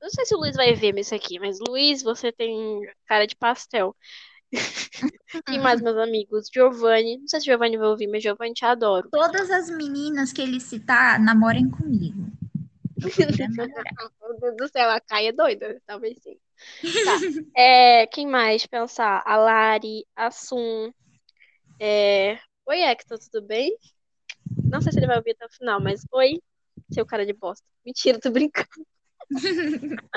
Não 0.00 0.08
sei 0.10 0.24
se 0.24 0.34
o 0.34 0.38
Luiz 0.38 0.56
vai 0.56 0.72
ver 0.74 0.96
isso 0.98 1.14
aqui, 1.14 1.38
mas 1.38 1.58
Luiz, 1.60 2.02
você 2.02 2.32
tem 2.32 2.80
cara 3.06 3.26
de 3.26 3.36
pastel. 3.36 3.94
Quem 5.46 5.60
mais, 5.60 5.82
meus 5.82 5.96
amigos? 5.98 6.48
Giovanni. 6.52 7.18
Não 7.18 7.28
sei 7.28 7.40
se 7.40 7.46
Giovanni 7.46 7.76
vai 7.76 7.88
ouvir, 7.88 8.06
mas 8.06 8.22
Giovanni 8.22 8.54
te 8.54 8.64
adoro. 8.64 9.10
Todas 9.10 9.50
as 9.50 9.68
meninas 9.68 10.32
que 10.32 10.40
ele 10.40 10.58
citar, 10.58 11.20
namorem 11.20 11.68
comigo. 11.68 12.26
Meu 12.98 14.40
Deus 14.40 14.56
do 14.56 14.68
céu, 14.68 14.88
a 14.90 15.00
Kai 15.00 15.26
é 15.28 15.32
doida. 15.32 15.80
Talvez 15.86 16.18
sim. 16.22 16.38
Tá. 17.04 17.18
É, 17.54 18.06
quem 18.06 18.26
mais? 18.26 18.64
Pensar. 18.66 19.22
A 19.26 19.36
Lari, 19.36 20.06
a 20.16 20.30
Sun. 20.30 20.92
É... 21.78 22.38
Oi, 22.66 22.80
Hector, 22.82 23.18
tudo 23.18 23.46
bem? 23.46 23.76
Não 24.64 24.80
sei 24.80 24.92
se 24.92 24.98
ele 24.98 25.06
vai 25.06 25.16
ouvir 25.16 25.32
até 25.32 25.46
o 25.46 25.50
final, 25.50 25.80
mas 25.80 26.04
oi, 26.12 26.40
seu 26.92 27.06
cara 27.06 27.24
de 27.24 27.32
bosta. 27.32 27.64
Mentira, 27.84 28.18
tô 28.20 28.30
brincando. 28.30 28.68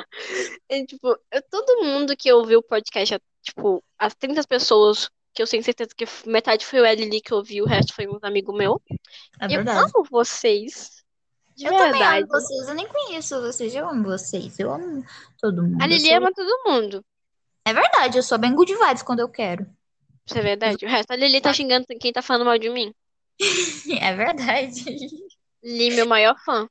É, 0.69 0.85
tipo, 0.85 1.17
eu- 1.31 1.41
todo 1.49 1.83
mundo 1.83 2.15
que 2.15 2.31
ouviu 2.31 2.59
o 2.59 2.63
podcast, 2.63 3.19
tipo, 3.41 3.83
as 3.97 4.13
30 4.15 4.41
pessoas 4.47 5.09
que 5.33 5.41
eu 5.41 5.47
tenho 5.47 5.63
certeza 5.63 5.91
que 5.95 6.05
metade 6.29 6.65
foi 6.65 6.79
o 6.81 6.85
Ellie 6.85 7.21
que 7.21 7.33
ouviu, 7.33 7.63
o 7.65 7.67
resto 7.67 7.93
foi 7.93 8.07
um 8.07 8.17
amigo 8.21 8.53
meu. 8.53 8.81
É 9.39 9.45
Eu 9.45 9.49
verdade. 9.49 9.79
amo 9.93 10.05
vocês. 10.09 11.03
De 11.55 11.65
Eu 11.65 11.71
também 11.71 11.91
verdade. 11.93 12.23
amo 12.23 12.27
vocês, 12.27 12.67
eu 12.67 12.73
nem 12.75 12.87
conheço 12.87 13.41
vocês, 13.41 13.75
eu 13.75 13.87
amo 13.89 14.03
vocês, 14.03 14.57
eu 14.59 14.73
amo 14.73 15.03
todo 15.39 15.61
mundo. 15.63 15.81
A 15.81 15.85
eu 15.85 15.89
Lili 15.89 16.07
sou- 16.07 16.17
ama 16.17 16.31
todo 16.33 16.63
mundo. 16.65 17.05
É 17.65 17.73
verdade, 17.73 18.17
eu 18.17 18.23
sou 18.23 18.37
bem 18.37 18.53
good 18.55 18.73
vibes 18.73 19.03
quando 19.03 19.19
eu 19.19 19.29
quero. 19.29 19.65
Isso 20.25 20.37
é 20.37 20.41
verdade. 20.41 20.85
O 20.85 20.89
resto, 20.89 21.11
a 21.11 21.15
Lili 21.15 21.41
tá 21.41 21.53
xingando 21.53 21.85
quem 21.99 22.13
tá 22.13 22.21
falando 22.21 22.45
mal 22.45 22.57
de 22.57 22.69
mim. 22.69 22.93
É 24.01 24.15
verdade. 24.15 24.83
Lili, 25.63 25.95
meu 25.95 26.07
maior 26.07 26.35
fã. 26.43 26.67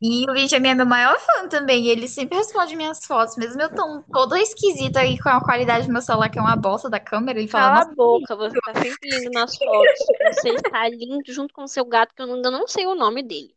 E 0.00 0.28
o 0.28 0.34
Benjamin 0.34 0.68
é 0.68 0.74
meu 0.74 0.86
maior 0.86 1.18
fã 1.18 1.48
também. 1.48 1.86
Ele 1.86 2.08
sempre 2.08 2.36
responde 2.36 2.76
minhas 2.76 3.04
fotos, 3.04 3.36
mesmo 3.36 3.60
eu 3.62 3.70
tão 3.74 4.02
toda 4.02 4.40
esquisita 4.40 5.00
aí 5.00 5.18
com 5.18 5.28
a 5.28 5.40
qualidade 5.40 5.86
do 5.86 5.92
meu 5.92 6.02
celular, 6.02 6.28
que 6.28 6.38
é 6.38 6.42
uma 6.42 6.56
bosta 6.56 6.90
da 6.90 7.00
câmera. 7.00 7.38
Ele 7.38 7.48
fala, 7.48 7.84
Cala 7.84 7.92
a 7.92 7.94
boca, 7.94 8.36
você 8.36 8.58
tá 8.60 8.74
sempre 8.74 9.10
lindo 9.10 9.30
nas 9.30 9.56
fotos. 9.56 9.98
Você 10.34 10.50
está 10.50 10.88
lindo 10.88 11.32
junto 11.32 11.54
com 11.54 11.64
o 11.64 11.68
seu 11.68 11.84
gato, 11.84 12.14
que 12.14 12.22
eu 12.22 12.34
ainda 12.34 12.50
não 12.50 12.66
sei 12.66 12.86
o 12.86 12.94
nome 12.94 13.22
dele. 13.22 13.54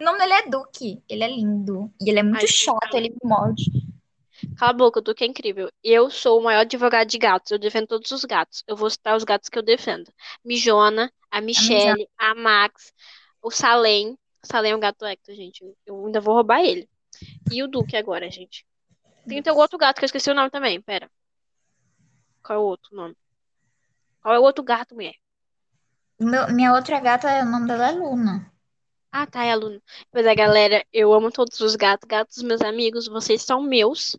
o 0.00 0.04
nome 0.04 0.18
dele 0.18 0.32
é 0.32 0.48
Duque. 0.48 1.02
Ele 1.08 1.22
é 1.22 1.28
lindo. 1.28 1.90
E 2.00 2.10
ele 2.10 2.20
é 2.20 2.22
muito 2.22 2.40
Ai, 2.40 2.46
chato, 2.48 2.94
ele 2.94 3.10
me 3.10 3.18
morde. 3.22 3.70
Cala 4.56 4.70
a 4.70 4.74
boca, 4.74 5.02
tu 5.02 5.14
que 5.14 5.24
é 5.24 5.26
incrível. 5.26 5.68
Eu 5.82 6.10
sou 6.10 6.40
o 6.40 6.42
maior 6.44 6.60
advogado 6.60 7.08
de 7.08 7.18
gatos. 7.18 7.50
Eu 7.50 7.58
defendo 7.58 7.86
todos 7.88 8.10
os 8.10 8.24
gatos. 8.24 8.62
Eu 8.66 8.76
vou 8.76 8.88
citar 8.90 9.16
os 9.16 9.24
gatos 9.24 9.48
que 9.48 9.58
eu 9.58 9.62
defendo. 9.62 10.12
Mijona, 10.44 11.12
a 11.30 11.40
Michelle, 11.40 12.08
a 12.18 12.34
Max, 12.34 12.92
o 13.42 13.50
Salem. 13.50 14.18
O 14.42 14.46
Salem 14.46 14.72
é 14.72 14.76
um 14.76 14.80
gato 14.80 15.04
Hector, 15.04 15.34
gente. 15.34 15.64
Eu 15.86 16.06
ainda 16.06 16.20
vou 16.20 16.34
roubar 16.34 16.60
ele. 16.60 16.88
E 17.50 17.62
o 17.62 17.68
Duque 17.68 17.96
agora, 17.96 18.30
gente. 18.30 18.64
Tem 19.26 19.42
teu 19.42 19.56
outro 19.56 19.78
gato 19.78 19.98
que 19.98 20.04
eu 20.04 20.06
esqueci 20.06 20.30
o 20.30 20.34
nome 20.34 20.50
também. 20.50 20.80
Pera. 20.80 21.10
Qual 22.42 22.58
é 22.58 22.62
o 22.62 22.64
outro 22.66 22.94
nome? 22.94 23.16
Qual 24.22 24.34
é 24.34 24.38
o 24.38 24.42
outro 24.42 24.62
gato, 24.62 24.94
mulher? 24.94 25.14
Meu- 26.20 26.52
minha 26.52 26.72
outra 26.72 27.00
gata, 27.00 27.28
o 27.42 27.44
nome 27.46 27.66
dela 27.66 27.88
é 27.88 27.92
Luna. 27.92 28.52
Ah, 29.10 29.26
tá, 29.26 29.44
é 29.44 29.52
a 29.52 29.54
Luna. 29.54 29.80
Pois 30.10 30.26
é, 30.26 30.34
galera, 30.34 30.84
eu 30.92 31.12
amo 31.12 31.30
todos 31.30 31.60
os 31.60 31.76
gatos. 31.76 32.06
Gatos, 32.08 32.42
meus 32.42 32.60
amigos, 32.60 33.06
vocês 33.06 33.42
são 33.42 33.62
meus. 33.62 34.16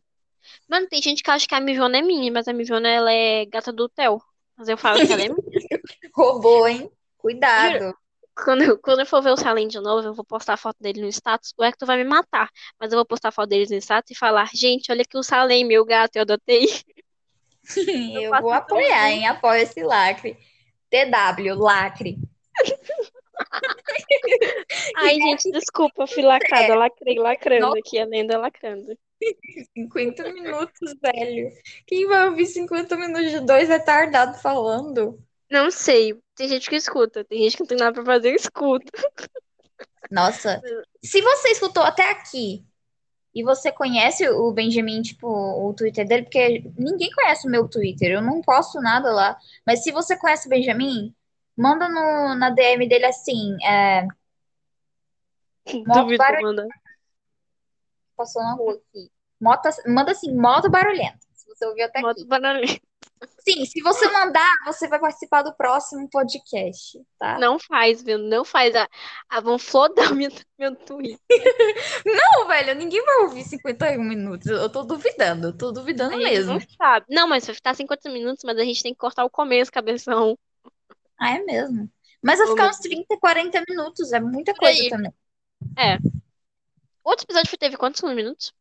Mano, 0.68 0.88
tem 0.88 1.02
gente 1.02 1.22
que 1.22 1.30
acha 1.30 1.48
que 1.48 1.56
a 1.56 1.60
Mijona 1.60 1.98
é 1.98 2.02
minha, 2.02 2.32
mas 2.32 2.48
a 2.48 2.54
Mijona, 2.54 2.90
ela 2.90 3.12
é 3.12 3.46
gata 3.46 3.72
do 3.72 3.88
Theo. 3.90 4.22
Mas 4.58 4.68
eu 4.68 4.78
falo 4.78 5.06
que 5.06 5.12
ela 5.12 5.22
é 5.22 5.30
minha. 5.30 5.36
Roubou, 6.16 6.68
hein? 6.68 6.90
Cuidado. 7.18 7.94
Quando 8.36 8.64
eu, 8.64 8.78
quando 8.78 9.00
eu 9.00 9.06
for 9.06 9.22
ver 9.22 9.32
o 9.32 9.38
Salem 9.38 9.68
de 9.68 9.80
novo, 9.80 10.08
eu 10.08 10.14
vou 10.14 10.26
postar 10.26 10.54
a 10.54 10.58
foto 10.58 10.78
dele 10.82 11.02
no 11.02 11.08
status. 11.08 11.54
O 11.58 11.64
Hector 11.64 11.88
vai 11.88 11.98
me 11.98 12.04
matar. 12.04 12.50
Mas 12.80 12.92
eu 12.92 12.98
vou 12.98 13.06
postar 13.06 13.30
a 13.30 13.32
foto 13.32 13.50
dele 13.50 13.66
no 13.70 13.78
status 13.78 14.12
e 14.12 14.16
falar: 14.16 14.50
Gente, 14.54 14.92
olha 14.92 15.04
aqui 15.04 15.18
o 15.18 15.24
Salem, 15.24 15.64
meu 15.64 15.86
gato, 15.86 16.18
eu 16.18 16.24
adotei. 16.24 16.66
Eu 18.22 18.30
faço 18.30 18.44
vou 18.44 18.52
apoiar, 18.52 19.12
hein? 19.12 19.28
Apoio 19.28 19.62
esse 19.62 19.82
lacre. 19.84 20.38
TW, 20.90 21.56
lacre. 21.56 22.18
Ai, 24.98 25.16
gente, 25.16 25.52
desculpa, 25.52 26.04
eu 26.04 26.08
fui 26.08 26.24
lacrada. 26.24 26.76
Lacrei, 26.76 27.18
lacrando 27.18 27.68
Nossa. 27.68 27.80
aqui, 27.80 28.00
a 28.00 28.06
lenda 28.06 28.38
lacrando. 28.38 28.96
50 29.74 30.34
minutos, 30.34 30.96
velho. 31.02 31.50
Quem 31.86 32.08
vai 32.08 32.28
ouvir 32.28 32.46
50 32.46 32.96
minutos 32.98 33.32
de 33.32 33.40
dois 33.42 33.70
retardados 33.70 34.42
falando? 34.42 35.20
Não 35.50 35.72
sei. 35.72 36.20
Tem 36.36 36.48
gente 36.48 36.70
que 36.70 36.76
escuta. 36.76 37.24
Tem 37.24 37.44
gente 37.44 37.58
que 37.58 37.64
não 37.64 37.68
tem 37.68 37.78
nada 37.78 37.94
pra 37.94 38.06
fazer, 38.06 38.34
escuta. 38.34 38.92
Nossa, 40.12 40.62
se 41.04 41.22
você 41.22 41.50
escutou 41.50 41.84
até 41.84 42.12
aqui 42.12 42.64
e 43.34 43.44
você 43.44 43.72
conhece 43.72 44.28
o 44.30 44.52
Benjamin, 44.52 45.02
tipo, 45.02 45.28
o 45.28 45.74
Twitter 45.74 46.08
dele, 46.08 46.24
porque 46.24 46.64
ninguém 46.78 47.10
conhece 47.12 47.48
o 47.48 47.52
meu 47.52 47.68
Twitter, 47.68 48.12
eu 48.12 48.22
não 48.22 48.42
posto 48.42 48.80
nada 48.80 49.12
lá. 49.12 49.38
Mas 49.66 49.84
se 49.84 49.92
você 49.92 50.16
conhece 50.18 50.48
o 50.48 50.50
Benjamin, 50.50 51.14
manda 51.58 51.90
no, 51.90 52.36
na 52.36 52.50
DM 52.50 52.88
dele 52.88 53.06
assim, 53.06 53.58
é, 53.66 54.08
Duvido, 55.66 56.18
barulho. 56.18 56.44
manda. 56.44 56.68
Passou 58.16 58.42
na 58.42 58.54
rua 58.54 58.74
aqui. 58.74 59.12
Moto, 59.40 59.70
manda 59.88 60.12
assim, 60.12 60.36
moto 60.36 60.70
barulhenta. 60.70 61.20
Se 61.34 61.48
você 61.48 61.66
ouviu 61.66 61.86
até 61.86 62.00
aqui. 62.00 62.08
Moto 62.08 62.26
barulhento. 62.28 62.82
Sim, 63.48 63.66
se 63.66 63.82
você 63.82 64.10
mandar, 64.12 64.52
você 64.66 64.88
vai 64.88 65.00
participar 65.00 65.42
do 65.44 65.56
próximo 65.56 66.10
podcast, 66.10 67.00
tá? 67.18 67.38
Não 67.40 67.60
faz, 67.60 68.04
viu? 68.04 68.18
Não 68.18 68.44
faz. 68.44 68.76
A, 68.76 68.88
a 69.30 69.40
vão 69.40 69.58
flodar 69.58 70.14
meu, 70.14 70.30
meu 70.58 70.76
Twitter. 70.76 71.20
Não, 72.06 72.48
velho, 72.48 72.76
ninguém 72.76 73.04
vai 73.04 73.18
ouvir 73.18 73.44
51 73.44 74.04
minutos. 74.04 74.48
Eu 74.48 74.70
tô 74.70 74.84
duvidando, 74.84 75.48
eu 75.48 75.58
tô 75.58 75.72
duvidando 75.72 76.16
A 76.16 76.18
mesmo. 76.18 76.54
não 76.54 76.60
sabe. 76.78 77.06
Não, 77.10 77.28
mas 77.28 77.46
vai 77.46 77.56
ficar 77.56 77.76
50 77.76 78.10
minutos, 78.10 78.44
mas 78.44 78.58
a 78.58 78.64
gente 78.64 78.82
tem 78.84 78.94
que 78.94 79.00
cortar 79.00 79.24
o 79.24 79.30
começo, 79.30 79.72
cabeção. 79.72 80.38
Ah, 81.20 81.36
é 81.36 81.44
mesmo. 81.44 81.90
Mas 82.22 82.40
vai 82.40 82.48
ficar 82.48 82.70
uns 82.70 82.80
30, 82.80 83.18
40 83.20 83.64
minutos, 83.70 84.12
é 84.12 84.20
muita 84.20 84.54
coisa 84.56 84.90
também. 84.90 85.14
O 85.62 86.25
outro 87.06 87.26
episódio 87.26 87.58
teve 87.58 87.78
quantos 87.78 88.02
minutos? 88.02 88.54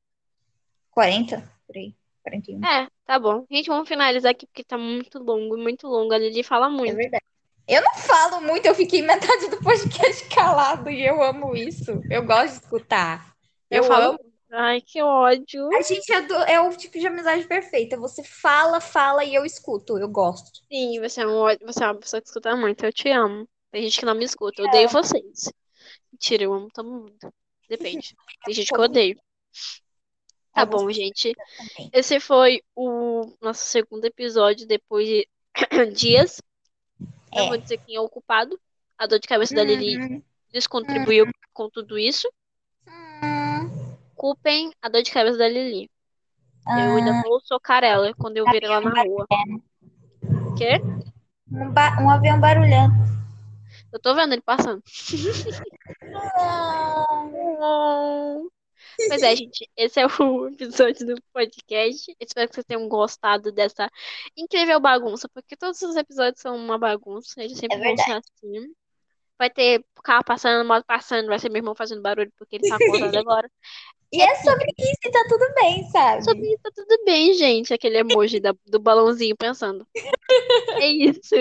40? 0.91 1.39
Por 1.67 1.77
aí. 1.77 1.95
41. 2.23 2.65
É, 2.65 2.89
tá 3.05 3.19
bom. 3.19 3.45
Gente, 3.51 3.67
vamos 3.69 3.89
finalizar 3.89 4.31
aqui 4.31 4.47
porque 4.47 4.65
tá 4.65 4.79
muito 4.79 5.19
longo, 5.19 5.57
muito 5.59 5.87
longo. 5.87 6.13
A 6.15 6.19
Lili 6.19 6.43
fala 6.43 6.67
É 6.67 6.71
muito. 6.71 6.95
verdade. 6.97 7.25
Eu 7.67 7.83
não 7.83 7.95
falo 7.95 8.41
muito, 8.43 8.67
eu 8.67 8.75
fiquei 8.75 9.01
metade 9.03 9.49
do 9.49 9.59
podcast 9.63 10.29
calado 10.35 10.89
e 10.91 11.05
eu 11.05 11.23
amo 11.23 11.57
isso. 11.57 12.01
Eu 12.11 12.25
gosto 12.25 12.59
de 12.59 12.65
escutar. 12.65 13.35
Eu, 13.71 13.83
Eu 13.83 13.85
falo. 13.85 14.05
amo. 14.13 14.21
Ai, 14.53 14.81
que 14.81 15.03
ódio. 15.03 15.69
A 15.77 15.83
gente 15.83 16.13
é, 16.13 16.21
do- 16.23 16.35
é 16.45 16.61
o 16.61 16.71
tipo 16.77 16.99
de 16.99 17.07
amizade 17.07 17.45
perfeita. 17.47 17.97
Você 17.97 18.23
fala, 18.23 18.81
fala 18.81 19.25
e 19.25 19.35
eu 19.35 19.45
escuto. 19.45 19.99
Eu 19.99 20.09
gosto. 20.09 20.61
Sim, 20.71 21.01
você 21.01 21.23
é, 21.23 21.27
um, 21.27 21.41
você 21.67 21.83
é 21.83 21.87
uma 21.89 21.97
pessoa 21.97 22.21
que 22.23 22.29
escuta 22.29 22.55
muito. 22.55 22.85
Eu 22.85 22.93
te 22.93 23.09
amo. 23.11 23.49
Tem 23.73 23.83
gente 23.83 23.99
que 23.99 24.07
não 24.07 24.15
me 24.15 24.25
escuta. 24.25 24.63
Eu 24.63 24.69
odeio 24.69 24.89
vocês. 24.89 25.51
Mentira, 26.13 26.45
eu 26.45 26.53
amo 26.55 26.69
todo 26.73 26.89
mundo. 26.89 27.17
Depende. 27.69 28.15
Tem 28.45 28.55
gente 28.55 28.69
que 28.69 28.75
eu 28.77 28.81
odeio. 28.85 29.19
Tá 30.53 30.65
bom, 30.65 30.89
gente. 30.91 31.35
Esse 31.93 32.21
foi 32.21 32.62
o 32.77 33.33
nosso 33.41 33.67
segundo 33.67 34.05
episódio 34.05 34.67
depois 34.67 35.07
de 35.07 35.29
dias. 35.95 36.41
Não 37.35 37.45
É. 37.45 37.49
vou 37.49 37.59
dizer 37.59 37.79
quem 37.79 37.97
é 37.97 38.01
o 38.01 38.09
culpado. 38.09 38.59
A 38.97 39.07
dor 39.07 39.19
de 39.19 39.27
cabeça 39.27 39.55
da 39.55 39.65
Lili 39.65 39.99
Hum, 39.99 40.23
descontribuiu 40.53 41.27
com 41.53 41.69
tudo 41.69 41.99
isso. 41.99 42.29
hum, 42.87 43.69
Culpem 44.15 44.73
a 44.81 44.89
dor 44.89 45.03
de 45.03 45.11
cabeça 45.11 45.37
da 45.39 45.49
Lili. 45.49 45.91
Eu 46.67 46.97
ainda 46.97 47.11
ah, 47.11 47.23
vou 47.25 47.41
socar 47.41 47.83
ela 47.83 48.15
quando 48.15 48.37
eu 48.37 48.47
ver 48.47 48.62
ela 48.62 48.81
na 48.81 49.03
rua. 49.03 49.27
Quê? 50.57 50.81
um, 51.51 52.05
um 52.05 52.11
avião 52.11 52.41
barulhento. 52.41 52.95
Eu 53.95 54.01
tô 54.01 54.13
vendo 54.13 54.33
ele 54.33 54.43
passando. 54.43 54.83
Pois 59.09 59.23
é, 59.23 59.35
gente, 59.35 59.69
esse 59.77 60.01
é 60.01 60.07
o 60.07 60.49
episódio 60.49 61.07
do 61.07 61.15
podcast. 61.33 62.15
Espero 62.21 62.49
que 62.49 62.55
vocês 62.55 62.67
tenham 62.67 62.89
gostado 62.89 63.51
dessa 63.53 63.91
incrível 64.37 64.79
bagunça, 64.81 65.29
porque 65.29 65.57
todos 65.57 65.81
os 65.83 65.97
episódios 65.97 66.41
são 66.41 66.57
uma 66.57 66.79
bagunça. 66.79 67.43
Eles 67.43 67.59
sempre 67.59 67.79
É 67.79 67.83
vão 67.83 67.97
ser 67.97 68.13
assim. 68.13 68.75
Vai 69.39 69.51
ter 69.51 69.85
carro 70.03 70.25
passando, 70.25 70.67
moto 70.67 70.85
passando, 70.87 71.27
vai 71.27 71.39
ser 71.39 71.49
meu 71.49 71.59
irmão 71.61 71.75
fazendo 71.75 72.03
barulho 72.03 72.33
porque 72.37 72.57
ele 72.57 72.69
tá 72.69 72.77
acordado 72.77 72.77
agora. 73.19 73.51
E 74.13 74.23
é 74.23 74.35
sobre 74.37 74.67
isso 74.79 74.99
e 75.05 75.11
tá 75.11 75.25
tudo 75.29 75.55
bem, 75.55 75.89
sabe? 75.91 76.25
Sobre 76.25 76.47
isso 76.47 76.61
tá 76.63 76.71
tudo 76.75 77.05
bem, 77.05 77.35
gente. 77.35 77.75
Aquele 77.75 77.99
emoji 77.99 78.39
da- 78.39 78.55
do 78.67 78.79
balãozinho 78.81 79.37
pensando. 79.37 79.87
É 80.83 80.87
isso. 80.87 81.35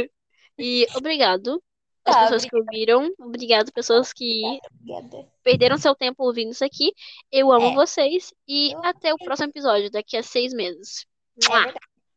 E 0.58 0.88
obrigado 0.96 1.62
às 2.06 2.14
Tá, 2.16 2.22
pessoas 2.24 2.46
que 2.46 2.56
ouviram. 2.56 3.14
Obrigado, 3.20 3.72
pessoas 3.72 4.12
que 4.14 4.42
Obrigada. 4.82 5.28
perderam 5.44 5.78
seu 5.78 5.96
tempo 5.96 6.24
ouvindo 6.24 6.52
isso 6.52 6.66
aqui. 6.66 6.92
Eu 7.32 7.52
amo 7.52 7.68
É. 7.68 7.74
vocês. 7.76 8.34
E 8.48 8.74
Eu 8.74 8.80
amo 8.80 8.88
até 8.88 9.14
o 9.14 9.18
próximo 9.18 9.50
episódio, 9.50 9.90
daqui 9.92 10.18
a 10.18 10.24
seis 10.24 10.54
meses. 10.54 11.06
É 11.44 11.48
Mua. 11.50 11.74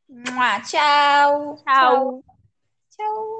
Mua, 0.08 0.60
Tchau. 0.60 1.56
Tchau. 1.64 2.24
Tchau. 2.96 3.36